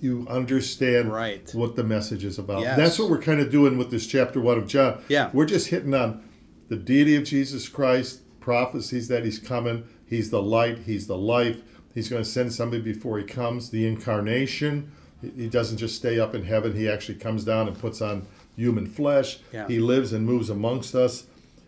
you 0.00 0.26
understand 0.28 1.06
Mm-hmm. 1.06 1.10
Right. 1.10 1.50
what 1.54 1.76
the 1.76 1.84
message 1.84 2.24
is 2.24 2.38
about. 2.38 2.60
Yes. 2.62 2.76
That's 2.76 2.98
what 2.98 3.10
we're 3.10 3.20
kind 3.22 3.40
of 3.40 3.50
doing 3.50 3.78
with 3.78 3.90
this 3.90 4.06
chapter 4.06 4.40
one 4.40 4.58
of 4.58 4.66
John. 4.66 5.02
Yeah. 5.08 5.30
we're 5.32 5.46
just 5.46 5.68
hitting 5.68 5.94
on 5.94 6.22
the 6.68 6.76
deity 6.76 7.16
of 7.16 7.24
Jesus 7.24 7.68
Christ, 7.68 8.20
prophecies 8.40 9.08
that 9.08 9.24
He's 9.24 9.38
coming. 9.38 9.84
He's 10.06 10.30
the 10.30 10.42
light. 10.42 10.78
He's 10.78 11.06
the 11.06 11.16
life. 11.16 11.62
He's 11.94 12.08
going 12.08 12.22
to 12.22 12.28
send 12.28 12.52
somebody 12.52 12.82
before 12.82 13.18
He 13.18 13.24
comes. 13.24 13.70
The 13.70 13.86
incarnation. 13.86 14.92
He- 15.20 15.30
He 15.44 15.48
doesn't 15.48 15.78
just 15.78 15.96
stay 15.96 16.18
up 16.18 16.34
in 16.34 16.44
heaven. 16.44 16.74
He 16.76 16.88
actually 16.88 17.18
comes 17.18 17.44
down 17.44 17.68
and 17.68 17.78
puts 17.78 18.00
on 18.02 18.26
human 18.56 18.86
flesh. 18.86 19.38
Yeah. 19.52 19.66
He 19.68 19.78
lives 19.78 20.12
and 20.12 20.24
moves 20.26 20.50
amongst 20.50 20.94
us. 20.94 21.24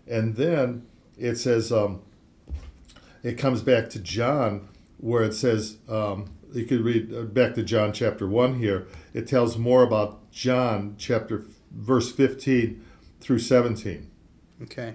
And 0.07 0.37
then 0.37 0.87
it 1.19 1.37
says, 1.37 1.73
um, 1.73 2.01
it 3.27 3.37
comes 3.37 3.61
back 3.61 3.91
to 3.91 3.99
John, 3.99 4.69
where 4.99 5.25
it 5.25 5.35
says, 5.35 5.79
um, 5.89 6.31
you 6.53 6.65
could 6.65 6.83
read 6.83 7.13
uh, 7.13 7.23
back 7.23 7.55
to 7.57 7.65
John 7.65 7.93
chapter 7.93 8.29
1 8.29 8.61
here. 8.61 8.87
It 9.15 9.27
tells 9.27 9.59
more 9.59 9.83
about 9.83 10.31
John 10.31 10.95
chapter 10.97 11.45
verse 11.73 12.13
15 12.13 12.85
through 13.21 13.41
17. 13.41 14.09
Okay. 14.63 14.95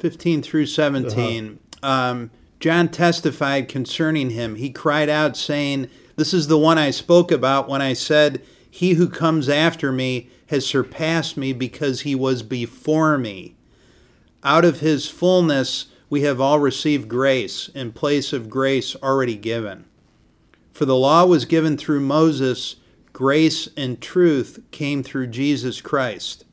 15 0.00 0.42
through 0.42 0.66
17. 0.66 1.60
um, 1.84 2.32
John 2.58 2.88
testified 2.88 3.68
concerning 3.68 4.30
him. 4.30 4.56
He 4.56 4.70
cried 4.70 5.08
out, 5.08 5.36
saying, 5.36 5.88
This 6.16 6.34
is 6.34 6.48
the 6.48 6.58
one 6.58 6.78
I 6.78 6.90
spoke 6.90 7.30
about 7.30 7.68
when 7.68 7.80
I 7.80 7.92
said, 7.92 8.42
He 8.68 8.94
who 8.94 9.08
comes 9.08 9.48
after 9.48 9.92
me 9.92 10.30
has 10.48 10.66
surpassed 10.66 11.36
me 11.36 11.52
because 11.52 12.00
he 12.00 12.16
was 12.16 12.42
before 12.42 13.16
me. 13.16 13.54
Out 14.42 14.64
of 14.64 14.80
his 14.80 15.08
fullness 15.08 15.86
we 16.08 16.22
have 16.22 16.40
all 16.40 16.58
received 16.58 17.08
grace 17.08 17.68
in 17.74 17.92
place 17.92 18.32
of 18.32 18.50
grace 18.50 18.96
already 18.96 19.36
given. 19.36 19.84
For 20.72 20.84
the 20.84 20.96
law 20.96 21.24
was 21.26 21.44
given 21.44 21.76
through 21.76 22.00
Moses, 22.00 22.76
grace 23.12 23.68
and 23.76 24.00
truth 24.00 24.60
came 24.70 25.02
through 25.02 25.28
Jesus 25.28 25.80
Christ. 25.80 26.44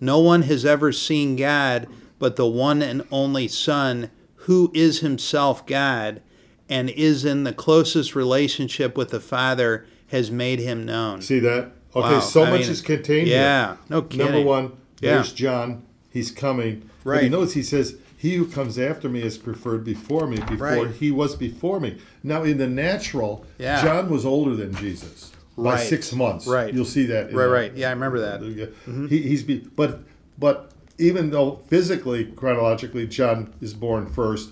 No 0.00 0.18
one 0.18 0.42
has 0.42 0.64
ever 0.64 0.92
seen 0.92 1.36
God 1.36 1.88
but 2.18 2.36
the 2.36 2.46
one 2.46 2.82
and 2.82 3.02
only 3.10 3.48
Son, 3.48 4.08
who 4.36 4.70
is 4.72 5.00
himself 5.00 5.66
God 5.66 6.22
and 6.68 6.88
is 6.90 7.24
in 7.24 7.42
the 7.42 7.52
closest 7.52 8.14
relationship 8.14 8.96
with 8.96 9.10
the 9.10 9.18
Father, 9.18 9.84
has 10.06 10.30
made 10.30 10.60
him 10.60 10.86
known. 10.86 11.20
See 11.20 11.40
that? 11.40 11.72
Okay, 11.96 12.14
Wow, 12.14 12.20
so 12.20 12.44
I 12.44 12.50
much 12.50 12.60
mean, 12.60 12.70
is 12.70 12.80
contained 12.80 13.26
yeah, 13.26 13.66
here. 13.66 13.78
no 13.88 14.02
kidding. 14.02 14.26
Number 14.26 14.42
one, 14.42 14.72
Yeah. 15.00 15.14
there's 15.16 15.32
John. 15.32 15.82
He's 16.10 16.30
coming. 16.30 16.88
But 17.04 17.10
Right. 17.10 17.24
you 17.24 17.30
notice 17.30 17.52
he 17.54 17.62
says, 17.62 17.96
He 18.16 18.36
who 18.36 18.46
comes 18.46 18.78
after 18.78 19.08
me 19.08 19.20
is 19.22 19.36
preferred 19.36 19.84
before 19.84 20.28
me, 20.28 20.36
before 20.36 20.56
Right. 20.58 20.90
he 20.92 21.10
was 21.10 21.34
before 21.34 21.80
me. 21.80 21.96
Now, 22.22 22.44
in 22.44 22.58
the 22.58 22.68
natural, 22.68 23.44
Yeah. 23.58 23.82
John 23.82 24.08
was 24.08 24.24
older 24.24 24.54
than 24.54 24.72
Jesus 24.76 25.32
by 25.58 25.78
six 25.78 26.12
months. 26.14 26.46
Right. 26.46 26.72
You'll 26.72 26.84
see 26.84 27.06
that. 27.06 27.32
Right, 27.34 27.44
the- 27.46 27.48
right. 27.48 27.72
Yeah, 27.76 27.88
I 27.88 27.92
remember 27.92 28.20
that. 28.20 28.40
Mm-hmm. 28.40 29.06
He, 29.08 29.22
he's 29.22 29.42
be, 29.42 29.66
but 29.74 30.02
but 30.38 30.70
even 30.98 31.30
though 31.30 31.60
physically, 31.68 32.26
chronologically, 32.26 33.08
John 33.08 33.52
is 33.60 33.74
born 33.74 34.06
first, 34.06 34.50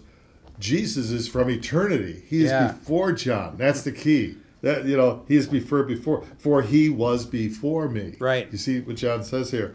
Jesus 0.59 1.11
is 1.13 1.29
from 1.29 1.49
eternity. 1.49 2.23
He 2.29 2.39
is 2.45 2.51
Yeah. 2.51 2.73
before 2.73 3.13
John. 3.13 3.55
That's 3.57 3.83
the 3.83 3.93
key. 3.93 4.35
That 4.63 4.85
you 4.85 4.97
know, 4.97 5.23
he 5.29 5.37
is 5.37 5.47
before 5.47 5.85
before, 5.85 6.25
for 6.39 6.61
he 6.63 6.89
was 6.91 7.25
before 7.25 7.89
me. 7.89 8.17
Right. 8.19 8.49
You 8.51 8.59
see 8.59 8.81
what 8.81 8.97
John 8.97 9.23
says 9.23 9.51
here, 9.53 9.73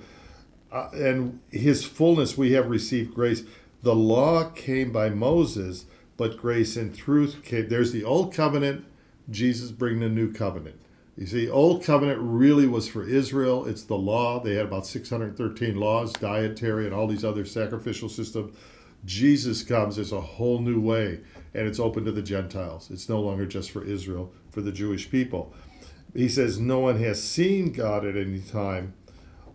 uh, 0.75 0.89
and 0.93 1.39
his 1.51 1.85
fullness 1.85 2.37
we 2.37 2.51
have 2.51 2.69
received 2.69 3.15
grace. 3.15 3.43
The 3.81 3.95
law 3.95 4.49
came 4.49 4.91
by 4.91 5.09
Moses, 5.09 5.85
but 6.17 6.37
grace 6.37 6.75
and 6.75 6.93
truth 6.93 7.43
came. 7.45 7.69
There's 7.69 7.93
the 7.93 8.03
old 8.03 8.33
covenant. 8.33 8.85
Jesus 9.29 9.71
bringing 9.71 10.01
the 10.01 10.09
new 10.09 10.33
covenant. 10.33 10.79
You 11.17 11.25
see, 11.25 11.49
old 11.49 11.83
covenant 11.83 12.19
really 12.21 12.67
was 12.67 12.89
for 12.89 13.07
Israel. 13.07 13.65
It's 13.65 13.83
the 13.83 13.95
law. 13.95 14.43
They 14.43 14.55
had 14.55 14.65
about 14.65 14.85
613 14.85 15.77
laws, 15.77 16.11
dietary, 16.11 16.85
and 16.85 16.93
all 16.93 17.07
these 17.07 17.23
other 17.23 17.45
sacrificial 17.45 18.09
systems. 18.09 18.53
Jesus 19.05 19.63
comes 19.63 19.97
as 19.97 20.11
a 20.11 20.19
whole 20.19 20.59
new 20.59 20.81
way, 20.81 21.21
and 21.53 21.67
it's 21.67 21.79
open 21.79 22.03
to 22.03 22.11
the 22.11 22.21
Gentiles. 22.21 22.91
It's 22.91 23.07
no 23.07 23.21
longer 23.21 23.45
just 23.45 23.71
for 23.71 23.83
Israel, 23.85 24.33
for 24.51 24.59
the 24.61 24.73
Jewish 24.73 25.09
people. 25.09 25.53
He 26.13 26.27
says, 26.27 26.59
No 26.59 26.79
one 26.79 26.99
has 26.99 27.23
seen 27.23 27.71
God 27.71 28.05
at 28.05 28.17
any 28.17 28.41
time. 28.41 28.93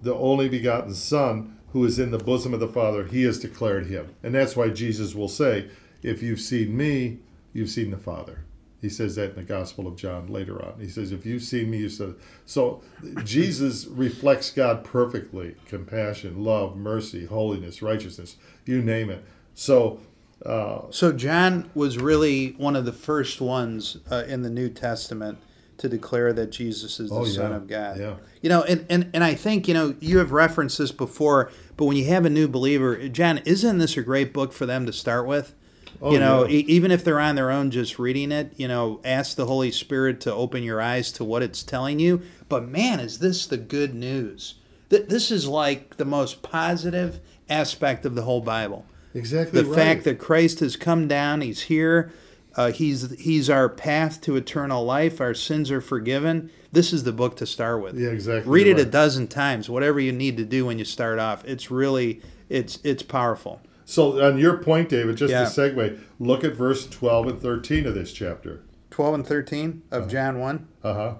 The 0.03 0.15
only 0.15 0.49
begotten 0.49 0.95
Son, 0.95 1.59
who 1.73 1.85
is 1.85 1.99
in 1.99 2.11
the 2.11 2.19
bosom 2.19 2.55
of 2.55 2.61
the 2.61 2.69
Father, 2.69 3.05
he 3.05 3.25
has 3.25 3.39
declared 3.39 3.87
him. 3.87 4.15
And 4.23 4.35
that's 4.35 4.57
why 4.57 4.71
Jesus 4.71 5.15
will 5.15 5.29
say, 5.29 5.69
If 6.03 6.23
you've 6.23 6.41
seen 6.41 6.77
me, 6.77 7.19
you've 7.53 7.71
seen 7.71 7.91
the 7.91 7.99
Father. 7.99 8.45
He 8.81 8.89
says 8.89 9.17
that 9.17 9.31
in 9.31 9.37
the 9.37 9.43
Gospel 9.43 9.87
of 9.87 9.97
John 9.97 10.29
later 10.29 10.65
on. 10.65 10.81
He 10.81 10.89
says, 10.89 11.13
If 11.13 11.27
you've 11.27 11.43
seen 11.43 11.71
me, 11.71 11.79
you 11.79 11.89
said. 11.89 12.15
So 12.47 12.83
Jesus 13.25 13.87
reflects 13.87 14.51
God 14.51 14.85
perfectly 14.85 15.57
compassion, 15.67 16.43
love, 16.43 16.77
mercy, 16.77 17.27
holiness, 17.27 17.83
righteousness, 17.83 18.37
you 18.65 18.83
name 18.83 19.11
it. 19.11 19.23
So, 19.55 20.01
uh, 20.47 20.83
So 20.91 21.13
John 21.13 21.71
was 21.75 21.99
really 21.99 22.53
one 22.53 22.75
of 22.75 22.87
the 22.87 22.93
first 22.93 23.41
ones 23.41 23.99
uh, 24.11 24.25
in 24.27 24.43
the 24.43 24.51
New 24.51 24.71
Testament 24.71 25.39
to 25.81 25.89
declare 25.89 26.33
that 26.33 26.51
Jesus 26.53 27.01
is 27.01 27.11
the 27.11 27.17
Oh, 27.17 27.25
Son 27.25 27.53
of 27.53 27.67
God. 27.67 27.99
Yeah. 27.99 28.15
You 28.43 28.49
know, 28.49 28.63
and, 28.63 28.87
and, 28.89 29.11
and 29.13 29.25
I 29.25 29.35
think, 29.35 29.67
you 29.69 29.75
know, 29.75 29.95
you 30.01 30.19
have 30.19 30.33
referenced 30.33 30.79
this 30.79 30.93
before, 30.93 31.51
but 31.77 31.87
when 31.87 31.97
you 31.97 32.05
have 32.07 32.25
a 32.25 32.31
new 32.31 32.49
believer, 32.49 33.09
John, 33.09 33.39
isn't 33.45 33.79
this 33.79 33.97
a 33.97 34.03
great 34.03 34.33
book 34.33 34.53
for 34.53 34.67
them 34.67 34.87
to 34.87 34.93
start 34.93 35.27
with? 35.27 35.55
Oh, 36.03 36.13
you 36.13 36.19
know, 36.21 36.47
yeah. 36.47 36.57
e- 36.59 36.65
even 36.69 36.91
if 36.91 37.03
they're 37.05 37.21
on 37.21 37.35
their 37.35 37.51
own 37.51 37.71
just 37.71 37.99
reading 37.99 38.31
it, 38.33 38.53
you 38.57 38.69
know, 38.69 39.01
ask 39.05 39.37
the 39.37 39.47
Holy 39.47 39.71
Spirit 39.71 40.21
to 40.23 40.33
open 40.33 40.63
your 40.63 40.81
eyes 40.81 41.13
to 41.13 41.25
what 41.25 41.43
it's 41.43 41.63
telling 41.63 41.99
you. 41.99 42.23
But 42.49 42.69
man, 42.69 43.01
is 43.01 43.19
this 43.19 43.47
the 43.47 43.57
good 43.59 43.95
news? 43.95 44.55
Th- 44.89 45.07
This 45.09 45.31
is 45.31 45.47
like 45.49 45.97
the 45.97 46.05
most 46.05 46.43
positive 46.43 47.21
aspect 47.49 48.05
of 48.07 48.15
the 48.15 48.23
whole 48.23 48.41
Bible 48.41 48.87
exactly 49.15 49.61
the 49.61 49.69
right. 49.69 49.77
fact 49.77 50.05
that 50.05 50.19
Christ 50.19 50.61
has 50.61 50.77
come 50.77 51.09
down, 51.09 51.41
He's 51.41 51.63
here, 51.63 52.13
uh, 52.57 52.73
He's 52.73 53.11
He's 53.19 53.49
our 53.51 53.69
path 53.69 54.21
to 54.23 54.37
eternal 54.37 54.85
life. 54.85 55.21
Our 55.21 55.35
sins 55.35 55.71
are 55.71 55.81
forgiven. 55.81 56.51
This 56.73 56.93
is 56.93 57.05
the 57.05 57.13
book 57.13 57.37
to 57.37 57.47
start 57.47 57.83
with. 57.83 57.99
Yeah, 57.99 58.11
exactly 58.11 58.51
Read 58.51 58.67
it 58.67 58.79
a 58.79 58.85
dozen 58.85 59.27
times, 59.29 59.69
whatever 59.69 59.99
you 60.01 60.13
need 60.13 60.37
to 60.37 60.45
do 60.45 60.67
when 60.67 60.79
you 60.79 60.85
start 60.85 61.19
off. 61.19 61.45
It's 61.45 61.71
really 61.71 62.21
it's 62.49 62.79
it's 62.85 63.03
powerful. 63.03 63.61
So, 63.85 64.25
on 64.25 64.39
your 64.39 64.59
point, 64.59 64.89
David, 64.89 65.17
just 65.17 65.33
Yeah. 65.33 65.45
to 65.45 65.51
segue, 65.51 65.99
look 66.21 66.45
at 66.45 66.55
verse 66.55 66.87
12 66.87 67.27
and 67.27 67.39
13 67.41 67.87
of 67.87 67.95
this 67.95 68.13
chapter. 68.13 68.61
Twelve 68.91 69.15
and 69.15 69.27
thirteen 69.27 69.83
of 69.91 70.09
John 70.09 70.39
one. 70.41 70.67
Uh 70.83 70.95
huh. 70.95 71.15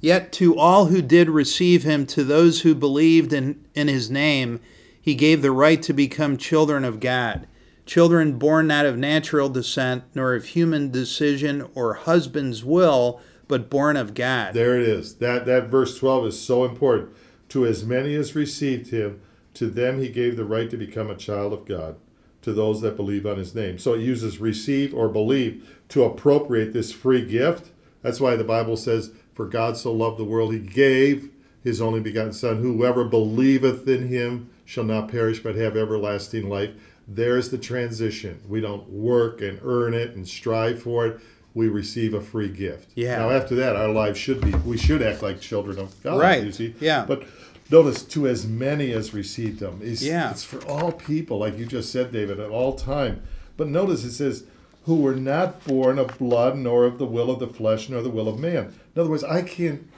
Yet 0.00 0.30
to 0.34 0.56
all 0.56 0.86
who 0.86 1.02
did 1.02 1.28
receive 1.28 1.82
him, 1.82 2.06
to 2.06 2.22
those 2.22 2.60
who 2.60 2.74
believed 2.74 3.32
in, 3.32 3.64
in 3.74 3.88
his 3.88 4.10
name, 4.10 4.60
he 5.00 5.14
gave 5.14 5.42
the 5.42 5.50
right 5.50 5.82
to 5.82 5.92
become 5.92 6.36
children 6.36 6.84
of 6.84 7.00
God. 7.00 7.46
Children 7.88 8.34
born 8.34 8.66
not 8.66 8.84
of 8.84 8.98
natural 8.98 9.48
descent, 9.48 10.04
nor 10.14 10.34
of 10.34 10.44
human 10.44 10.90
decision 10.90 11.66
or 11.74 11.94
husband's 11.94 12.62
will, 12.62 13.18
but 13.48 13.70
born 13.70 13.96
of 13.96 14.12
God. 14.12 14.52
There 14.52 14.78
it 14.78 14.86
is. 14.86 15.14
That 15.14 15.46
that 15.46 15.68
verse 15.68 15.98
12 15.98 16.26
is 16.26 16.38
so 16.38 16.66
important. 16.66 17.16
To 17.48 17.64
as 17.64 17.86
many 17.86 18.14
as 18.14 18.34
received 18.34 18.90
him, 18.90 19.22
to 19.54 19.68
them 19.70 20.02
he 20.02 20.10
gave 20.10 20.36
the 20.36 20.44
right 20.44 20.68
to 20.68 20.76
become 20.76 21.08
a 21.08 21.16
child 21.16 21.54
of 21.54 21.64
God, 21.64 21.96
to 22.42 22.52
those 22.52 22.82
that 22.82 22.94
believe 22.94 23.24
on 23.24 23.38
his 23.38 23.54
name. 23.54 23.78
So 23.78 23.94
it 23.94 24.02
uses 24.02 24.38
receive 24.38 24.92
or 24.92 25.08
believe 25.08 25.66
to 25.88 26.04
appropriate 26.04 26.74
this 26.74 26.92
free 26.92 27.24
gift. 27.24 27.70
That's 28.02 28.20
why 28.20 28.36
the 28.36 28.44
Bible 28.44 28.76
says, 28.76 29.12
For 29.32 29.46
God 29.46 29.78
so 29.78 29.94
loved 29.94 30.18
the 30.18 30.24
world, 30.24 30.52
he 30.52 30.58
gave 30.58 31.30
his 31.64 31.80
only 31.80 32.00
begotten 32.00 32.34
Son. 32.34 32.58
Whoever 32.58 33.04
believeth 33.04 33.88
in 33.88 34.08
him 34.08 34.50
shall 34.66 34.84
not 34.84 35.08
perish 35.08 35.42
but 35.42 35.54
have 35.54 35.74
everlasting 35.74 36.50
life. 36.50 36.72
There's 37.08 37.48
the 37.48 37.58
transition. 37.58 38.40
We 38.46 38.60
don't 38.60 38.88
work 38.90 39.40
and 39.40 39.58
earn 39.64 39.94
it 39.94 40.14
and 40.14 40.28
strive 40.28 40.82
for 40.82 41.06
it. 41.06 41.20
We 41.54 41.68
receive 41.68 42.12
a 42.12 42.20
free 42.20 42.50
gift. 42.50 42.90
Yeah. 42.94 43.18
Now 43.18 43.30
after 43.30 43.54
that, 43.56 43.74
our 43.74 43.88
lives 43.88 44.18
should 44.18 44.40
be 44.42 44.50
we 44.50 44.76
should 44.76 45.02
act 45.02 45.22
like 45.22 45.40
children 45.40 45.78
of 45.78 46.00
God. 46.02 46.20
Right. 46.20 46.44
You 46.44 46.52
see. 46.52 46.74
Yeah. 46.80 47.06
But 47.08 47.24
notice 47.70 48.02
to 48.04 48.28
as 48.28 48.46
many 48.46 48.92
as 48.92 49.14
received 49.14 49.58
them. 49.58 49.80
It's, 49.82 50.02
Yeah. 50.02 50.30
It's 50.30 50.44
for 50.44 50.62
all 50.66 50.92
people, 50.92 51.38
like 51.38 51.58
you 51.58 51.64
just 51.64 51.90
said, 51.90 52.12
David, 52.12 52.38
at 52.38 52.50
all 52.50 52.74
time. 52.74 53.22
But 53.56 53.68
notice 53.68 54.04
it 54.04 54.12
says, 54.12 54.44
"Who 54.84 54.96
were 54.96 55.16
not 55.16 55.64
born 55.64 55.98
of 55.98 56.16
blood, 56.18 56.56
nor 56.58 56.84
of 56.84 56.98
the 56.98 57.06
will 57.06 57.30
of 57.30 57.40
the 57.40 57.48
flesh, 57.48 57.88
nor 57.88 58.02
the 58.02 58.10
will 58.10 58.28
of 58.28 58.38
man." 58.38 58.74
In 58.94 59.00
other 59.00 59.10
words, 59.10 59.24
I 59.24 59.42
can't 59.42 59.88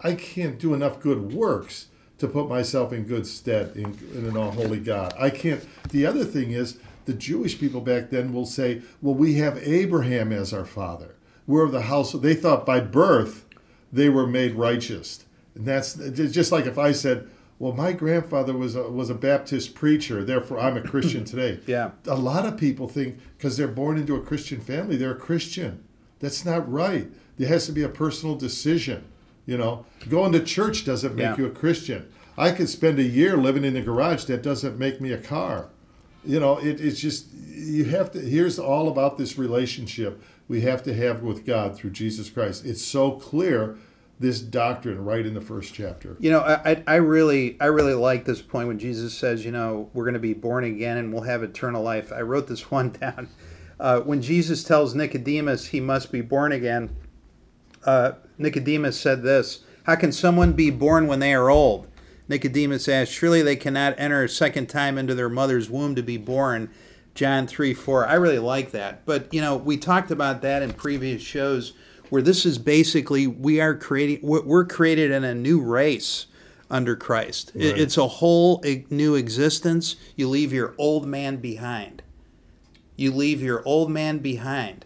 I 0.00 0.14
can't 0.14 0.58
do 0.60 0.74
enough 0.74 1.00
good 1.00 1.32
works 1.32 1.86
to 2.18 2.28
put 2.28 2.48
myself 2.48 2.92
in 2.92 3.04
good 3.04 3.26
stead 3.26 3.76
in, 3.76 3.96
in 4.14 4.26
an 4.26 4.36
all 4.36 4.50
holy 4.50 4.80
God. 4.80 5.14
I 5.18 5.30
can't. 5.30 5.64
The 5.90 6.04
other 6.04 6.24
thing 6.24 6.52
is, 6.52 6.78
the 7.06 7.14
Jewish 7.14 7.58
people 7.58 7.80
back 7.80 8.10
then 8.10 8.32
will 8.32 8.44
say, 8.44 8.82
well, 9.00 9.14
we 9.14 9.34
have 9.36 9.56
Abraham 9.66 10.32
as 10.32 10.52
our 10.52 10.66
father. 10.66 11.14
We're 11.46 11.64
of 11.64 11.72
the 11.72 11.82
house. 11.82 12.12
They 12.12 12.34
thought 12.34 12.66
by 12.66 12.80
birth 12.80 13.46
they 13.92 14.08
were 14.10 14.26
made 14.26 14.54
righteous. 14.54 15.24
And 15.54 15.64
that's 15.64 15.94
just 15.94 16.52
like 16.52 16.66
if 16.66 16.76
I 16.76 16.92
said, 16.92 17.28
well, 17.58 17.72
my 17.72 17.92
grandfather 17.92 18.56
was 18.56 18.76
a, 18.76 18.82
was 18.82 19.10
a 19.10 19.14
Baptist 19.14 19.74
preacher, 19.74 20.22
therefore 20.22 20.60
I'm 20.60 20.76
a 20.76 20.82
Christian 20.82 21.24
today. 21.24 21.60
Yeah. 21.66 21.92
A 22.06 22.14
lot 22.14 22.46
of 22.46 22.56
people 22.56 22.88
think 22.88 23.18
because 23.36 23.56
they're 23.56 23.66
born 23.66 23.98
into 23.98 24.14
a 24.14 24.20
Christian 24.20 24.60
family, 24.60 24.96
they're 24.96 25.12
a 25.12 25.18
Christian. 25.18 25.82
That's 26.20 26.44
not 26.44 26.70
right. 26.70 27.08
There 27.36 27.48
has 27.48 27.66
to 27.66 27.72
be 27.72 27.82
a 27.82 27.88
personal 27.88 28.36
decision. 28.36 29.04
You 29.48 29.56
know, 29.56 29.86
going 30.10 30.32
to 30.32 30.40
church 30.40 30.84
doesn't 30.84 31.14
make 31.14 31.22
Yeah. 31.24 31.36
you 31.38 31.46
a 31.46 31.50
Christian. 31.50 32.06
I 32.36 32.50
could 32.52 32.68
spend 32.68 32.98
a 32.98 33.02
year 33.02 33.34
living 33.38 33.64
in 33.64 33.74
a 33.76 33.80
garage. 33.80 34.24
That 34.24 34.42
doesn't 34.42 34.78
make 34.78 35.00
me 35.00 35.10
a 35.10 35.16
car. 35.18 35.70
You 36.22 36.38
know, 36.38 36.58
it, 36.58 36.78
it's 36.82 37.00
just 37.00 37.32
you 37.32 37.86
have 37.86 38.12
to. 38.12 38.20
Here's 38.20 38.58
all 38.58 38.88
about 38.88 39.16
this 39.16 39.38
relationship 39.38 40.22
we 40.48 40.60
have 40.60 40.82
to 40.82 40.92
have 40.92 41.22
with 41.22 41.46
God 41.46 41.74
through 41.76 41.90
Jesus 41.90 42.28
Christ. 42.28 42.66
It's 42.66 42.84
so 42.84 43.12
clear. 43.12 43.76
This 44.20 44.40
doctrine 44.40 45.04
right 45.04 45.24
in 45.24 45.32
the 45.34 45.40
first 45.40 45.72
chapter. 45.74 46.16
You 46.18 46.32
know, 46.32 46.40
I, 46.40 46.82
I- 46.88 46.96
really, 46.96 47.56
I 47.60 47.66
really 47.66 47.94
like 47.94 48.24
this 48.24 48.42
point 48.42 48.66
when 48.66 48.76
Jesus 48.80 49.14
says, 49.14 49.44
you 49.44 49.52
know, 49.52 49.90
we're 49.94 50.02
going 50.02 50.14
to 50.14 50.18
be 50.18 50.34
born 50.34 50.64
again 50.64 50.98
and 50.98 51.12
we'll 51.12 51.22
have 51.22 51.44
eternal 51.44 51.84
life. 51.84 52.10
I 52.12 52.22
wrote 52.22 52.48
this 52.48 52.68
one 52.72 52.90
down. 52.90 53.28
Uh, 53.78 54.00
when 54.00 54.20
Jesus 54.20 54.64
tells 54.64 54.92
Nicodemus 54.96 55.66
he 55.66 55.78
must 55.80 56.10
be 56.10 56.20
born 56.20 56.50
again, 56.50 56.90
uh, 57.84 58.14
Nicodemus 58.38 58.98
said 58.98 59.22
this 59.22 59.60
How 59.84 59.96
can 59.96 60.12
someone 60.12 60.52
be 60.52 60.70
born 60.70 61.06
when 61.06 61.20
they 61.20 61.34
are 61.34 61.50
old? 61.50 61.88
Nicodemus 62.28 62.88
asked, 62.88 63.12
Surely 63.12 63.42
they 63.42 63.56
cannot 63.56 63.94
enter 63.98 64.22
a 64.22 64.28
second 64.28 64.68
time 64.68 64.98
into 64.98 65.14
their 65.14 65.28
mother's 65.28 65.70
womb 65.70 65.94
to 65.94 66.02
be 66.02 66.16
born. 66.16 66.70
John 67.14 67.46
3 67.46 67.74
4. 67.74 68.06
I 68.06 68.14
really 68.14 68.38
like 68.38 68.70
that. 68.70 69.04
But, 69.04 69.32
you 69.34 69.40
know, 69.40 69.56
we 69.56 69.76
talked 69.76 70.10
about 70.10 70.42
that 70.42 70.62
in 70.62 70.72
previous 70.72 71.20
shows 71.20 71.72
where 72.10 72.22
this 72.22 72.46
is 72.46 72.58
basically 72.58 73.26
we 73.26 73.60
are 73.60 73.74
creating, 73.74 74.20
we're 74.22 74.64
created 74.64 75.10
in 75.10 75.24
a 75.24 75.34
new 75.34 75.60
race 75.60 76.26
under 76.70 76.94
Christ. 76.96 77.52
Right. 77.54 77.64
It's 77.64 77.96
a 77.96 78.06
whole 78.06 78.62
new 78.90 79.14
existence. 79.14 79.96
You 80.16 80.28
leave 80.28 80.52
your 80.52 80.74
old 80.78 81.06
man 81.06 81.36
behind. 81.36 82.02
You 82.96 83.12
leave 83.12 83.42
your 83.42 83.62
old 83.66 83.90
man 83.90 84.18
behind. 84.18 84.84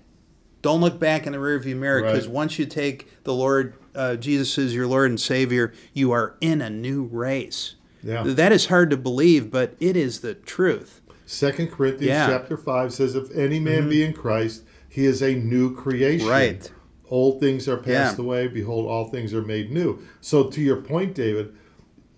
Don't 0.63 0.81
look 0.81 0.99
back 1.01 1.27
in 1.27 1.33
the 1.33 1.39
rearview 1.39 1.77
mirror 1.77 2.03
because 2.03 2.27
Right. 2.27 2.35
once 2.35 2.59
you 2.59 2.67
take 2.67 3.09
the 3.25 3.35
Lord, 3.35 3.75
uh, 3.95 4.17
Jesus 4.17 4.57
is 4.59 4.75
your 4.75 4.87
Lord 4.87 5.11
and 5.11 5.21
Savior, 5.21 5.73
you 5.93 6.13
are 6.13 6.35
in 6.41 6.61
a 6.63 6.71
new 6.71 7.03
race. 7.05 7.75
Yeah. 8.03 8.23
That 8.25 8.53
is 8.53 8.67
hard 8.67 8.91
to 8.91 8.97
believe, 8.97 9.51
but 9.51 9.75
it 9.81 9.97
is 9.97 10.21
the 10.21 10.35
truth. 10.35 11.01
Second 11.27 11.71
Corinthians 11.71 12.07
Yeah. 12.09 12.25
Mm-hmm. 12.27 12.33
chapter 12.33 12.57
five 12.57 12.93
says, 12.93 13.15
"If 13.15 13.31
any 13.37 13.59
man 13.61 13.89
be 13.89 14.03
in 14.05 14.13
Christ, 14.13 14.63
he 14.89 15.05
is 15.05 15.23
a 15.23 15.35
new 15.35 15.75
creation. 15.75 16.29
Right. 16.29 16.71
Old 17.11 17.41
things 17.41 17.69
are 17.69 17.77
passed 17.77 18.19
Yeah. 18.19 18.25
away; 18.25 18.49
behold, 18.49 18.87
all 18.87 19.09
things 19.09 19.33
are 19.35 19.43
made 19.43 19.71
new." 19.73 19.99
So, 20.21 20.45
to 20.45 20.61
your 20.61 20.77
point, 20.77 21.15
David, 21.15 21.51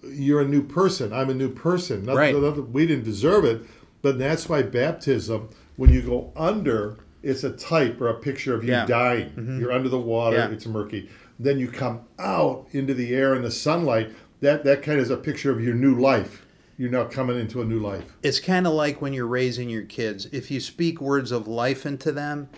you're 0.02 0.40
a 0.40 0.48
new 0.48 0.62
person. 0.62 1.12
I'm 1.12 1.30
a 1.30 1.34
new 1.34 1.48
person. 1.50 2.04
Not- 2.06 2.16
Right. 2.16 2.34
we 2.72 2.86
didn't 2.86 3.04
deserve 3.04 3.44
it, 3.44 3.62
but 4.02 4.18
that's 4.18 4.48
why 4.48 4.62
baptism, 4.62 5.48
when 5.76 5.92
you 5.92 6.02
go 6.02 6.32
under, 6.36 6.96
it's 7.24 7.44
a 7.44 7.50
type 7.50 8.00
or 8.00 8.08
a 8.08 8.14
picture 8.14 8.54
of 8.54 8.64
you 8.64 8.70
Yeah. 8.72 8.82
Mm-hmm. 8.86 8.88
dying. 8.90 9.58
You're 9.60 9.72
under 9.72 9.88
the 9.88 9.98
water. 9.98 10.36
Yeah. 10.36 10.50
It's 10.50 10.66
murky. 10.66 11.08
Then 11.38 11.58
you 11.58 11.68
come 11.68 12.02
out 12.18 12.66
into 12.72 12.94
the 12.94 13.14
air 13.14 13.34
and 13.34 13.44
the 13.44 13.50
sunlight. 13.50 14.12
That 14.40 14.64
that 14.64 14.82
kind 14.82 14.98
of 14.98 15.04
is 15.04 15.10
a 15.10 15.16
picture 15.16 15.50
of 15.50 15.62
your 15.62 15.74
new 15.74 15.94
life. 15.98 16.44
You're 16.76 16.90
now 16.90 17.04
coming 17.04 17.38
into 17.38 17.62
a 17.62 17.64
new 17.64 17.78
life. 17.78 18.16
It's 18.22 18.40
kind 18.40 18.66
of 18.66 18.72
like 18.72 19.00
when 19.00 19.12
you're 19.12 19.26
raising 19.28 19.70
your 19.70 19.84
kids. 19.84 20.26
If 20.32 20.50
you 20.50 20.60
speak 20.60 21.00
words 21.00 21.30
of 21.30 21.46
life 21.46 21.86
into 21.86 22.10
them, 22.12 22.48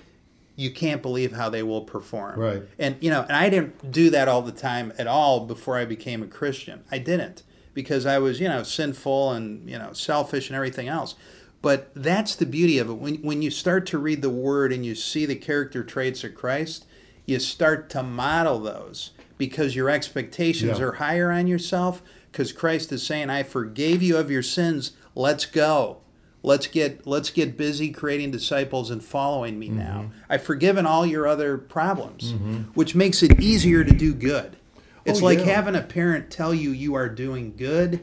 you 0.56 0.70
can't 0.70 1.02
believe 1.02 1.32
how 1.32 1.50
they 1.50 1.62
will 1.62 1.82
perform. 1.82 2.40
Right. 2.40 2.62
And 2.78 2.96
you 3.00 3.10
know, 3.10 3.22
and 3.22 3.32
I 3.32 3.50
didn't 3.50 3.90
do 3.92 4.08
that 4.10 4.26
all 4.26 4.40
the 4.42 4.52
time 4.52 4.92
at 4.98 5.06
all 5.06 5.40
before 5.46 5.76
I 5.78 5.84
became 5.84 6.22
a 6.22 6.26
Christian. 6.26 6.82
I 6.90 6.98
didn't 6.98 7.42
because 7.74 8.06
I 8.06 8.18
was, 8.18 8.40
you 8.40 8.48
know, 8.48 8.62
sinful 8.62 9.32
and, 9.32 9.68
you 9.68 9.78
know, 9.78 9.92
selfish 9.92 10.48
and 10.48 10.56
everything 10.56 10.88
else. 10.88 11.14
But 11.62 11.90
that's 11.94 12.34
the 12.36 12.46
beauty 12.46 12.78
of 12.78 12.88
it. 12.90 12.94
When 12.94 13.16
when 13.16 13.42
you 13.42 13.50
start 13.50 13.86
to 13.86 13.98
read 13.98 14.22
the 14.22 14.30
word 14.30 14.72
and 14.72 14.84
you 14.86 14.94
see 14.94 15.26
the 15.26 15.34
character 15.36 15.82
traits 15.82 16.22
of 16.24 16.34
Christ, 16.34 16.84
you 17.26 17.38
start 17.40 17.90
to 17.90 18.02
model 18.02 18.61
those 18.61 19.11
because 19.38 19.74
your 19.74 19.90
expectations 19.90 20.78
Yeah. 20.78 20.84
are 20.84 20.92
higher 20.92 21.30
on 21.32 21.46
yourself 21.46 22.02
because 22.30 22.52
Christ 22.52 22.92
is 22.92 23.02
saying, 23.02 23.30
"I 23.30 23.42
forgave 23.42 24.02
you 24.02 24.16
of 24.16 24.30
your 24.30 24.42
sins. 24.42 24.92
Let's 25.14 25.44
go. 25.46 25.98
Let's 26.42 26.68
get 26.68 27.04
let's 27.07 27.30
get 27.30 27.57
busy 27.57 27.90
creating 27.90 28.30
disciples 28.30 28.90
and 28.90 29.02
following 29.02 29.59
me 29.59 29.68
now. 29.68 30.02
Mm-hmm. 30.11 30.12
I've 30.30 30.42
forgiven 30.44 30.86
all 30.86 31.04
your 31.04 31.26
other 31.26 31.59
problems, 31.59 32.34
which 32.74 32.94
makes 32.94 33.22
it 33.24 33.40
easier 33.40 33.82
to 33.82 33.92
do 33.92 34.14
good. 34.14 34.57
It's 35.04 35.20
Oh, 35.20 35.24
like 35.24 35.38
yeah. 35.40 35.46
having 35.46 35.74
a 35.74 35.82
parent 35.82 36.30
tell 36.30 36.54
you 36.54 36.70
you 36.70 36.94
are 36.94 37.09
doing 37.09 37.54
good 37.57 38.00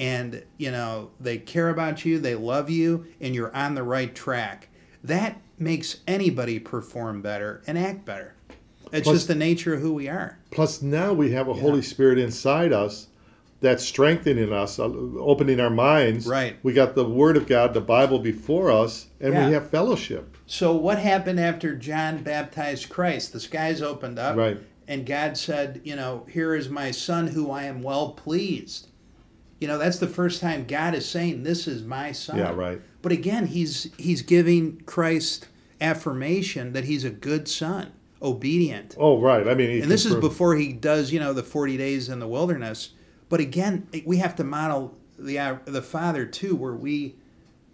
and 0.00 0.42
you 0.56 0.70
know 0.72 1.10
they 1.20 1.38
care 1.38 1.68
about 1.68 2.04
you, 2.04 2.18
they 2.18 2.34
love 2.34 2.68
you 2.70 3.06
and 3.20 3.34
you're 3.34 3.54
on 3.54 3.74
the 3.76 3.82
right 3.84 4.12
track. 4.12 4.68
That 5.04 5.40
makes 5.58 5.98
anybody 6.08 6.58
perform 6.58 7.22
better 7.22 7.62
and 7.66 7.78
act 7.78 8.04
better. 8.04 8.34
It's 8.92 9.04
Plus- 9.04 9.16
just 9.18 9.28
the 9.28 9.34
nature 9.36 9.74
of 9.74 9.80
who 9.80 9.92
we 9.92 10.08
are. 10.08 10.38
Plus, 10.50 10.82
now 10.82 11.12
we 11.12 11.30
have 11.32 11.46
a 11.46 11.54
Holy 11.54 11.82
Spirit 11.82 12.18
inside 12.18 12.72
us 12.72 13.06
that's 13.60 13.84
strengthening 13.84 14.52
us, 14.52 14.78
uh, 14.78 14.84
opening 15.18 15.60
our 15.60 15.70
minds. 15.70 16.26
Right. 16.26 16.56
We 16.62 16.72
got 16.72 16.94
the 16.94 17.04
Word 17.04 17.36
of 17.36 17.46
God, 17.46 17.74
the 17.74 17.80
Bible 17.82 18.18
before 18.18 18.70
us, 18.70 19.06
and 19.20 19.34
Yeah. 19.34 19.46
we 19.46 19.52
have 19.52 19.68
fellowship. 19.70 20.34
So 20.46 20.74
what 20.74 20.98
happened 20.98 21.38
after 21.38 21.76
John 21.76 22.22
baptized 22.22 22.88
Christ? 22.88 23.32
The 23.34 23.38
skies 23.40 23.80
opened 23.82 24.18
up, 24.18 24.36
Right. 24.36 24.58
And 24.88 25.06
God 25.06 25.36
said, 25.36 25.82
"You 25.84 25.94
know, 25.94 26.26
here 26.28 26.52
is 26.54 26.68
my 26.68 26.90
son, 26.90 27.28
who 27.28 27.50
I 27.50 27.62
am 27.64 27.80
well 27.82 28.10
pleased." 28.10 28.88
You 29.60 29.68
know, 29.68 29.76
that's 29.78 29.98
the 29.98 30.06
first 30.08 30.40
time 30.40 30.64
God 30.66 30.94
is 30.94 31.06
saying, 31.06 31.42
"This 31.42 31.68
is 31.68 31.82
my 31.84 32.12
son." 32.12 32.38
Yeah, 32.38 32.54
right. 32.54 32.80
But 33.02 33.12
again, 33.12 33.46
he's 33.46 33.90
he's 33.98 34.22
giving 34.22 34.80
Christ 34.86 35.48
affirmation 35.80 36.72
that 36.72 36.84
he's 36.84 37.04
a 37.04 37.10
good 37.10 37.48
son, 37.48 37.92
obedient. 38.22 38.94
Oh, 38.98 39.20
right. 39.20 39.46
I 39.46 39.54
mean, 39.54 39.82
and 39.82 39.90
this 39.90 40.06
is 40.06 40.14
before 40.16 40.54
he 40.56 40.72
does, 40.72 41.12
you 41.12 41.20
know, 41.20 41.32
the 41.32 41.42
forty 41.42 41.76
days 41.76 42.08
in 42.08 42.18
the 42.20 42.28
wilderness. 42.28 42.90
But 43.28 43.40
again, 43.40 43.86
we 44.06 44.16
have 44.16 44.34
to 44.36 44.44
model 44.44 44.96
the 45.18 45.38
uh, 45.38 45.56
the 45.66 45.82
Father 45.82 46.24
too, 46.24 46.56
where 46.56 46.74
we 46.74 47.16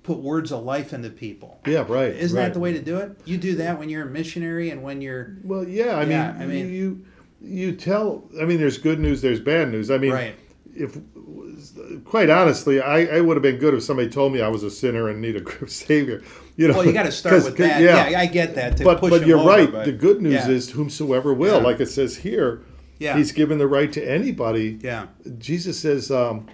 put 0.02 0.18
words 0.18 0.52
of 0.52 0.64
life 0.64 0.92
into 0.92 1.10
people. 1.10 1.60
Yeah, 1.66 1.84
right. 1.88 2.12
Isn't 2.14 2.36
right. 2.36 2.44
that 2.46 2.54
the 2.54 2.60
way 2.60 2.72
to 2.72 2.80
do 2.80 2.98
it? 2.98 3.18
You 3.24 3.36
do 3.38 3.56
that 3.56 3.78
when 3.78 3.88
you're 3.88 4.02
a 4.06 4.10
missionary 4.10 4.70
and 4.70 4.82
when 4.82 5.00
you're 5.00 5.36
Well, 5.42 5.66
yeah. 5.66 5.96
I 5.96 6.04
Yeah, 6.04 6.32
mean, 6.32 6.42
I 6.42 6.46
mean- 6.46 6.72
you 6.72 7.04
you 7.40 7.72
tell. 7.76 8.24
I 8.40 8.44
mean, 8.44 8.58
there's 8.58 8.78
good 8.78 8.98
news. 8.98 9.20
There's 9.22 9.40
bad 9.40 9.70
news. 9.70 9.90
I 9.90 9.98
mean, 9.98 10.12
Right. 10.12 10.34
if 10.74 10.96
quite 12.04 12.30
honestly, 12.30 12.80
I, 12.80 13.16
I 13.16 13.20
would 13.20 13.36
have 13.36 13.42
been 13.42 13.58
good 13.58 13.74
if 13.74 13.82
somebody 13.82 14.08
told 14.08 14.32
me 14.32 14.40
I 14.40 14.48
was 14.48 14.62
a 14.62 14.70
sinner 14.70 15.08
and 15.08 15.20
need 15.20 15.36
a 15.36 15.68
savior. 15.68 16.22
You 16.56 16.68
know, 16.68 16.74
well, 16.74 16.86
you 16.86 16.92
got 16.92 17.02
to 17.04 17.12
start 17.12 17.44
with 17.44 17.56
that. 17.58 17.82
Yeah. 17.82 18.18
I 18.18 18.26
get 18.26 18.54
that. 18.54 18.78
To 18.78 18.84
but 18.84 19.00
but 19.00 19.26
you're 19.26 19.38
over, 19.38 19.48
right. 19.48 19.70
but- 19.70 19.84
the 19.84 19.92
good 19.92 20.22
news 20.22 20.34
yeah. 20.46 20.48
is 20.48 20.70
whomsoever 20.70 21.34
will, 21.34 21.58
Yeah. 21.58 21.64
like 21.64 21.80
it 21.80 21.88
says 21.88 22.18
here. 22.18 22.62
Yeah. 22.98 23.16
He's 23.18 23.32
given 23.32 23.58
the 23.58 23.66
right 23.66 23.92
to 23.92 24.02
anybody. 24.02 24.78
yeah, 24.82 25.08
Jesus 25.36 25.78
says, 25.78 26.10
um, 26.10 26.46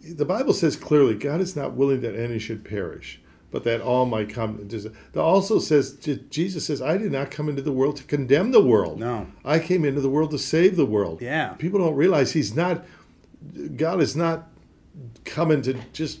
the 0.00 0.24
Bible 0.24 0.52
says 0.54 0.76
clearly, 0.76 1.16
God 1.16 1.40
is 1.40 1.56
not 1.56 1.74
willing 1.74 2.02
that 2.02 2.14
any 2.14 2.38
should 2.38 2.64
perish, 2.64 3.20
but 3.50 3.64
that 3.64 3.80
all 3.80 4.06
might 4.06 4.28
come. 4.30 4.68
It 4.70 5.16
also 5.16 5.58
says, 5.58 5.94
Jesus 6.30 6.66
says, 6.66 6.80
I 6.80 6.98
did 6.98 7.10
not 7.10 7.32
come 7.32 7.48
into 7.48 7.62
the 7.62 7.72
world 7.72 7.96
to 7.96 8.04
condemn 8.04 8.52
the 8.52 8.62
world. 8.62 9.00
No. 9.00 9.26
I 9.44 9.58
came 9.58 9.84
into 9.84 10.00
the 10.00 10.08
world 10.08 10.30
to 10.30 10.38
save 10.38 10.76
the 10.76 10.86
world. 10.86 11.20
Yeah. 11.20 11.54
People 11.54 11.80
don't 11.80 11.96
realize 11.96 12.30
He's 12.32 12.54
not, 12.54 12.84
God 13.76 14.00
is 14.00 14.14
not 14.14 14.48
coming 15.24 15.62
to 15.62 15.74
just 15.92 16.20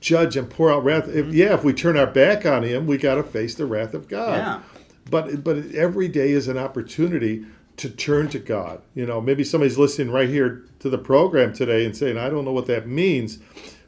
judge 0.00 0.36
and 0.36 0.48
pour 0.48 0.72
out 0.72 0.84
wrath. 0.84 1.08
If, 1.08 1.26
mm-hmm. 1.26 1.34
yeah, 1.34 1.54
if 1.54 1.64
we 1.64 1.72
turn 1.72 1.96
our 1.96 2.06
back 2.06 2.46
on 2.46 2.62
Him, 2.62 2.86
we 2.86 2.98
got 2.98 3.16
to 3.16 3.22
face 3.22 3.54
the 3.54 3.66
wrath 3.66 3.94
of 3.94 4.08
God. 4.08 4.36
Yeah. 4.36 4.62
But 5.10 5.42
but 5.42 5.56
every 5.74 6.08
day 6.08 6.30
is 6.30 6.48
an 6.48 6.58
opportunity 6.58 7.44
to 7.76 7.88
turn 7.88 8.28
to 8.28 8.38
God. 8.38 8.82
You 8.94 9.06
know, 9.06 9.20
maybe 9.20 9.42
somebody's 9.42 9.78
listening 9.78 10.12
right 10.12 10.28
here 10.28 10.64
to 10.80 10.90
the 10.90 10.98
program 10.98 11.52
today 11.52 11.84
and 11.84 11.96
saying, 11.96 12.18
I 12.18 12.28
don't 12.28 12.44
know 12.44 12.52
what 12.52 12.66
that 12.66 12.86
means. 12.86 13.38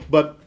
But 0.08 0.38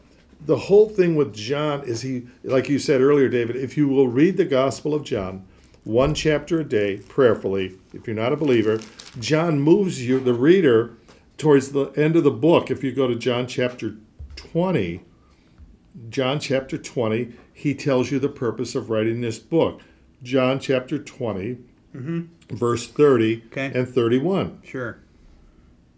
the 0.43 0.57
whole 0.57 0.89
thing 0.89 1.15
with 1.15 1.33
John 1.33 1.83
is 1.83 2.01
he, 2.01 2.27
like 2.43 2.69
you 2.69 2.79
said 2.79 3.01
earlier, 3.01 3.29
David, 3.29 3.55
if 3.55 3.77
you 3.77 3.87
will 3.87 4.07
read 4.07 4.37
the 4.37 4.45
Gospel 4.45 4.93
of 4.93 5.03
John, 5.03 5.45
one 5.83 6.15
chapter 6.15 6.59
a 6.59 6.63
day, 6.63 6.97
prayerfully, 6.97 7.77
if 7.93 8.07
you're 8.07 8.15
not 8.15 8.33
a 8.33 8.37
believer, 8.37 8.79
John 9.19 9.59
moves 9.59 10.05
you, 10.05 10.19
the 10.19 10.33
reader, 10.33 10.97
towards 11.37 11.71
the 11.71 11.85
end 11.97 12.15
of 12.15 12.23
the 12.23 12.31
book. 12.31 12.69
If 12.71 12.83
you 12.83 12.91
go 12.91 13.07
to 13.07 13.15
John 13.15 13.47
chapter 13.47 13.95
20, 14.35 15.01
John 16.09 16.39
chapter 16.39 16.77
20, 16.77 17.33
he 17.53 17.73
tells 17.73 18.11
you 18.11 18.19
the 18.19 18.29
purpose 18.29 18.75
of 18.75 18.89
writing 18.89 19.21
this 19.21 19.39
book. 19.39 19.81
John 20.23 20.59
chapter 20.59 20.97
20, 20.99 21.57
verse 22.49 22.87
30 22.87 23.37
Mm-hmm. 23.37 23.47
Okay. 23.47 23.71
and 23.79 23.87
31. 23.87 24.59
sure. 24.65 24.99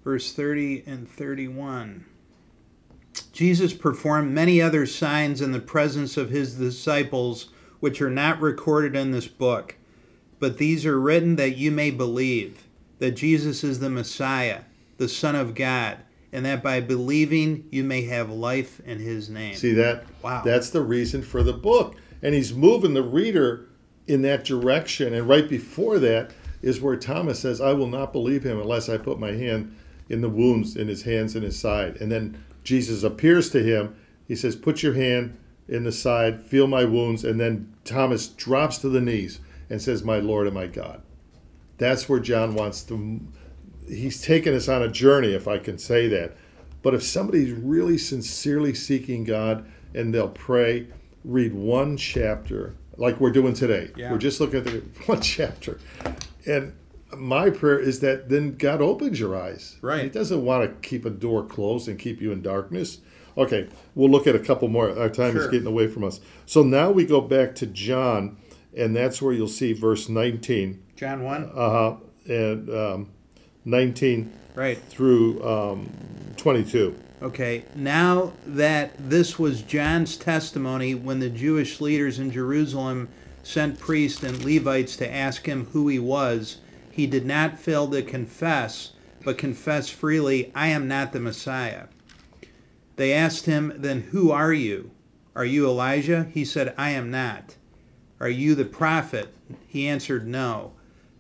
Verse 0.03 0.31
30 0.31 0.83
and 0.85 1.09
31. 1.09 2.05
Jesus 3.33 3.73
performed 3.73 4.31
many 4.33 4.61
other 4.61 4.85
signs 4.85 5.41
in 5.41 5.51
the 5.51 5.59
presence 5.59 6.15
of 6.17 6.29
his 6.29 6.55
disciples, 6.55 7.49
which 7.79 8.01
are 8.01 8.09
not 8.09 8.39
recorded 8.39 8.95
in 8.95 9.11
this 9.11 9.27
book. 9.27 9.75
But 10.39 10.59
these 10.59 10.85
are 10.85 10.99
written 10.99 11.35
that 11.38 11.57
you 11.57 11.71
may 11.71 11.91
believe 11.91 12.67
that 12.99 13.11
Jesus 13.11 13.63
is 13.63 13.79
the 13.79 13.89
Messiah, 13.89 14.61
the 14.97 15.09
Son 15.09 15.35
of 15.35 15.55
God, 15.55 15.97
and 16.31 16.45
that 16.45 16.61
by 16.61 16.81
believing 16.81 17.67
you 17.71 17.83
may 17.83 18.03
have 18.03 18.29
life 18.29 18.79
in 18.81 18.99
his 18.99 19.29
name. 19.29 19.55
See 19.55 19.73
that? 19.73 20.05
Wow. 20.21 20.41
That's 20.43 20.69
the 20.69 20.81
reason 20.81 21.21
for 21.21 21.43
the 21.43 21.53
book. 21.53 21.95
And 22.21 22.33
he's 22.33 22.53
moving 22.53 22.93
the 22.93 23.03
reader 23.03 23.67
in 24.07 24.21
that 24.23 24.43
direction. 24.43 25.13
And 25.13 25.27
right 25.27 25.47
before 25.47 25.99
that 25.99 26.31
is 26.61 26.81
where 26.81 26.95
Thomas 26.95 27.39
says, 27.39 27.61
I 27.61 27.73
will 27.73 27.87
not 27.87 28.11
believe 28.11 28.43
him 28.43 28.59
unless 28.59 28.89
I 28.89 28.97
put 28.97 29.19
my 29.19 29.31
hand 29.31 29.75
in 30.09 30.21
the 30.21 30.29
wounds 30.29 30.75
in 30.75 30.87
his 30.87 31.03
hands 31.03 31.35
and 31.35 31.43
his 31.43 31.59
side. 31.59 31.97
And 31.97 32.11
then 32.11 32.43
Jesus 32.63 33.03
appears 33.03 33.49
to 33.51 33.63
him. 33.63 33.95
He 34.27 34.35
says, 34.35 34.55
Put 34.55 34.83
your 34.83 34.93
hand 34.93 35.37
in 35.67 35.83
the 35.83 35.91
side, 35.91 36.41
feel 36.41 36.67
my 36.67 36.85
wounds. 36.85 37.23
And 37.23 37.39
then 37.39 37.73
Thomas 37.83 38.27
drops 38.27 38.77
to 38.79 38.89
the 38.89 39.01
knees 39.01 39.39
and 39.69 39.81
says, 39.81 40.03
My 40.03 40.19
Lord 40.19 40.47
and 40.47 40.55
my 40.55 40.67
God. 40.67 41.01
That's 41.77 42.09
where 42.09 42.19
John 42.19 42.55
wants 42.55 42.83
to. 42.83 43.21
He's 43.88 44.21
taken 44.21 44.53
us 44.53 44.67
on 44.67 44.83
a 44.83 44.88
journey, 44.89 45.33
if 45.33 45.47
I 45.47 45.57
can 45.57 45.77
say 45.77 46.07
that. 46.09 46.35
But 46.81 46.93
if 46.93 47.03
somebody's 47.03 47.51
really 47.51 47.97
sincerely 47.97 48.73
seeking 48.73 49.23
God 49.23 49.69
and 49.93 50.13
they'll 50.13 50.29
pray, 50.29 50.88
read 51.23 51.53
one 51.53 51.97
chapter, 51.97 52.75
like 52.97 53.19
we're 53.19 53.31
doing 53.31 53.53
today. 53.53 53.91
Yeah. 53.95 54.11
We're 54.11 54.17
just 54.17 54.39
looking 54.39 54.59
at 54.59 54.65
the 54.65 54.79
one 55.05 55.21
chapter. 55.21 55.79
And 56.45 56.73
my 57.15 57.49
prayer 57.49 57.79
is 57.79 57.99
that 58.01 58.29
then 58.29 58.57
God 58.57 58.81
opens 58.81 59.19
your 59.19 59.35
eyes. 59.35 59.77
Right. 59.81 60.03
He 60.03 60.09
doesn't 60.09 60.43
want 60.43 60.63
to 60.81 60.88
keep 60.88 61.05
a 61.05 61.09
door 61.09 61.45
closed 61.45 61.88
and 61.88 61.97
keep 61.97 62.21
you 62.21 62.31
in 62.31 62.41
darkness. 62.41 62.99
Okay, 63.38 63.69
we'll 63.93 64.09
look 64.09 64.25
at 64.25 64.35
a 64.35 64.39
couple 64.39 64.67
more. 64.67 64.97
Our 64.97 65.09
time 65.09 65.38
is 65.38 65.47
getting 65.47 65.67
away 65.67 65.88
from 65.88 66.03
us. 66.03 66.19
So 66.47 66.63
now 66.63 66.89
we 66.89 67.05
go 67.05 67.21
back 67.21 67.53
to 67.55 67.67
John, 67.67 68.38
and 68.75 68.95
that's 68.95 69.21
where 69.21 69.31
you'll 69.31 69.47
see 69.47 69.73
verse 69.73 70.09
19. 70.09 70.83
John 70.95 71.23
1? 71.23 71.51
Uh 71.53 71.69
huh. 71.69 71.95
And 72.25 72.69
um, 72.69 73.11
19 73.68 74.32
Right. 74.55 74.78
through 74.89 75.43
um, 75.47 75.89
22. 76.38 76.95
Okay, 77.22 77.65
now 77.76 78.34
that 78.45 78.93
this 78.97 79.38
was 79.38 79.61
John's 79.61 80.18
testimony 80.18 80.95
when 80.95 81.20
the 81.20 81.30
Jewish 81.30 81.82
leaders 81.82 82.18
in 82.18 82.32
Jerusalem 82.32 83.09
sent 83.43 83.80
priests 83.80 84.24
and 84.24 84.43
Levites 84.43 84.95
to 84.97 85.11
ask 85.13 85.45
him 85.45 85.65
who 85.68 85.88
he 85.88 85.99
was, 85.99 86.57
he 86.91 87.05
did 87.07 87.26
not 87.26 87.59
fail 87.59 87.88
to 87.89 88.01
confess, 88.01 88.93
but 89.24 89.38
confessed 89.38 89.93
freely, 89.93 90.51
I 90.55 90.68
am 90.68 90.88
not 90.88 91.11
the 91.11 91.20
Messiah. 91.20 91.88
They 92.95 93.13
asked 93.13 93.45
him, 93.45 93.74
Then 93.76 94.01
who 94.11 94.32
are 94.32 94.53
you? 94.53 94.91
Are 95.36 95.45
you 95.45 95.68
Elijah? 95.68 96.28
He 96.34 96.43
said, 96.45 96.74
I 96.78 96.91
am 96.91 97.11
not. 97.11 97.55
Are 98.20 98.30
you 98.30 98.55
the 98.55 98.65
prophet? 98.65 99.34
He 99.68 99.88
answered, 99.88 100.28
No. 100.28 100.74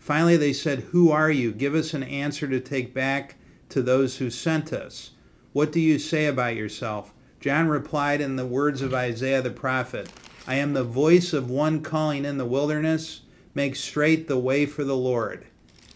Finally, 0.07 0.37
they 0.37 0.53
said, 0.53 0.79
Who 0.91 1.11
are 1.11 1.29
you? 1.29 1.51
Give 1.51 1.75
us 1.75 1.93
an 1.93 2.01
answer 2.01 2.47
to 2.47 2.61
take 2.61 2.93
back 2.93 3.35
to 3.67 3.81
those 3.81 4.19
who 4.19 4.29
sent 4.29 4.71
us. 4.71 5.11
What 5.51 5.69
do 5.69 5.81
you 5.81 5.99
say 5.99 6.27
about 6.27 6.55
yourself? 6.55 7.13
John 7.41 7.67
replied 7.67 8.21
in 8.21 8.37
the 8.37 8.45
words 8.45 8.81
of 8.81 8.93
Isaiah 8.93 9.41
the 9.41 9.49
prophet 9.49 10.09
I 10.47 10.55
am 10.55 10.71
the 10.71 10.85
voice 10.85 11.33
of 11.33 11.49
one 11.49 11.81
calling 11.83 12.23
in 12.23 12.37
the 12.37 12.45
wilderness, 12.45 13.23
make 13.53 13.75
straight 13.75 14.29
the 14.29 14.37
way 14.37 14.65
for 14.65 14.85
the 14.85 14.95
Lord. 14.95 15.45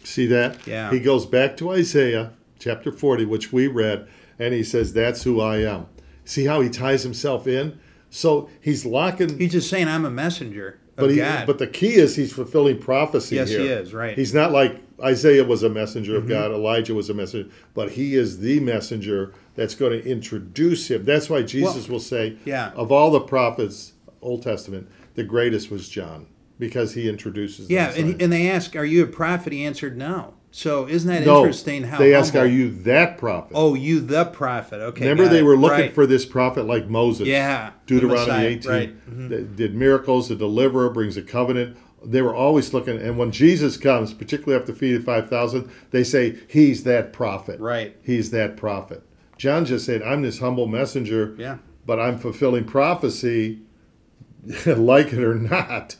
See 0.04 0.26
that? 0.26 0.66
Yeah. 0.66 0.90
He 0.90 1.00
goes 1.00 1.24
back 1.24 1.56
to 1.56 1.70
Isaiah 1.70 2.34
chapter 2.58 2.92
40, 2.92 3.24
which 3.24 3.50
we 3.50 3.66
read, 3.66 4.06
and 4.38 4.52
he 4.52 4.62
says, 4.62 4.92
That's 4.92 5.22
who 5.22 5.40
I 5.40 5.62
am. 5.62 5.86
See 6.26 6.44
how 6.44 6.60
he 6.60 6.68
ties 6.68 7.02
himself 7.02 7.46
in? 7.46 7.80
So 8.10 8.50
he's 8.60 8.84
locking. 8.84 9.38
He's 9.38 9.52
just 9.52 9.70
saying, 9.70 9.88
I'm 9.88 10.04
a 10.04 10.10
messenger 10.10 10.80
but, 10.96 11.10
he, 11.10 11.16
God. 11.16 11.46
but 11.46 11.58
the 11.58 11.66
key 11.66 11.94
is 11.94 12.16
he's 12.16 12.32
fulfilling 12.32 12.78
prophecy 12.78 13.36
Yes, 13.36 13.48
here. 13.48 13.60
he 13.60 13.66
is, 13.66 13.94
right. 13.94 14.12
Mm-hmm. 14.12 14.20
He's 14.20 14.34
not 14.34 14.52
like 14.52 14.80
Isaiah 15.02 15.44
was 15.44 15.62
a 15.62 15.68
messenger 15.68 16.16
of 16.16 16.28
God, 16.28 16.52
Elijah 16.52 16.94
was 16.94 17.10
a 17.10 17.14
messenger, 17.14 17.50
but 17.74 17.92
he 17.92 18.14
is 18.14 18.38
the 18.38 18.60
messenger 18.60 19.34
that's 19.54 19.74
going 19.74 19.92
to 19.92 20.08
introduce 20.08 20.90
him. 20.90 21.04
That's 21.04 21.28
why 21.28 21.42
Jesus 21.42 21.88
will 21.88 22.00
say, 22.00 22.36
yeah. 22.44 22.70
of 22.72 22.92
all 22.92 23.10
the 23.10 23.20
prophets, 23.20 23.94
Old 24.20 24.42
Testament, 24.42 24.88
the 25.14 25.24
greatest 25.24 25.70
was 25.70 25.88
John 25.88 26.26
because 26.58 26.94
he 26.94 27.08
introduces 27.08 27.68
yeah, 27.68 27.90
and, 27.90 28.20
and 28.22 28.32
they 28.32 28.48
ask, 28.48 28.76
Are 28.76 28.84
you 28.84 29.02
a 29.02 29.08
prophet? 29.08 29.52
He 29.52 29.64
answered, 29.64 29.96
No. 29.96 30.34
So 30.54 30.86
isn't 30.86 31.08
that 31.08 31.24
no, 31.26 31.38
interesting 31.38 31.82
how 31.84 31.98
they 31.98 32.14
ask, 32.14 32.34
humble- 32.34 32.46
"Are 32.46 32.52
you 32.52 32.70
that 32.84 33.16
prophet?" 33.16 33.52
Oh, 33.54 33.74
you 33.74 34.00
the 34.00 34.26
prophet. 34.26 34.80
Okay. 34.80 35.08
Remember, 35.08 35.26
they 35.28 35.38
it. 35.40 35.44
were 35.44 35.56
looking 35.56 35.78
Right. 35.86 35.94
for 35.94 36.06
this 36.06 36.26
prophet 36.26 36.66
like 36.66 36.88
Moses. 36.90 37.26
Yeah, 37.26 37.70
Deuteronomy 37.86 38.44
18 38.46 38.70
right. 38.70 39.10
Mhm. 39.10 39.28
that 39.30 39.56
did 39.56 39.74
miracles, 39.74 40.28
The 40.28 40.36
deliverer, 40.36 40.90
brings 40.90 41.16
a 41.16 41.22
covenant. 41.22 41.76
They 42.04 42.20
were 42.20 42.34
always 42.34 42.74
looking, 42.74 42.98
and 42.98 43.16
when 43.16 43.30
Jesus 43.30 43.76
comes, 43.78 44.12
particularly 44.12 44.60
after 44.60 44.74
feeding 44.74 45.00
five 45.02 45.30
thousand, 45.30 45.68
they 45.90 46.04
say 46.04 46.34
he's 46.48 46.84
that 46.84 47.12
prophet. 47.14 47.58
Right. 47.58 47.96
He's 48.02 48.30
that 48.32 48.56
prophet. 48.58 49.02
John 49.38 49.64
just 49.64 49.86
said, 49.86 50.02
"I'm 50.02 50.20
this 50.22 50.40
humble 50.40 50.66
messenger." 50.66 51.34
Yeah. 51.38 51.56
But 51.86 51.98
I'm 51.98 52.18
fulfilling 52.18 52.64
prophecy, 52.64 53.60
like 54.66 55.12
it 55.14 55.22
or 55.22 55.34
not. 55.34 55.96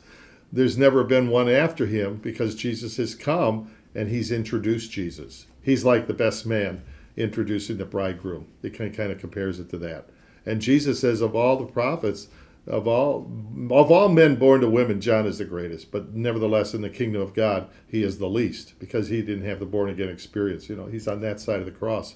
There's 0.51 0.77
never 0.77 1.03
been 1.03 1.29
one 1.29 1.49
after 1.49 1.87
him 1.87 2.19
because 2.21 2.53
Jesus 2.53 2.97
has 2.97 3.15
come 3.15 3.69
and 3.95 4.09
he's 4.09 4.31
introduced 4.31 4.91
Jesus. 4.91 5.47
He's 5.61 5.85
like 5.85 6.07
the 6.07 6.13
best 6.13 6.45
man 6.45 6.83
introducing 7.15 7.77
the 7.77 7.85
bridegroom. 7.85 8.47
It 8.61 8.71
kind 8.71 8.93
kind 8.93 9.11
of 9.11 9.19
compares 9.19 9.59
it 9.59 9.69
to 9.69 9.77
that. 9.79 10.09
And 10.45 10.61
Jesus 10.61 10.99
says, 10.99 11.21
of 11.21 11.35
all 11.35 11.57
the 11.57 11.65
prophets, 11.65 12.27
of 12.65 12.87
all 12.87 13.29
of 13.69 13.91
all 13.91 14.09
men 14.09 14.35
born 14.35 14.61
to 14.61 14.69
women, 14.69 15.01
John 15.01 15.25
is 15.25 15.37
the 15.37 15.45
greatest. 15.45 15.91
But 15.91 16.13
nevertheless, 16.13 16.73
in 16.73 16.81
the 16.81 16.89
kingdom 16.89 17.21
of 17.21 17.33
God, 17.33 17.67
he 17.87 18.03
is 18.03 18.19
the 18.19 18.27
least 18.29 18.79
because 18.79 19.09
he 19.09 19.21
didn't 19.21 19.45
have 19.45 19.59
the 19.59 19.65
born 19.65 19.89
again 19.89 20.09
experience. 20.09 20.69
You 20.69 20.75
know, 20.75 20.85
he's 20.85 21.07
on 21.07 21.21
that 21.21 21.39
side 21.39 21.59
of 21.59 21.65
the 21.65 21.71
cross. 21.71 22.15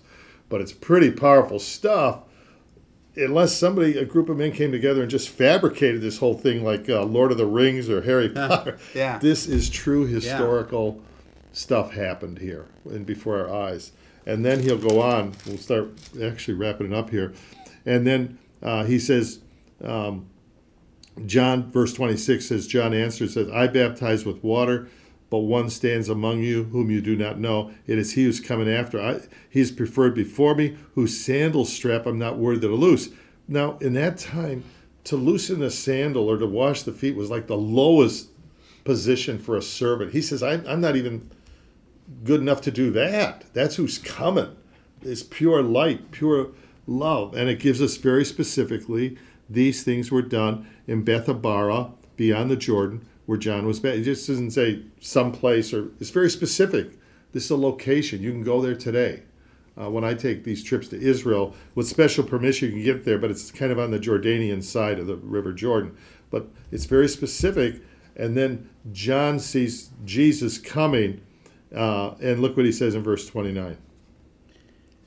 But 0.49 0.61
it's 0.61 0.71
pretty 0.71 1.11
powerful 1.11 1.59
stuff 1.59 2.21
unless 3.17 3.55
somebody, 3.57 3.97
a 3.97 4.05
group 4.05 4.29
of 4.29 4.37
men 4.37 4.51
came 4.51 4.71
together 4.71 5.01
and 5.01 5.09
just 5.09 5.29
fabricated 5.29 6.01
this 6.01 6.19
whole 6.19 6.35
thing 6.35 6.63
like 6.63 6.87
uh, 6.89 7.03
Lord 7.03 7.31
of 7.31 7.37
the 7.37 7.45
Rings 7.45 7.89
or 7.89 8.03
Harry 8.03 8.29
Potter. 8.33 8.77
yeah. 8.93 9.17
This 9.17 9.47
is 9.47 9.69
true 9.69 10.05
historical 10.05 11.01
stuff 11.57 11.91
happened 11.91 12.37
here 12.37 12.67
and 12.85 13.05
before 13.05 13.39
our 13.39 13.53
eyes. 13.53 13.91
And 14.25 14.45
then 14.45 14.61
he'll 14.61 14.77
go 14.77 15.01
on. 15.01 15.33
We'll 15.45 15.57
start 15.57 15.89
actually 16.21 16.53
wrapping 16.53 16.87
it 16.87 16.93
up 16.93 17.09
here. 17.09 17.33
And 17.85 18.05
then 18.05 18.37
uh, 18.61 18.83
he 18.83 18.99
says, 18.99 19.39
um, 19.83 20.29
John, 21.25 21.71
verse 21.71 21.93
26 21.93 22.45
says, 22.45 22.67
John 22.67 22.93
answers, 22.93 23.33
says, 23.33 23.49
I 23.49 23.67
baptize 23.67 24.25
with 24.25 24.43
water, 24.43 24.87
but 25.29 25.39
one 25.39 25.69
stands 25.69 26.09
among 26.09 26.43
you 26.43 26.65
whom 26.65 26.91
you 26.91 27.01
do 27.01 27.15
not 27.15 27.39
know. 27.39 27.71
It 27.87 27.97
is 27.97 28.13
he 28.13 28.25
who's 28.25 28.39
coming 28.39 28.69
after. 28.69 29.01
I, 29.01 29.21
he 29.49 29.61
is 29.61 29.71
preferred 29.71 30.13
before 30.13 30.53
me, 30.53 30.77
whose 30.93 31.19
sandal 31.19 31.65
strap 31.65 32.05
I'm 32.05 32.19
not 32.19 32.37
worthy 32.37 32.67
to 32.67 32.75
loose. 32.75 33.09
Now, 33.47 33.77
in 33.79 33.93
that 33.93 34.17
time, 34.17 34.63
to 35.05 35.15
loosen 35.15 35.63
a 35.63 35.71
sandal 35.71 36.29
or 36.29 36.37
to 36.37 36.45
wash 36.45 36.83
the 36.83 36.91
feet 36.91 37.15
was 37.15 37.29
like 37.29 37.47
the 37.47 37.57
lowest 37.57 38.29
position 38.83 39.39
for 39.39 39.55
a 39.55 39.61
servant. 39.61 40.11
He 40.11 40.21
says, 40.21 40.43
I'm, 40.43 40.63
I'm 40.67 40.81
not 40.81 40.95
even 40.95 41.31
good 42.23 42.41
enough 42.41 42.61
to 42.61 42.71
do 42.71 42.91
that. 42.91 43.45
That's 43.53 43.75
who's 43.75 43.97
coming. 43.97 44.55
It's 45.01 45.23
pure 45.23 45.61
light, 45.61 46.11
pure 46.11 46.49
love. 46.85 47.35
And 47.35 47.49
it 47.49 47.59
gives 47.59 47.81
us 47.81 47.97
very 47.97 48.25
specifically 48.25 49.17
these 49.49 49.83
things 49.83 50.11
were 50.11 50.21
done 50.21 50.67
in 50.87 51.05
Bethabara, 51.05 51.91
beyond 52.15 52.49
the 52.49 52.55
Jordan, 52.55 53.05
where 53.25 53.37
John 53.37 53.65
was. 53.65 53.83
It 53.83 54.03
just 54.03 54.27
doesn't 54.27 54.51
say 54.51 54.83
someplace 54.99 55.73
or 55.73 55.91
it's 55.99 56.09
very 56.09 56.29
specific. 56.29 56.97
This 57.33 57.45
is 57.45 57.51
a 57.51 57.57
location. 57.57 58.21
You 58.21 58.31
can 58.31 58.43
go 58.43 58.61
there 58.61 58.75
today. 58.75 59.23
Uh, 59.79 59.91
when 59.91 60.03
I 60.03 60.15
take 60.15 60.43
these 60.43 60.63
trips 60.63 60.87
to 60.87 60.99
Israel, 60.99 61.53
with 61.75 61.87
special 61.87 62.23
permission, 62.23 62.69
you 62.69 62.73
can 62.73 62.83
get 62.83 63.05
there, 63.05 63.19
but 63.19 63.29
it's 63.29 63.51
kind 63.51 63.71
of 63.71 63.77
on 63.77 63.91
the 63.91 63.99
Jordanian 63.99 64.63
side 64.63 64.97
of 64.97 65.05
the 65.05 65.17
River 65.17 65.53
Jordan. 65.53 65.95
But 66.31 66.47
it's 66.71 66.85
very 66.85 67.07
specific. 67.07 67.83
And 68.15 68.35
then 68.35 68.69
John 68.91 69.39
sees 69.39 69.91
Jesus 70.03 70.57
coming, 70.57 71.21
uh, 71.75 72.15
and 72.21 72.41
look 72.41 72.55
what 72.57 72.65
he 72.65 72.71
says 72.71 72.95
in 72.95 73.03
verse 73.03 73.27
29. 73.27 73.77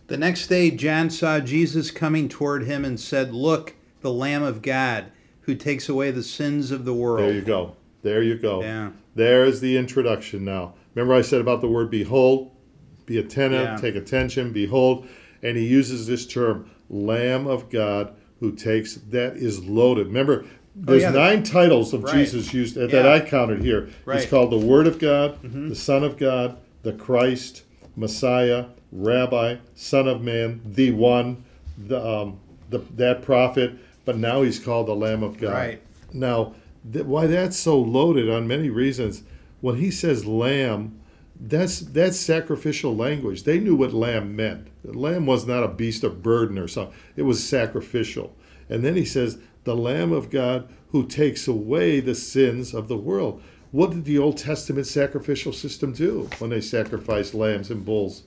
The 0.09 0.17
next 0.17 0.49
day, 0.49 0.71
John 0.71 1.09
saw 1.09 1.39
Jesus 1.39 1.91
coming 1.91 2.29
toward 2.29 2.65
him 2.65 2.85
and 2.85 2.99
said, 2.99 3.33
Look, 3.33 3.75
the 4.01 4.13
Lamb 4.13 4.43
of 4.43 4.61
God, 4.61 5.13
who 5.43 5.55
takes 5.55 5.89
away 5.89 6.11
the 6.11 6.23
sins 6.23 6.71
of 6.71 6.85
the 6.85 6.95
world. 6.95 7.21
There 7.21 7.33
you 7.33 7.43
go. 7.43 7.77
There 8.03 8.23
you 8.23 8.37
go. 8.37 8.63
Yeah. 8.63 8.91
There 9.15 9.45
is 9.45 9.61
the 9.61 9.77
introduction 9.77 10.45
now. 10.45 10.75
Remember, 10.95 11.15
I 11.15 11.23
said 11.23 11.41
about 11.41 11.61
the 11.61 11.69
word 11.69 11.91
behold? 11.91 12.51
Be 13.07 13.19
attentive, 13.19 13.61
Yeah. 13.63 13.77
take 13.77 13.95
attention, 13.95 14.53
behold. 14.53 15.07
And 15.43 15.57
he 15.57 15.67
uses 15.67 16.07
this 16.07 16.27
term, 16.27 16.71
Lamb 16.89 17.47
of 17.47 17.71
God, 17.71 18.15
who 18.41 18.53
takes, 18.53 18.95
that 18.97 19.37
is 19.37 19.65
loaded. 19.65 20.09
Remember, 20.09 20.45
there's 20.81 21.03
Oh, 21.05 21.07
yeah. 21.09 21.13
nine 21.13 21.43
titles 21.43 21.93
of 21.93 22.05
Right. 22.05 22.15
Jesus 22.15 22.55
used 22.55 22.75
that 22.77 22.91
Yeah. 22.91 23.13
I 23.13 23.21
counted 23.21 23.63
here. 23.63 23.81
Right. 24.05 24.15
Mm-hmm. 24.17 24.23
It's 24.23 24.31
called 24.31 24.51
the 24.51 24.59
Word 24.67 24.87
of 24.87 24.99
God, 24.99 25.39
the 25.43 25.75
Son 25.75 26.03
of 26.03 26.17
God, 26.17 26.57
the 26.83 26.93
Christ, 26.93 27.63
Messiah, 27.97 28.67
Rabbi, 28.93 29.57
Son 29.75 30.09
of 30.09 30.23
Man, 30.23 30.61
the 30.65 30.91
One, 30.93 31.45
the, 31.79 32.05
um, 32.05 32.41
the 32.71 32.81
that 32.97 33.23
prophet. 33.23 33.73
But 34.05 34.17
now 34.17 34.43
he's 34.43 34.59
called 34.59 34.89
the 34.89 34.95
Lamb 34.97 35.23
of 35.23 35.39
God. 35.39 35.53
Right. 35.53 35.83
Now, 36.13 36.55
th- 36.91 37.05
why 37.05 37.27
that's 37.27 37.57
so 37.57 37.79
loaded 37.79 38.29
on 38.31 38.49
many 38.49 38.71
reasons. 38.71 39.23
When 39.61 39.77
he 39.77 39.91
says 39.91 40.25
lamb, 40.25 40.99
that's 41.39 41.81
that's 41.81 42.19
sacrificial 42.19 42.97
language. 42.97 43.45
They 43.45 43.61
knew 43.61 43.77
what 43.77 43.93
lamb 43.93 44.35
meant. 44.35 44.69
The 44.85 44.99
lamb 44.99 45.27
was 45.27 45.47
not 45.47 45.63
a 45.63 45.69
beast 45.69 46.03
of 46.03 46.23
burden 46.23 46.59
or 46.59 46.67
something. 46.69 46.95
It 47.17 47.23
was 47.23 47.47
sacrificial. 47.47 48.35
And 48.71 48.83
then 48.85 48.97
he 48.97 49.05
says, 49.05 49.39
"The 49.65 49.77
Lamb 49.77 50.13
of 50.13 50.31
God 50.31 50.69
who 50.89 51.07
takes 51.07 51.47
away 51.49 52.01
the 52.01 52.15
sins 52.15 52.75
of 52.75 52.89
the 52.89 52.97
world." 52.97 53.41
What 53.73 53.91
did 53.93 54.05
the 54.05 54.19
Old 54.19 54.37
Testament 54.37 54.87
sacrificial 54.89 55.53
system 55.53 55.93
do 55.93 56.29
when 56.39 56.51
they 56.51 56.61
sacrificed 56.61 57.35
lambs 57.35 57.71
and 57.71 57.85
bulls? 57.85 58.25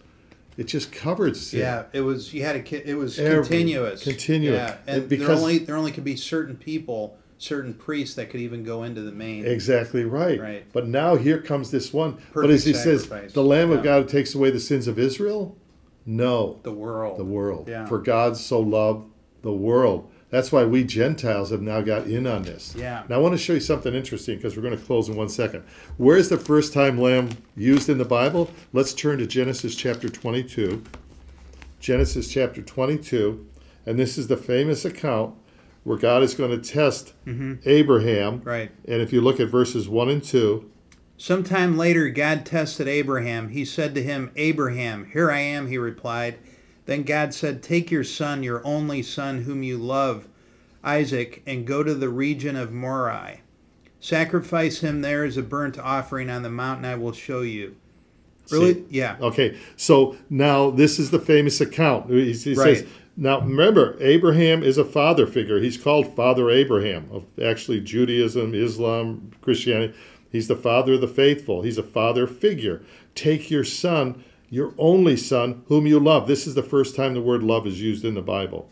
It 0.55 0.67
just 0.67 0.91
covered 0.91 1.35
sin. 1.35 1.59
Yeah, 1.61 1.83
it 1.91 2.01
was. 2.01 2.33
You 2.33 2.43
had 2.43 2.55
a. 2.55 2.89
It 2.89 2.95
was 2.95 3.19
Every- 3.19 3.43
continuous. 3.43 4.03
continuous. 4.03 4.55
Yeah, 4.55 4.75
And 4.87 5.09
because- 5.09 5.27
there 5.27 5.35
only 5.35 5.57
there 5.57 5.75
only 5.75 5.91
could 5.91 6.03
be 6.05 6.15
certain 6.15 6.55
people, 6.55 7.17
certain 7.39 7.73
priests 7.73 8.15
that 8.15 8.29
could 8.29 8.39
even 8.39 8.63
go 8.63 8.83
into 8.83 9.01
the 9.01 9.11
main. 9.11 9.45
Exactly 9.45 10.05
right. 10.05 10.39
Right. 10.39 10.65
But 10.71 10.87
now 10.87 11.15
here 11.17 11.39
comes 11.39 11.71
this 11.71 11.91
one. 11.91 12.17
but 12.33 12.49
as 12.51 12.63
he 12.65 12.73
says, 12.73 13.09
the 13.33 13.43
Lamb 13.43 13.71
of 13.71 13.83
God 13.83 14.03
who 14.03 14.07
takes 14.09 14.33
away 14.35 14.51
the 14.51 14.59
sins 14.61 14.87
of 14.87 14.97
Israel? 14.99 15.57
No, 16.05 16.59
The 16.63 16.71
world. 16.71 17.17
the 17.17 17.23
world. 17.25 17.67
Yeah. 17.67 17.85
For 17.85 17.97
God 17.97 18.37
so 18.37 18.59
loved 18.61 19.07
the 19.41 19.51
world. 19.53 20.09
That's 20.33 20.51
why 20.51 20.65
we 20.65 20.83
Gentiles 20.83 21.51
have 21.51 21.61
now 21.61 21.81
got 21.81 22.07
in 22.07 22.25
on 22.25 22.41
this. 22.41 22.73
Yeah. 22.75 23.03
Now 23.07 23.17
I 23.17 23.19
want 23.19 23.33
to 23.33 23.37
show 23.37 23.53
you 23.53 23.59
something 23.59 23.93
interesting 23.93 24.35
because 24.35 24.57
we're 24.57 24.63
going 24.63 24.75
to 24.75 24.83
close 24.83 25.07
in 25.07 25.15
one 25.15 25.29
second. 25.29 25.63
Where's 25.97 26.29
the 26.29 26.39
first 26.39 26.73
time 26.73 26.97
lamb 26.97 27.37
used 27.55 27.87
in 27.87 27.99
the 27.99 28.03
Bible? 28.03 28.49
Let's 28.73 28.95
turn 28.95 29.19
to 29.19 29.27
Genesis 29.27 29.75
chapter 29.75 30.09
22. 30.09 30.81
Genesis 31.79 32.33
chapter 32.33 32.63
22. 32.63 33.47
And 33.85 33.99
this 33.99 34.17
is 34.17 34.25
the 34.25 34.35
famous 34.35 34.85
account 34.85 35.35
where 35.83 35.99
God 35.99 36.23
is 36.23 36.33
going 36.33 36.49
to 36.49 36.67
test 36.67 37.13
mm-hmm. 37.27 37.57
Abraham. 37.69 38.41
Right. 38.43 38.71
And 38.87 39.03
if 39.03 39.13
you 39.13 39.21
look 39.21 39.39
at 39.39 39.49
verses 39.49 39.87
1 39.87 40.09
and 40.09 40.23
2, 40.23 40.67
Sometime 41.15 41.77
later, 41.77 42.09
God 42.09 42.43
tested 42.43 42.87
Abraham. 42.87 43.49
He 43.49 43.63
said 43.65 43.93
to 43.93 44.01
him, 44.01 44.31
Abraham, 44.35 45.11
here 45.13 45.29
I 45.29 45.41
am, 45.41 45.67
he 45.67 45.77
replied. 45.77 46.39
Then 46.85 47.03
God 47.03 47.33
said, 47.33 47.63
Take 47.63 47.91
your 47.91 48.03
son, 48.03 48.43
your 48.43 48.65
only 48.65 49.01
son, 49.01 49.43
whom 49.43 49.63
you 49.63 49.77
love, 49.77 50.27
Isaac, 50.83 51.41
and 51.45 51.65
go 51.65 51.83
to 51.83 51.93
the 51.93 52.09
region 52.09 52.55
of 52.55 52.71
Moriah. 52.71 53.39
Sacrifice 53.99 54.79
him 54.79 55.01
there 55.01 55.23
as 55.23 55.37
a 55.37 55.43
burnt 55.43 55.79
offering 55.79 56.29
on 56.29 56.43
the 56.43 56.49
mountain 56.49 56.85
I 56.85 56.95
will 56.95 57.13
show 57.13 57.41
you. 57.41 57.77
Really? 58.51 58.73
See? 58.73 58.85
Yeah. 58.89 59.15
Okay, 59.21 59.57
so 59.77 60.17
now 60.29 60.69
this 60.69 60.99
is 60.99 61.11
the 61.11 61.19
famous 61.19 61.61
account. 61.61 62.09
He, 62.09 62.33
he 62.33 62.53
Right. 62.53 62.77
says, 62.77 62.87
now 63.15 63.39
remember, 63.39 63.95
Abraham 64.01 64.63
is 64.63 64.77
a 64.77 64.83
father 64.83 65.25
figure. 65.27 65.59
He's 65.59 65.77
called 65.77 66.13
Father 66.15 66.49
Abraham 66.49 67.07
of 67.11 67.25
actually 67.41 67.79
Judaism, 67.79 68.53
Islam, 68.53 69.31
Christianity. 69.39 69.93
He's 70.31 70.47
the 70.47 70.55
father 70.55 70.93
of 70.93 71.01
the 71.01 71.07
faithful. 71.07 71.61
He's 71.61 71.77
a 71.77 71.83
father 71.83 72.25
figure. 72.25 72.81
Take 73.13 73.51
your 73.51 73.63
son, 73.63 74.23
your 74.53 74.75
only 74.77 75.17
son, 75.17 75.63
whom 75.67 75.87
you 75.87 75.99
love. 75.99 76.27
This 76.27 76.45
is 76.45 76.53
the 76.53 76.61
first 76.61 76.95
time 76.95 77.15
the 77.15 77.21
word 77.21 77.41
love 77.41 77.65
is 77.65 77.81
used 77.81 78.05
in 78.05 78.13
the 78.13 78.21
Bible. 78.21 78.69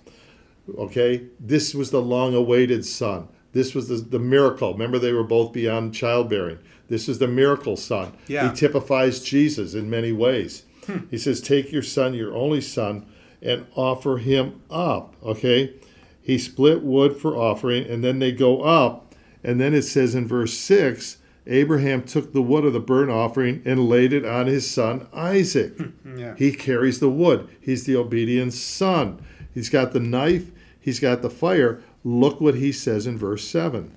Okay, 0.77 1.23
this 1.39 1.73
was 1.73 1.89
the 1.89 2.03
long 2.03 2.35
awaited 2.35 2.85
son. 2.85 3.27
This 3.53 3.73
was 3.73 3.87
the, 3.87 3.95
the 3.95 4.19
miracle. 4.19 4.73
Remember, 4.73 4.99
they 4.99 5.11
were 5.11 5.23
both 5.23 5.51
beyond 5.53 5.95
childbearing. 5.95 6.59
This 6.87 7.09
is 7.09 7.17
the 7.17 7.27
miracle 7.27 7.75
son. 7.75 8.13
Yeah. 8.27 8.47
He 8.47 8.55
typifies 8.55 9.23
Jesus 9.23 9.73
in 9.73 9.89
many 9.89 10.11
ways. 10.11 10.65
Hmm. 10.85 10.99
He 11.09 11.17
says, 11.17 11.41
Take 11.41 11.71
your 11.71 11.81
son, 11.81 12.13
your 12.13 12.35
only 12.35 12.61
son, 12.61 13.07
and 13.41 13.65
offer 13.75 14.17
him 14.17 14.61
up. 14.69 15.15
Okay? 15.23 15.73
He 16.21 16.37
split 16.37 16.83
wood 16.83 17.17
for 17.17 17.35
offering, 17.35 17.87
and 17.87 18.03
then 18.03 18.19
they 18.19 18.31
go 18.31 18.61
up. 18.61 19.15
And 19.43 19.59
then 19.59 19.73
it 19.73 19.81
says 19.81 20.13
in 20.13 20.27
verse 20.27 20.53
6 20.53 21.17
Abraham 21.51 22.03
took 22.03 22.31
the 22.31 22.41
wood 22.41 22.63
of 22.63 22.71
the 22.71 22.79
burnt 22.79 23.11
offering 23.11 23.61
and 23.65 23.89
laid 23.89 24.13
it 24.13 24.25
on 24.25 24.47
his 24.47 24.69
son 24.69 25.07
Isaac. 25.13 25.75
Hmm, 25.77 25.83
hmm, 25.83 26.17
yeah. 26.17 26.35
He 26.37 26.53
carries 26.53 26.99
the 26.99 27.09
wood. 27.09 27.49
He's 27.59 27.83
the 27.83 27.97
obedient 27.97 28.53
son. 28.53 29.21
He's 29.53 29.69
got 29.69 29.91
the 29.91 29.99
knife. 29.99 30.49
He's 30.79 31.01
got 31.01 31.21
the 31.21 31.29
fire. 31.29 31.83
Look 32.05 32.39
what 32.39 32.55
he 32.55 32.71
says 32.71 33.05
in 33.05 33.17
verse 33.17 33.45
7. 33.45 33.95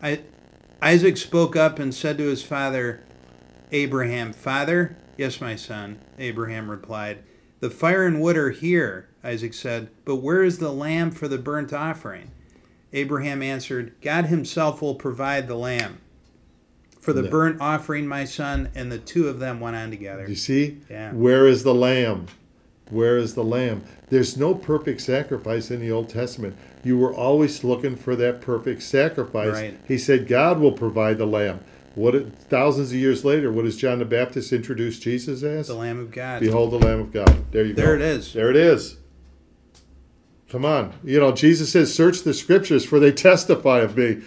I, 0.00 0.22
Isaac 0.80 1.16
spoke 1.16 1.56
up 1.56 1.80
and 1.80 1.92
said 1.92 2.16
to 2.18 2.28
his 2.28 2.44
father, 2.44 3.02
Abraham, 3.72 4.32
Father? 4.32 4.96
Yes, 5.16 5.40
my 5.40 5.56
son, 5.56 5.98
Abraham 6.16 6.70
replied. 6.70 7.24
The 7.58 7.70
fire 7.70 8.06
and 8.06 8.20
wood 8.20 8.36
are 8.36 8.50
here, 8.50 9.08
Isaac 9.24 9.52
said, 9.52 9.90
but 10.04 10.16
where 10.16 10.44
is 10.44 10.58
the 10.58 10.72
lamb 10.72 11.10
for 11.10 11.26
the 11.26 11.38
burnt 11.38 11.72
offering? 11.72 12.30
Abraham 12.92 13.42
answered, 13.42 13.94
God 14.00 14.26
himself 14.26 14.80
will 14.80 14.94
provide 14.94 15.48
the 15.48 15.56
lamb 15.56 15.98
for 17.08 17.14
the 17.14 17.22
Yeah. 17.22 17.30
burnt 17.30 17.56
offering, 17.58 18.06
my 18.06 18.26
son, 18.26 18.68
and 18.74 18.92
the 18.92 18.98
two 18.98 19.28
of 19.28 19.38
them 19.38 19.60
went 19.60 19.74
on 19.74 19.88
together. 19.88 20.26
You 20.28 20.34
see? 20.34 20.76
Yeah. 20.90 21.12
Where 21.14 21.46
is 21.46 21.62
the 21.62 21.72
lamb? 21.72 22.26
Where 22.90 23.16
is 23.16 23.32
the 23.32 23.42
lamb? 23.42 23.82
There's 24.10 24.36
no 24.36 24.54
perfect 24.54 25.00
sacrifice 25.00 25.70
in 25.70 25.80
the 25.80 25.90
Old 25.90 26.10
Testament. 26.10 26.54
You 26.84 26.98
were 26.98 27.12
always 27.12 27.64
looking 27.64 27.96
for 27.96 28.14
that 28.16 28.42
perfect 28.42 28.82
sacrifice. 28.82 29.54
Right. 29.54 29.78
He 29.88 29.96
said 29.96 30.28
God 30.28 30.60
will 30.60 30.72
provide 30.72 31.16
the 31.16 31.26
lamb. 31.26 31.60
What 31.94 32.14
thousands 32.50 32.90
of 32.90 32.98
years 32.98 33.24
later, 33.24 33.50
what 33.50 33.64
does 33.64 33.78
John 33.78 34.00
the 34.00 34.04
Baptist 34.04 34.52
introduce 34.52 34.98
Jesus 34.98 35.42
as? 35.42 35.68
The 35.68 35.74
Lamb 35.74 35.98
of 35.98 36.10
God. 36.10 36.40
Behold 36.40 36.72
the 36.72 36.78
Lamb 36.78 37.00
of 37.00 37.10
God. 37.10 37.34
There 37.52 37.64
you 37.64 37.72
go. 37.72 37.80
There 37.80 37.96
it 37.96 38.02
is. 38.02 38.34
There 38.34 38.50
it 38.50 38.56
is. 38.56 38.98
Come 40.50 40.66
on. 40.66 40.92
You 41.02 41.20
know, 41.20 41.32
Jesus 41.32 41.72
says, 41.72 41.94
Search 41.94 42.22
the 42.22 42.34
scriptures, 42.34 42.84
for 42.84 43.00
they 43.00 43.12
testify 43.12 43.80
of 43.80 43.96
me. 43.96 44.18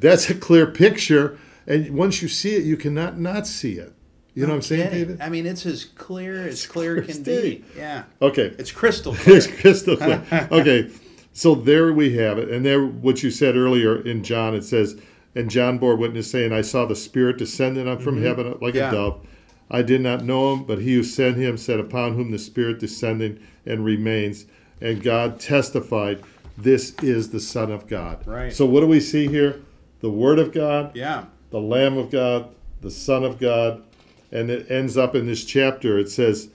That's 0.00 0.28
a 0.28 0.34
clear 0.34 0.66
picture. 0.66 1.38
And 1.66 1.96
once 1.96 2.22
you 2.22 2.28
see 2.28 2.54
it, 2.54 2.64
you 2.64 2.76
cannot 2.76 3.18
not 3.18 3.46
see 3.46 3.74
it. 3.74 3.92
You 4.34 4.42
know 4.42 4.50
what 4.50 4.56
I'm 4.56 4.62
saying, 4.62 4.90
David? 4.90 5.20
I 5.20 5.30
mean, 5.30 5.46
it's 5.46 5.64
as 5.64 5.84
clear 5.86 6.46
as 6.46 6.66
clear 6.66 7.00
clear 7.02 7.14
can 7.14 7.22
be. 7.22 7.64
Yeah. 7.76 8.04
Okay. 8.20 8.54
It's 8.58 8.70
crystal 8.70 9.14
clear. 9.16 9.36
It's 9.38 9.46
crystal 9.46 9.96
clear. 9.96 10.22
Okay. 10.52 10.90
So 11.32 11.54
there 11.54 11.92
we 11.92 12.16
have 12.16 12.38
it. 12.38 12.50
And 12.50 12.64
there, 12.64 12.84
what 12.84 13.22
you 13.22 13.30
said 13.30 13.56
earlier 13.56 14.00
in 14.00 14.22
John, 14.22 14.54
it 14.54 14.62
says, 14.64 14.98
and 15.34 15.50
John 15.50 15.76
bore 15.78 15.96
witness 15.96 16.30
saying, 16.30 16.52
I 16.52 16.60
saw 16.62 16.86
the 16.86 16.96
Spirit 16.96 17.36
descending 17.38 17.88
up 17.88 18.00
from 18.02 18.22
heaven 18.22 18.46
like 18.60 18.74
Mm-hmm. 18.74 18.76
Yeah. 18.76 18.88
a 18.88 18.92
dove. 18.92 19.26
I 19.70 19.82
did 19.82 20.00
not 20.00 20.22
know 20.24 20.52
him, 20.54 20.64
but 20.64 20.78
he 20.82 20.94
who 20.94 21.02
sent 21.02 21.36
him 21.36 21.56
said, 21.58 21.80
Upon 21.80 22.14
whom 22.14 22.30
the 22.30 22.38
Spirit 22.38 22.78
descending 22.78 23.38
and 23.66 23.84
remains. 23.84 24.44
And 24.80 25.02
God 25.02 25.40
testified, 25.40 26.22
This 26.58 26.94
is 27.02 27.30
the 27.30 27.40
Son 27.40 27.70
of 27.72 27.86
God. 27.86 28.26
Right. 28.26 28.52
So 28.52 28.64
what 28.66 28.80
do 28.80 28.86
we 28.86 29.00
see 29.00 29.26
here? 29.28 29.60
The 30.00 30.10
Word 30.10 30.38
of 30.38 30.52
God, 30.52 30.94
Yeah. 30.94 31.24
The 31.56 31.62
Lamb 31.62 31.96
of 31.96 32.10
God, 32.10 32.54
the 32.82 32.90
Son 32.90 33.24
of 33.24 33.38
God, 33.38 33.82
and 34.30 34.50
it 34.50 34.70
ends 34.70 34.98
up 34.98 35.14
in 35.14 35.26
this 35.26 35.42
chapter. 35.42 35.98
It 35.98 36.10
says, 36.10 36.50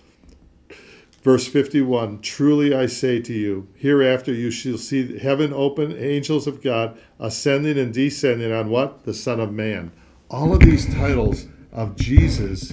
verse 1.23 1.47
51 1.47 2.21
Truly 2.21 2.75
I 2.75 2.85
say 2.85 3.19
to 3.21 3.33
you, 3.33 3.67
hereafter 3.75 4.31
you 4.31 4.51
shall 4.51 4.77
see 4.77 5.17
heaven 5.17 5.53
open, 5.53 5.91
angels 5.97 6.45
of 6.45 6.61
God 6.61 6.99
ascending 7.19 7.79
and 7.79 7.91
descending 7.91 8.51
on 8.51 8.69
what? 8.69 9.03
The 9.03 9.15
Son 9.15 9.39
of 9.39 9.51
Man. 9.51 9.91
All 10.29 10.53
of 10.53 10.59
these 10.59 10.85
titles 10.93 11.47
of 11.71 11.95
Jesus 11.95 12.71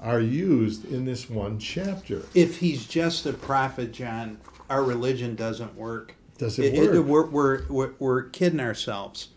are 0.00 0.20
used 0.20 0.84
in 0.90 1.04
this 1.04 1.30
one 1.30 1.60
chapter. 1.60 2.22
if 2.34 2.58
he's 2.58 2.86
just 2.88 3.24
a 3.24 3.32
prophet, 3.32 3.92
John, 3.92 4.38
our 4.68 4.82
religion 4.82 5.36
doesn't 5.36 5.76
work. 5.76 6.16
Does 6.38 6.58
it 6.58 6.74
It- 6.74 6.92
it- 6.96 7.04
work? 7.04 7.30
we're, 7.30 7.62
we're, 7.62 7.62
we're, 7.68 7.90
we're 8.00 8.22
kidding 8.24 8.58
ourselves. 8.58 9.28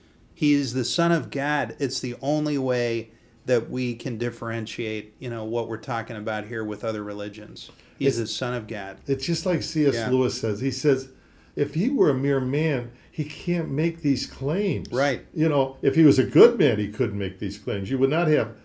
He 0.41 0.53
is 0.53 0.73
the 0.73 0.83
Son 0.83 1.11
of 1.11 1.29
God. 1.29 1.75
It's 1.77 1.99
the 1.99 2.15
only 2.19 2.57
way 2.57 3.11
that 3.45 3.69
we 3.69 3.93
can 3.93 4.17
differentiate, 4.17 5.13
you 5.19 5.29
know, 5.29 5.43
what 5.43 5.67
we're 5.67 5.77
talking 5.77 6.15
about 6.15 6.47
here 6.47 6.63
with 6.63 6.83
other 6.83 7.03
religions. 7.03 7.69
He's 7.99 8.17
It's- 8.17 8.27
the 8.31 8.33
Son 8.35 8.55
of 8.55 8.65
God. 8.65 8.97
It's 9.05 9.23
just 9.23 9.45
like 9.45 9.61
C.S. 9.61 9.93
Yeah. 9.93 10.09
Lewis 10.09 10.41
says. 10.41 10.59
He 10.59 10.71
says, 10.71 11.09
if 11.55 11.75
he 11.75 11.91
were 11.91 12.09
a 12.09 12.15
mere 12.15 12.39
man, 12.39 12.89
he 13.11 13.23
can't 13.23 13.69
make 13.69 14.01
these 14.01 14.25
claims. 14.25 14.91
Right. 14.91 15.27
You 15.31 15.47
know, 15.47 15.77
if 15.83 15.93
he 15.93 16.01
was 16.03 16.17
a 16.17 16.23
good 16.23 16.57
man, 16.57 16.79
he 16.79 16.87
couldn't 16.87 17.19
make 17.19 17.37
these 17.37 17.59
claims. 17.59 17.91
You 17.91 17.99
would 17.99 18.09
not 18.09 18.27
have 18.27 18.55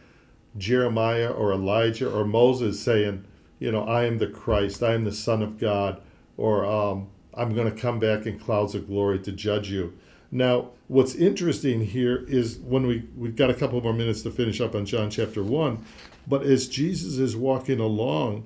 Jeremiah 0.57 1.29
or 1.29 1.53
Elijah 1.53 2.11
or 2.11 2.25
Moses 2.25 2.83
saying, 2.83 3.27
you 3.59 3.71
know, 3.71 3.83
I 3.83 4.07
am 4.07 4.17
the 4.17 4.29
Christ, 4.29 4.83
I 4.83 4.95
am 4.95 5.05
the 5.05 5.13
Son 5.13 5.43
of 5.43 5.59
God, 5.59 6.01
or 6.39 6.65
um, 6.65 7.09
I'm 7.35 7.55
going 7.55 7.71
to 7.71 7.79
come 7.79 7.99
back 7.99 8.25
in 8.25 8.39
clouds 8.39 8.75
of 8.75 8.87
glory 8.87 9.19
to 9.19 9.31
judge 9.31 9.69
you. 9.71 9.93
Now, 10.31 10.71
what's 10.89 11.15
interesting 11.15 11.85
here 11.85 12.25
is 12.29 12.59
when 12.59 12.87
we, 12.87 13.05
we've 13.17 13.37
got 13.37 13.51
a 13.51 13.55
couple 13.55 13.81
more 13.81 13.93
minutes 13.93 14.23
to 14.23 14.31
finish 14.31 14.61
up 14.61 14.75
on 14.75 14.85
John 14.87 15.11
chapter 15.11 15.43
1, 15.43 15.85
but 16.27 16.43
as 16.43 16.69
Jesus 16.69 17.19
is 17.19 17.37
walking 17.37 17.79
along, 17.81 18.45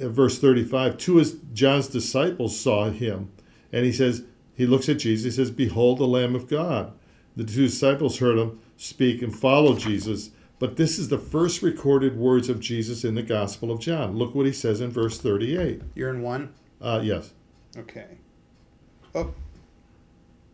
uh, 0.00 0.08
verse 0.08 0.38
35 0.38 0.96
two 0.96 1.18
of 1.18 1.52
john's 1.54 1.88
disciples 1.88 2.58
saw 2.58 2.88
him 2.88 3.32
and 3.72 3.84
he 3.84 3.90
says 3.90 4.22
he 4.54 4.64
looks 4.64 4.88
at 4.88 4.98
jesus 4.98 5.24
he 5.24 5.30
says 5.42 5.50
behold 5.50 5.98
the 5.98 6.06
lamb 6.06 6.36
of 6.36 6.46
god 6.48 6.92
the 7.34 7.42
two 7.42 7.66
disciples 7.66 8.20
heard 8.20 8.38
him 8.38 8.60
speak 8.76 9.22
and 9.22 9.34
follow 9.36 9.74
jesus 9.76 10.30
but 10.60 10.76
this 10.76 11.00
is 11.00 11.08
the 11.08 11.18
first 11.18 11.62
recorded 11.62 12.16
words 12.16 12.48
of 12.48 12.60
jesus 12.60 13.02
in 13.02 13.16
the 13.16 13.22
gospel 13.24 13.72
of 13.72 13.80
john 13.80 14.16
look 14.16 14.36
what 14.36 14.46
he 14.46 14.52
says 14.52 14.80
in 14.80 14.88
verse 14.90 15.18
38 15.18 15.82
You're 15.96 16.10
in 16.10 16.22
one? 16.22 16.54
uh, 16.80 17.00
yes 17.02 17.32
Okay. 17.76 18.18
Oh. 19.16 19.34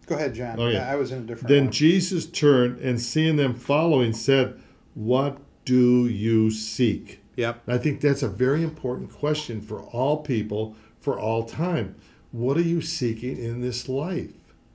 Go 0.06 0.16
ahead, 0.16 0.34
John. 0.34 0.58
Oh, 0.58 0.68
yeah. 0.68 0.78
yeah. 0.78 0.92
I 0.92 0.96
was 0.96 1.12
in 1.12 1.18
a 1.18 1.22
different 1.22 1.48
then 1.48 1.64
one. 1.64 1.72
jesus 1.72 2.26
turned 2.26 2.78
and 2.80 3.00
seeing 3.00 3.36
them 3.36 3.54
following 3.54 4.12
said 4.12 4.60
what 4.94 5.38
do 5.64 6.06
you 6.06 6.50
seek 6.50 7.20
Yep. 7.36 7.62
I 7.66 7.78
think 7.78 8.00
that's 8.00 8.22
a 8.22 8.28
very 8.28 8.62
important 8.62 9.12
question 9.12 9.60
for 9.60 9.82
all 9.82 10.18
people 10.18 10.76
for 11.00 11.18
all 11.18 11.44
time. 11.44 11.96
What 12.30 12.56
are 12.56 12.62
you 12.62 12.80
seeking 12.80 13.36
in 13.36 13.60
this 13.60 13.88
life? 13.88 14.30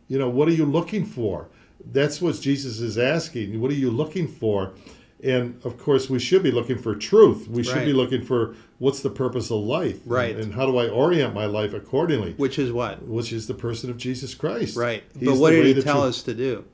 You 0.07 0.19
know, 0.19 0.29
what 0.29 0.47
are 0.47 0.53
you 0.53 0.65
looking 0.65 1.05
for? 1.05 1.49
That's 1.83 2.21
what 2.21 2.39
Jesus 2.41 2.79
is 2.79 2.97
asking. 2.97 3.59
What 3.61 3.71
are 3.71 3.75
you 3.75 3.91
looking 3.91 4.27
for? 4.27 4.73
And 5.21 5.59
of 5.65 5.77
course, 5.77 6.09
we 6.09 6.19
should 6.19 6.43
be 6.43 6.51
looking 6.51 6.77
for 6.77 6.95
truth. 6.95 7.47
We 7.49 7.63
should 7.63 7.85
be 7.85 7.93
looking 7.93 8.23
for 8.23 8.55
what's 8.77 9.01
the 9.01 9.09
purpose 9.09 9.51
of 9.51 9.57
life? 9.59 9.99
Right. 10.05 10.35
And, 10.35 10.53
how 10.53 10.65
do 10.65 10.77
I 10.77 10.87
orient 10.87 11.33
my 11.33 11.45
life 11.45 11.73
accordingly? 11.73 12.33
Which 12.37 12.57
is 12.57 12.71
what? 12.71 13.03
Which 13.05 13.33
is 13.33 13.47
the 13.47 13.53
person 13.53 13.89
of 13.89 13.97
Jesus 13.97 14.33
Christ. 14.33 14.77
Right. 14.77 15.03
He's 15.17 15.27
but 15.27 15.37
what 15.37 15.51
did 15.51 15.65
he 15.65 15.81
tell 15.81 16.01
truth- 16.03 16.09
us 16.09 16.23
to 16.23 16.33
do? 16.33 16.65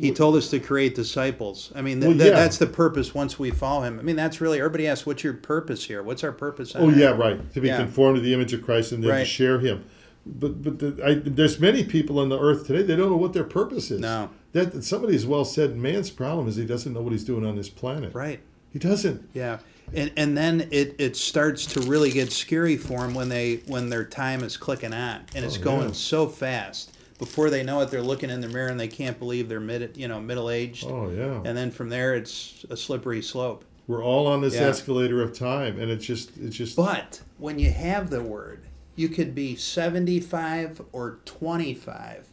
He 0.00 0.12
told 0.12 0.36
us 0.36 0.48
to 0.50 0.60
create 0.60 0.94
disciples. 0.94 1.72
I 1.74 1.82
mean, 1.82 2.00
th- 2.00 2.08
Well, 2.08 2.18
th- 2.18 2.32
that's 2.32 2.56
the 2.58 2.68
purpose 2.68 3.16
once 3.16 3.36
we 3.36 3.50
follow 3.50 3.82
him. 3.82 3.98
I 3.98 4.02
mean, 4.02 4.14
that's 4.14 4.40
really, 4.40 4.58
everybody 4.60 4.86
asks, 4.86 5.04
what's 5.04 5.24
your 5.24 5.32
purpose 5.34 5.86
here? 5.86 6.04
What's 6.04 6.22
our 6.22 6.30
purpose? 6.30 6.72
Oh 6.76 6.88
yeah, 6.88 7.08
right. 7.08 7.52
To 7.54 7.60
be 7.60 7.66
Yeah. 7.66 7.78
conformed 7.78 8.14
to 8.16 8.22
the 8.22 8.32
image 8.32 8.52
of 8.52 8.62
Christ 8.62 8.92
and 8.92 9.02
then 9.02 9.10
to 9.18 9.24
share 9.24 9.58
Him. 9.58 9.84
But 10.28 10.62
but 10.62 10.78
the, 10.78 11.02
I, 11.04 11.14
there's 11.14 11.58
many 11.60 11.84
people 11.84 12.18
on 12.18 12.28
the 12.28 12.38
earth 12.38 12.66
today. 12.66 12.82
They 12.82 12.96
don't 12.96 13.10
know 13.10 13.16
what 13.16 13.32
their 13.32 13.44
purpose 13.44 13.90
is. 13.90 14.00
No. 14.00 14.30
That 14.52 14.82
somebody 14.84 15.12
has 15.14 15.26
well 15.26 15.44
said. 15.44 15.76
Man's 15.76 16.10
problem 16.10 16.48
is 16.48 16.56
he 16.56 16.64
doesn't 16.66 16.92
know 16.92 17.00
what 17.02 17.12
he's 17.12 17.24
doing 17.24 17.44
on 17.46 17.56
this 17.56 17.68
planet. 17.68 18.14
Right. 18.14 18.40
He 18.72 18.78
doesn't. 18.78 19.28
Yeah. 19.34 19.58
And, 19.94 20.12
and 20.18 20.36
then 20.36 20.68
it, 20.70 20.96
it 20.98 21.16
starts 21.16 21.64
to 21.66 21.80
really 21.80 22.10
get 22.10 22.30
scary 22.30 22.76
for 22.76 22.98
them 23.00 23.14
when 23.14 23.30
they 23.30 23.62
when 23.66 23.88
their 23.88 24.04
time 24.04 24.42
is 24.44 24.58
clicking 24.58 24.92
on 24.92 25.22
and 25.34 25.44
it's 25.46 25.56
Oh, 25.58 25.62
going 25.62 25.86
yeah. 25.88 25.92
so 25.94 26.26
fast 26.28 26.94
before 27.18 27.48
they 27.48 27.62
know 27.62 27.80
it 27.80 27.90
they're 27.90 28.02
looking 28.02 28.28
in 28.28 28.42
the 28.42 28.48
mirror 28.48 28.68
and 28.68 28.78
they 28.78 28.86
can't 28.86 29.18
believe 29.18 29.48
they're 29.48 29.60
mid 29.60 29.96
you 29.96 30.06
know 30.06 30.20
middle 30.20 30.50
aged 30.50 30.84
Oh 30.86 31.08
yeah. 31.08 31.40
and 31.42 31.56
then 31.56 31.70
from 31.70 31.88
there 31.88 32.14
it's 32.14 32.66
a 32.68 32.76
slippery 32.76 33.22
slope 33.22 33.64
We're 33.86 34.04
all 34.04 34.26
on 34.26 34.42
this 34.42 34.54
Yeah. 34.56 34.68
escalator 34.68 35.22
of 35.22 35.32
time, 35.32 35.80
and 35.80 35.90
it's 35.90 36.04
just 36.04 36.36
it's 36.36 36.54
just 36.54 36.76
but 36.76 37.22
when 37.38 37.58
you 37.58 37.70
have 37.70 38.10
the 38.10 38.22
word 38.22 38.66
you 38.98 39.08
could 39.08 39.34
be 39.34 39.54
75 39.54 40.82
or 40.92 41.18
25 41.24 42.28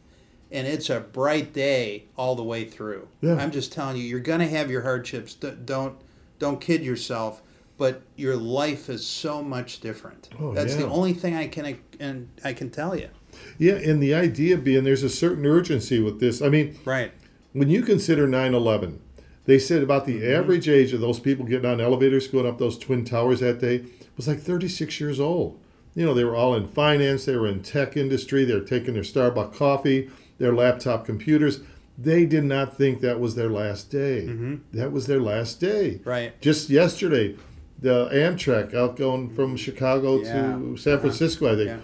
and 0.51 0.67
it's 0.67 0.89
a 0.89 0.99
bright 0.99 1.53
day 1.53 2.05
all 2.17 2.35
the 2.35 2.43
way 2.43 2.65
through 2.65 3.07
Yeah. 3.21 3.35
i'm 3.35 3.51
just 3.51 3.71
telling 3.71 3.97
you 3.97 4.03
you're 4.03 4.19
going 4.19 4.39
to 4.39 4.47
have 4.47 4.69
your 4.71 4.81
hardships 4.81 5.33
don't 5.35 5.97
don't 6.39 6.59
kid 6.61 6.83
yourself 6.83 7.41
but 7.77 8.01
your 8.15 8.35
life 8.35 8.89
is 8.89 9.05
so 9.05 9.43
much 9.43 9.79
different 9.79 10.29
Oh, 10.39 10.53
that's 10.53 10.75
the 10.75 10.87
only 10.87 11.13
thing 11.13 11.35
i 11.35 11.47
can 11.47 11.77
and 11.99 12.29
i 12.43 12.53
can 12.53 12.69
tell 12.69 12.95
you 12.97 13.09
yeah. 13.57 13.73
And 13.73 14.01
the 14.01 14.13
idea 14.13 14.55
being, 14.55 14.85
there's 14.85 15.03
a 15.03 15.09
certain 15.09 15.45
urgency 15.45 15.99
with 15.99 16.21
this. 16.21 16.41
I 16.41 16.47
mean, 16.47 16.77
right 16.85 17.11
when 17.51 17.69
you 17.69 17.81
consider 17.81 18.29
9/11, 18.29 18.99
they 19.43 19.59
said 19.59 19.83
about 19.83 20.05
the 20.05 20.13
Mm-hmm. 20.21 20.35
average 20.39 20.69
age 20.69 20.93
of 20.93 21.01
those 21.01 21.19
people 21.19 21.45
getting 21.45 21.69
on 21.69 21.81
elevators 21.81 22.29
going 22.29 22.47
up 22.47 22.59
those 22.59 22.79
twin 22.79 23.03
towers 23.03 23.41
that 23.41 23.59
day 23.59 23.83
was 24.15 24.29
like 24.29 24.39
36 24.39 25.01
years 25.01 25.19
old. 25.19 25.59
You 25.95 26.05
know, 26.05 26.13
they 26.13 26.23
were 26.25 26.35
all 26.35 26.55
in 26.55 26.67
finance, 26.67 27.25
they 27.25 27.35
were 27.37 27.47
in 27.47 27.61
tech 27.63 27.95
industry, 27.97 28.43
they 28.43 28.53
were 28.53 28.59
taking 28.59 28.93
their 28.93 29.03
Starbucks 29.03 29.55
coffee, 29.55 30.09
their 30.37 30.53
laptop 30.53 31.05
computers. 31.05 31.61
They 31.97 32.25
did 32.25 32.43
not 32.43 32.75
think 32.75 32.99
that 33.01 33.21
was 33.21 33.35
their 33.35 33.49
last 33.49 33.89
day. 33.89 34.25
That 34.73 34.91
was 34.91 35.07
their 35.07 35.21
last 35.21 35.61
day. 35.61 35.99
Mm-hmm. 36.01 36.09
Right. 36.09 36.41
Just 36.41 36.69
yesterday, 36.69 37.35
the 37.79 38.09
Amtrak 38.09 38.73
out 38.73 38.97
going 38.97 39.33
from 39.33 39.55
Chicago 39.55 40.19
Yeah. 40.21 40.33
to 40.57 40.75
San 40.77 40.99
Francisco, 40.99 41.51
I 41.53 41.55
think. 41.55 41.67
Yeah. 41.69 41.77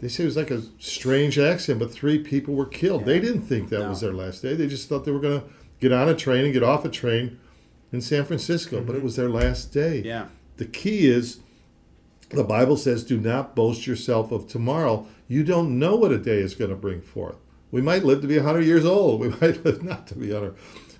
They 0.00 0.08
say 0.08 0.24
it 0.24 0.26
was 0.26 0.36
like 0.36 0.50
a 0.50 0.62
strange 0.80 1.38
accident, 1.38 1.78
but 1.78 1.92
three 1.92 2.18
people 2.18 2.54
were 2.54 2.66
killed. 2.66 3.04
They 3.04 3.20
didn't 3.20 3.42
think 3.42 3.68
that 3.68 3.78
No. 3.80 3.90
was 3.90 4.00
their 4.00 4.12
last 4.12 4.42
day. 4.42 4.54
They 4.54 4.66
just 4.66 4.88
thought 4.88 5.04
they 5.04 5.12
were 5.12 5.20
going 5.20 5.40
to 5.40 5.46
get 5.80 5.92
on 5.92 6.08
a 6.08 6.14
train 6.16 6.44
and 6.44 6.52
get 6.52 6.64
off 6.64 6.84
a 6.84 6.88
train 6.88 7.38
in 7.92 8.00
San 8.00 8.24
Francisco, 8.24 8.80
but 8.80 8.96
it 8.96 9.02
was 9.04 9.14
their 9.14 9.28
last 9.28 9.72
day. 9.72 9.98
Mm-hmm. 9.98 10.06
yeah 10.08 10.26
The 10.56 10.64
key 10.64 11.06
is 11.06 11.38
the 12.32 12.44
Bible 12.44 12.76
says, 12.76 13.04
do 13.04 13.18
not 13.18 13.54
boast 13.54 13.86
yourself 13.86 14.32
of 14.32 14.46
tomorrow. 14.46 15.06
You 15.28 15.44
don't 15.44 15.78
know 15.78 15.96
what 15.96 16.12
a 16.12 16.18
day 16.18 16.38
is 16.38 16.54
going 16.54 16.70
to 16.70 16.76
bring 16.76 17.00
forth. 17.00 17.36
We 17.70 17.80
might 17.82 18.04
live 18.04 18.20
to 18.22 18.26
be 18.26 18.36
100 18.36 18.62
years 18.62 18.84
old. 18.84 19.20
We 19.24 19.28
might 19.28 19.64
live 19.64 19.82
not 19.82 20.06
to 20.08 20.14
be 20.14 20.32
100. 20.32 20.54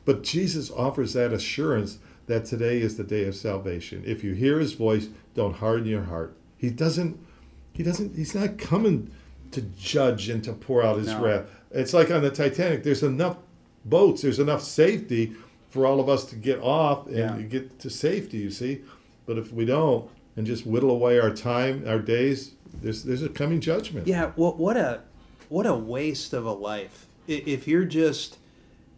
But 0.04 0.22
Jesus 0.22 0.70
offers 0.70 1.12
that 1.12 1.32
assurance 1.32 1.98
that 2.26 2.44
today 2.44 2.80
is 2.80 2.96
the 2.96 3.04
day 3.04 3.24
of 3.24 3.34
salvation. 3.34 4.02
If 4.06 4.22
you 4.24 4.32
hear 4.34 4.58
his 4.58 4.72
voice, 4.72 5.08
don't 5.34 5.56
harden 5.56 5.86
your 5.86 6.04
heart. 6.04 6.36
He 6.56 6.70
doesn't 6.70 7.18
he 7.72 7.82
doesn't 7.82 8.14
he's 8.16 8.34
not 8.34 8.58
coming 8.58 9.10
to 9.52 9.60
judge 9.62 10.28
and 10.28 10.42
to 10.44 10.52
pour 10.52 10.82
out 10.82 10.98
his 10.98 11.08
No. 11.08 11.22
wrath. 11.22 11.46
It's 11.70 11.92
like 11.94 12.10
on 12.10 12.22
the 12.22 12.30
Titanic, 12.30 12.82
there's 12.84 13.02
enough 13.02 13.36
boats, 13.84 14.22
there's 14.22 14.38
enough 14.38 14.62
safety 14.62 15.32
for 15.70 15.86
all 15.86 16.00
of 16.00 16.08
us 16.08 16.24
to 16.26 16.36
get 16.36 16.58
off 16.60 17.06
and 17.06 17.16
Yeah. 17.16 17.42
get 17.42 17.78
to 17.80 17.90
safety, 17.90 18.38
you 18.38 18.50
see. 18.50 18.80
But 19.26 19.38
if 19.38 19.52
we 19.52 19.64
don't 19.64 20.08
and 20.36 20.46
just 20.46 20.66
whittle 20.66 20.90
away 20.90 21.18
our 21.18 21.30
time, 21.30 21.84
our 21.86 21.98
days, 21.98 22.52
there's 22.80 23.02
there's 23.04 23.22
a 23.22 23.28
coming 23.28 23.60
judgment. 23.60 24.06
Yeah, 24.06 24.32
what 24.36 24.58
what 24.58 24.76
a 24.76 25.00
what 25.48 25.66
a 25.66 25.74
waste 25.74 26.32
of 26.32 26.46
a 26.46 26.52
life. 26.52 27.06
If 27.28 27.68
you're 27.68 27.84
just, 27.84 28.38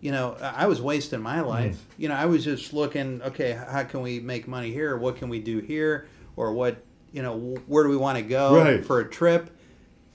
you 0.01 0.11
know, 0.13 0.37
I 0.41 0.67
was 0.67 0.81
wasting 0.81 1.21
my 1.21 1.39
Mm. 1.41 1.47
life. 1.47 1.85
You 1.99 2.09
know, 2.09 2.15
I 2.15 2.25
was 2.27 2.45
just 2.45 2.73
looking, 2.73 3.21
okay, 3.23 3.53
how 3.53 3.83
can 3.83 4.01
we 4.01 4.19
make 4.21 4.49
money 4.49 4.71
here? 4.73 4.97
What 4.97 5.17
can 5.17 5.29
we 5.29 5.41
do 5.41 5.59
here? 5.59 6.07
Or 6.37 6.53
what, 6.53 6.79
you 7.13 7.23
know, 7.23 7.37
where 7.67 7.85
do 7.85 7.91
we 7.91 7.97
want 7.99 8.17
to 8.19 8.25
go 8.25 8.57
Right. 8.57 8.83
for 8.85 9.01
a 9.01 9.05
trip? 9.09 9.51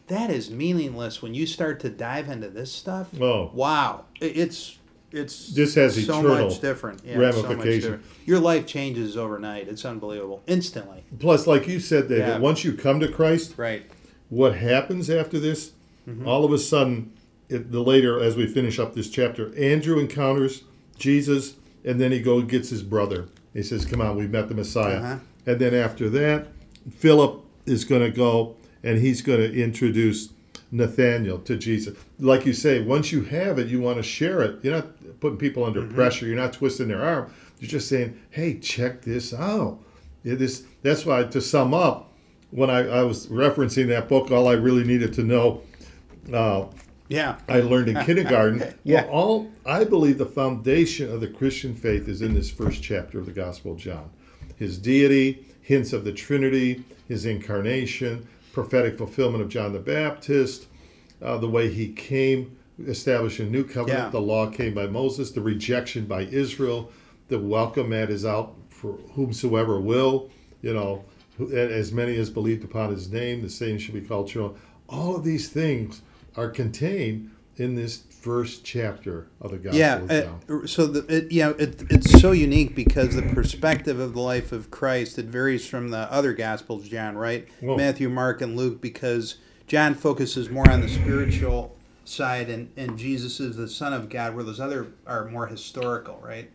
That 0.07 0.31
is 0.31 0.49
meaningless 0.49 1.21
when 1.21 1.35
you 1.35 1.45
start 1.45 1.79
to 1.81 1.89
dive 1.89 2.29
into 2.29 2.49
this 2.49 2.71
stuff. 2.71 3.09
Oh. 3.21 3.51
wow, 3.53 4.05
it's 4.19 4.78
it's 5.11 5.49
This 5.53 5.75
has 5.75 5.95
so 6.05 6.19
eternal 6.19 6.45
much 6.49 6.59
different. 6.61 7.01
Yeah, 7.03 7.19
it's 7.19 7.37
so 7.37 7.43
much 7.55 7.63
different. 7.65 8.03
Your 8.25 8.39
life 8.39 8.65
changes 8.65 9.17
overnight. 9.17 9.67
It's 9.67 9.83
unbelievable, 9.85 10.43
instantly. 10.47 11.03
Plus, 11.19 11.47
like 11.47 11.67
you 11.67 11.79
said, 11.79 12.07
David, 12.09 12.27
Yeah. 12.27 12.39
once 12.39 12.63
you 12.63 12.73
come 12.73 12.99
to 12.99 13.07
Christ, 13.07 13.53
Right. 13.57 13.83
what 14.29 14.55
happens 14.55 15.09
after 15.09 15.39
this? 15.39 15.71
All 16.25 16.43
of 16.43 16.51
a 16.51 16.57
sudden, 16.57 17.11
it, 17.49 17.71
the 17.71 17.81
later 17.81 18.19
as 18.19 18.35
we 18.35 18.47
finish 18.47 18.79
up 18.79 18.95
this 18.95 19.09
chapter, 19.11 19.53
Andrew 19.55 19.99
encounters 19.99 20.63
Jesus, 20.97 21.53
and 21.85 22.01
then 22.01 22.11
he 22.11 22.19
goes 22.19 22.45
gets 22.45 22.69
his 22.69 22.81
brother. 22.81 23.25
He 23.53 23.61
says, 23.61 23.85
"Come 23.85 24.01
on, 24.01 24.17
we've 24.17 24.31
met 24.31 24.47
the 24.49 24.55
Messiah." 24.55 24.97
Uh-huh. 24.97 25.15
And 25.45 25.59
then 25.59 25.73
after 25.75 26.09
that, 26.09 26.47
Philip 26.97 27.43
is 27.67 27.85
going 27.85 28.01
to 28.01 28.09
go 28.09 28.55
and 28.83 28.97
he's 28.99 29.21
going 29.21 29.39
to 29.39 29.53
introduce 29.61 30.29
Nathaniel 30.71 31.37
to 31.39 31.55
Jesus. 31.57 31.95
Like 32.19 32.45
you 32.45 32.53
say, 32.53 32.81
once 32.81 33.11
you 33.11 33.23
have 33.23 33.57
it, 33.59 33.67
you 33.67 33.79
want 33.81 33.97
to 33.97 34.03
share 34.03 34.41
it. 34.41 34.57
You're 34.63 34.75
not 34.75 34.87
putting 35.19 35.37
people 35.37 35.63
under 35.63 35.85
pressure. 35.85 36.25
You're 36.25 36.35
not 36.35 36.53
twisting 36.53 36.87
their 36.87 37.01
arm. 37.01 37.33
You're 37.59 37.69
just 37.69 37.87
saying, 37.89 38.19
"Hey, 38.29 38.57
check 38.59 39.01
this 39.03 39.33
out." 39.33 39.79
Yeah, 40.23 40.35
this 40.35 40.63
that's 40.81 41.05
why 41.05 41.23
to 41.23 41.41
sum 41.41 41.73
up, 41.73 42.11
when 42.51 42.69
I, 42.69 42.87
I 42.87 43.03
was 43.03 43.27
referencing 43.27 43.87
that 43.87 44.07
book, 44.09 44.31
all 44.31 44.47
I 44.47 44.53
really 44.53 44.83
needed 44.83 45.13
to 45.13 45.23
know, 45.23 45.61
uh, 46.33 46.65
Yeah. 47.07 47.37
I 47.47 47.61
learned 47.61 47.89
in 47.89 48.03
kindergarten. 48.05 48.73
Yeah. 48.83 49.03
Well, 49.05 49.11
all 49.13 49.51
I 49.65 49.83
believe 49.83 50.17
the 50.17 50.25
foundation 50.25 51.11
of 51.11 51.21
the 51.21 51.27
Christian 51.27 51.75
faith 51.75 52.07
is 52.07 52.21
in 52.21 52.33
this 52.33 52.49
first 52.51 52.81
chapter 52.83 53.19
of 53.19 53.25
the 53.25 53.31
Gospel 53.31 53.71
of 53.73 53.77
John. 53.77 54.09
His 54.55 54.77
deity, 54.77 55.45
hints 55.61 55.93
of 55.93 56.03
the 56.03 56.11
Trinity, 56.11 56.83
his 57.07 57.25
incarnation, 57.25 58.27
prophetic 58.53 58.97
fulfillment 58.97 59.41
of 59.43 59.49
John 59.49 59.71
the 59.73 59.79
Baptist, 59.79 60.67
uh, 61.21 61.37
the 61.37 61.49
way 61.49 61.69
he 61.71 61.89
came, 61.93 62.57
established 62.85 63.39
a 63.39 63.45
new 63.45 63.63
covenant. 63.63 64.05
Yeah. 64.05 64.09
The 64.09 64.21
law 64.21 64.49
came 64.49 64.73
by 64.73 64.87
Moses, 64.87 65.31
the 65.31 65.41
rejection 65.41 66.05
by 66.05 66.21
Israel, 66.23 66.91
the 67.27 67.39
welcome 67.39 67.93
at 67.93 68.09
is 68.09 68.25
out 68.25 68.55
for 68.69 68.93
whomsoever 69.13 69.79
will. 69.79 70.29
You 70.61 70.73
know, 70.73 71.05
as 71.53 71.91
many 71.91 72.15
as 72.17 72.29
believed 72.29 72.63
upon 72.63 72.91
his 72.91 73.11
name, 73.11 73.41
the 73.41 73.49
same 73.49 73.77
shall 73.77 73.95
be 73.95 74.01
called 74.01 74.27
children. 74.27 74.59
All 74.87 75.15
of 75.15 75.23
these 75.23 75.49
things 75.49 76.01
are 76.35 76.49
contained 76.49 77.31
in 77.55 77.75
this 77.75 78.03
first 78.09 78.63
chapter 78.63 79.27
of 79.41 79.51
the 79.51 79.57
Gospel 79.57 79.79
yeah 79.79 79.95
of 79.97 80.11
uh, 80.11 80.21
John. 80.47 80.67
so 80.67 80.87
the, 80.87 81.15
it, 81.15 81.31
yeah 81.31 81.53
it, 81.57 81.83
it's 81.89 82.19
so 82.19 82.31
unique 82.31 82.75
because 82.75 83.15
the 83.15 83.21
perspective 83.21 83.99
of 83.99 84.13
the 84.13 84.19
life 84.19 84.51
of 84.51 84.69
christ 84.71 85.17
it 85.17 85.25
varies 85.25 85.67
from 85.67 85.89
the 85.89 86.11
other 86.11 86.33
gospels 86.33 86.89
john 86.89 87.17
right 87.17 87.47
Whoa. 87.61 87.77
matthew 87.77 88.09
mark 88.09 88.41
and 88.41 88.57
luke 88.57 88.81
because 88.81 89.37
john 89.67 89.93
focuses 89.93 90.49
more 90.49 90.69
on 90.69 90.81
the 90.81 90.89
spiritual 90.89 91.77
side 92.09 92.49
and, 92.49 92.69
and 92.75 92.97
jesus 92.97 93.39
is 93.39 93.55
the 93.55 93.67
son 93.67 93.93
of 93.93 94.09
god 94.09 94.33
where 94.35 94.43
those 94.43 94.59
other 94.59 94.87
are 95.05 95.25
more 95.25 95.47
historical 95.47 96.19
right 96.23 96.49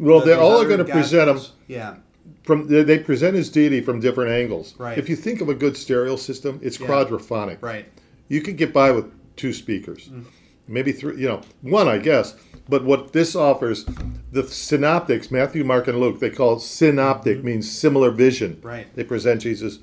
well, 0.00 0.20
they're 0.20 0.40
all 0.40 0.64
going 0.64 0.78
to 0.78 0.84
present 0.84 1.28
him 1.28 1.40
yeah 1.66 1.96
from. 2.44 2.68
They 2.68 2.98
present 2.98 3.34
his 3.34 3.50
deity 3.50 3.80
from 3.80 4.00
different 4.00 4.30
angles. 4.30 4.74
Right. 4.78 4.96
If 4.98 5.08
you 5.08 5.16
think 5.16 5.40
of 5.40 5.48
a 5.48 5.54
good 5.54 5.76
stereo 5.76 6.16
system, 6.16 6.60
it's 6.62 6.78
Yeah. 6.78 6.86
quadraphonic. 6.86 7.62
right 7.62 7.86
You 8.28 8.42
could 8.42 8.56
get 8.56 8.72
by 8.72 8.90
with 8.90 9.06
two 9.36 9.52
speakers, 9.52 10.08
Mm. 10.12 10.24
maybe 10.68 10.92
three. 10.92 11.20
You 11.20 11.28
know, 11.28 11.40
one, 11.62 11.88
I 11.88 11.98
guess. 11.98 12.34
But 12.68 12.84
what 12.84 13.12
this 13.12 13.34
offers, 13.34 13.86
the 14.30 14.44
synoptics, 14.44 15.30
Matthew, 15.30 15.64
Mark, 15.64 15.88
and 15.88 15.98
Luke, 15.98 16.20
they 16.20 16.30
call 16.30 16.56
it 16.56 16.60
synoptic, 16.60 17.42
means 17.42 17.70
similar 17.70 18.10
vision. 18.10 18.56
Mm-hmm. 18.56 18.68
Right. 18.68 18.86
They 18.94 19.04
present 19.04 19.40
Jesus. 19.40 19.78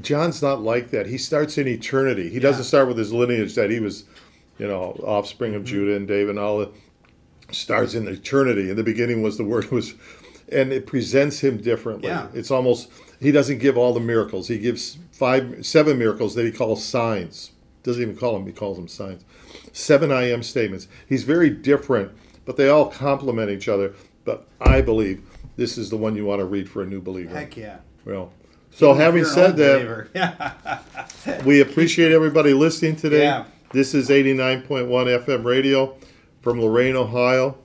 John's 0.00 0.40
not 0.40 0.62
like 0.62 0.90
that. 0.92 1.08
He 1.08 1.18
starts 1.18 1.58
in 1.58 1.66
eternity. 1.66 2.30
He 2.30 2.38
doesn't 2.38 2.64
start 2.64 2.86
with 2.86 2.96
his 2.96 3.12
lineage 3.12 3.56
that 3.56 3.70
he 3.70 3.80
was, 3.80 4.04
you 4.60 4.66
know, 4.68 4.92
offspring 5.04 5.52
Mm-hmm. 5.52 5.60
of 5.60 5.64
Judah 5.66 5.96
and 5.96 6.06
David 6.06 6.30
and 6.30 6.38
all 6.38 6.58
that. 6.58 6.70
Starts 7.50 7.94
in 7.94 8.06
eternity. 8.06 8.70
In 8.70 8.76
the 8.76 8.84
beginning 8.84 9.22
was 9.22 9.36
the 9.36 9.42
word 9.44 9.72
was, 9.72 9.94
and 10.52 10.72
it 10.72 10.86
presents 10.86 11.40
him 11.40 11.56
differently. 11.56 12.08
Yeah. 12.08 12.28
It's 12.32 12.50
almost 12.52 12.88
he 13.18 13.32
doesn't 13.32 13.58
give 13.58 13.76
all 13.76 13.92
the 13.92 13.98
miracles. 13.98 14.46
He 14.46 14.58
gives 14.58 14.98
five, 15.10 15.66
seven 15.66 15.98
miracles 15.98 16.36
that 16.36 16.44
he 16.44 16.52
calls 16.52 16.84
signs. 16.84 17.50
Doesn't 17.82 18.00
even 18.02 18.16
call 18.16 18.34
them. 18.34 18.46
He 18.46 18.52
calls 18.52 18.76
them 18.76 18.86
signs. 18.86 19.24
Seven 19.72 20.12
I 20.12 20.30
am 20.30 20.44
statements. 20.44 20.86
He's 21.08 21.24
very 21.24 21.50
different, 21.50 22.12
but 22.44 22.56
they 22.56 22.68
all 22.68 22.86
complement 22.88 23.50
each 23.50 23.66
other. 23.68 23.94
But 24.24 24.46
I 24.60 24.80
believe 24.80 25.22
this 25.56 25.76
is 25.76 25.90
the 25.90 25.96
one 25.96 26.14
you 26.14 26.24
want 26.26 26.38
to 26.38 26.44
read 26.44 26.68
for 26.68 26.82
a 26.82 26.86
new 26.86 27.00
believer. 27.00 27.34
heck 27.36 27.56
yeah 27.56 27.78
Well, 28.04 28.32
so 28.70 28.90
Even 28.90 29.00
having 29.02 29.24
said 29.24 29.56
that, 29.56 30.08
yeah 30.14 31.42
we 31.44 31.60
appreciate 31.60 32.12
everybody 32.12 32.52
listening 32.54 32.94
today. 32.94 33.22
Yeah. 33.24 33.44
This 33.72 33.94
is 33.94 34.08
89.1 34.10 34.88
FM 35.24 35.44
radio 35.44 35.94
from 36.40 36.60
Lorain, 36.60 36.96
Ohio. 36.96 37.56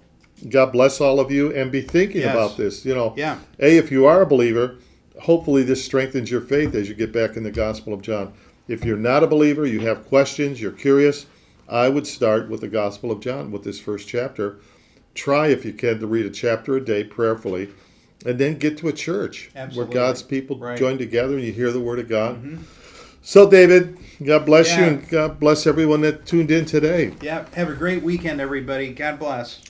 God 0.49 0.72
bless 0.72 1.01
all 1.01 1.20
of 1.20 1.32
you 1.32 1.51
and 1.53 1.72
be 1.72 1.82
thinking 1.82 2.22
Yes. 2.22 2.32
about 2.36 2.58
this. 2.58 2.86
You 2.86 2.93
know, 2.93 3.14
Yeah. 3.18 3.39
A, 3.60 3.78
if 3.78 3.91
you 3.91 4.06
are 4.06 4.22
a 4.22 4.26
believer, 4.26 4.76
hopefully 5.22 5.64
this 5.64 5.84
strengthens 5.84 6.30
your 6.30 6.41
faith 6.41 6.76
as 6.76 6.89
you 6.89 6.93
get 6.95 7.12
back 7.12 7.36
in 7.38 7.43
the 7.43 7.51
Gospel 7.51 7.93
of 7.93 8.01
John. 8.01 8.34
If 8.68 8.84
you're 8.86 8.97
not 8.97 9.24
a 9.24 9.28
believer, 9.28 9.66
you 9.66 9.80
have 9.82 10.06
questions, 10.06 10.62
you're 10.62 10.72
curious, 10.72 11.26
I 11.68 11.89
would 11.89 12.06
start 12.06 12.49
with 12.49 12.62
the 12.62 12.68
Gospel 12.68 13.12
of 13.12 13.20
John, 13.22 13.51
with 13.51 13.64
this 13.64 13.80
first 13.80 14.08
chapter. 14.08 14.58
Try, 15.16 15.47
if 15.47 15.66
you 15.66 15.74
can, 15.74 15.99
to 15.99 16.08
read 16.08 16.26
a 16.26 16.30
chapter 16.30 16.76
a 16.76 16.82
day 16.84 17.03
prayerfully 17.03 17.70
and 18.26 18.38
then 18.38 18.58
get 18.58 18.78
to 18.78 18.88
a 18.89 18.93
church 18.93 19.49
Absolutely. 19.56 19.95
where 19.95 20.03
God's 20.06 20.22
people 20.22 20.58
Right. 20.60 20.78
join 20.78 20.97
together 20.97 21.36
and 21.36 21.43
you 21.43 21.53
hear 21.53 21.72
the 21.72 21.80
word 21.80 21.99
of 21.99 22.08
God. 22.10 22.36
Mm-hmm. 22.43 22.58
So, 23.28 23.49
David, 23.49 23.97
God 24.23 24.45
bless 24.45 24.78
you 24.78 24.84
and 24.84 25.09
God 25.09 25.39
bless 25.39 25.65
everyone 25.65 26.01
that 26.01 26.28
tuned 26.28 26.51
in 26.51 26.65
today. 26.65 27.11
Yeah. 27.23 27.47
Have 27.55 27.69
a 27.69 27.73
great 27.73 28.03
weekend, 28.03 28.39
everybody. 28.39 28.93
God 28.93 29.17
bless. 29.17 29.61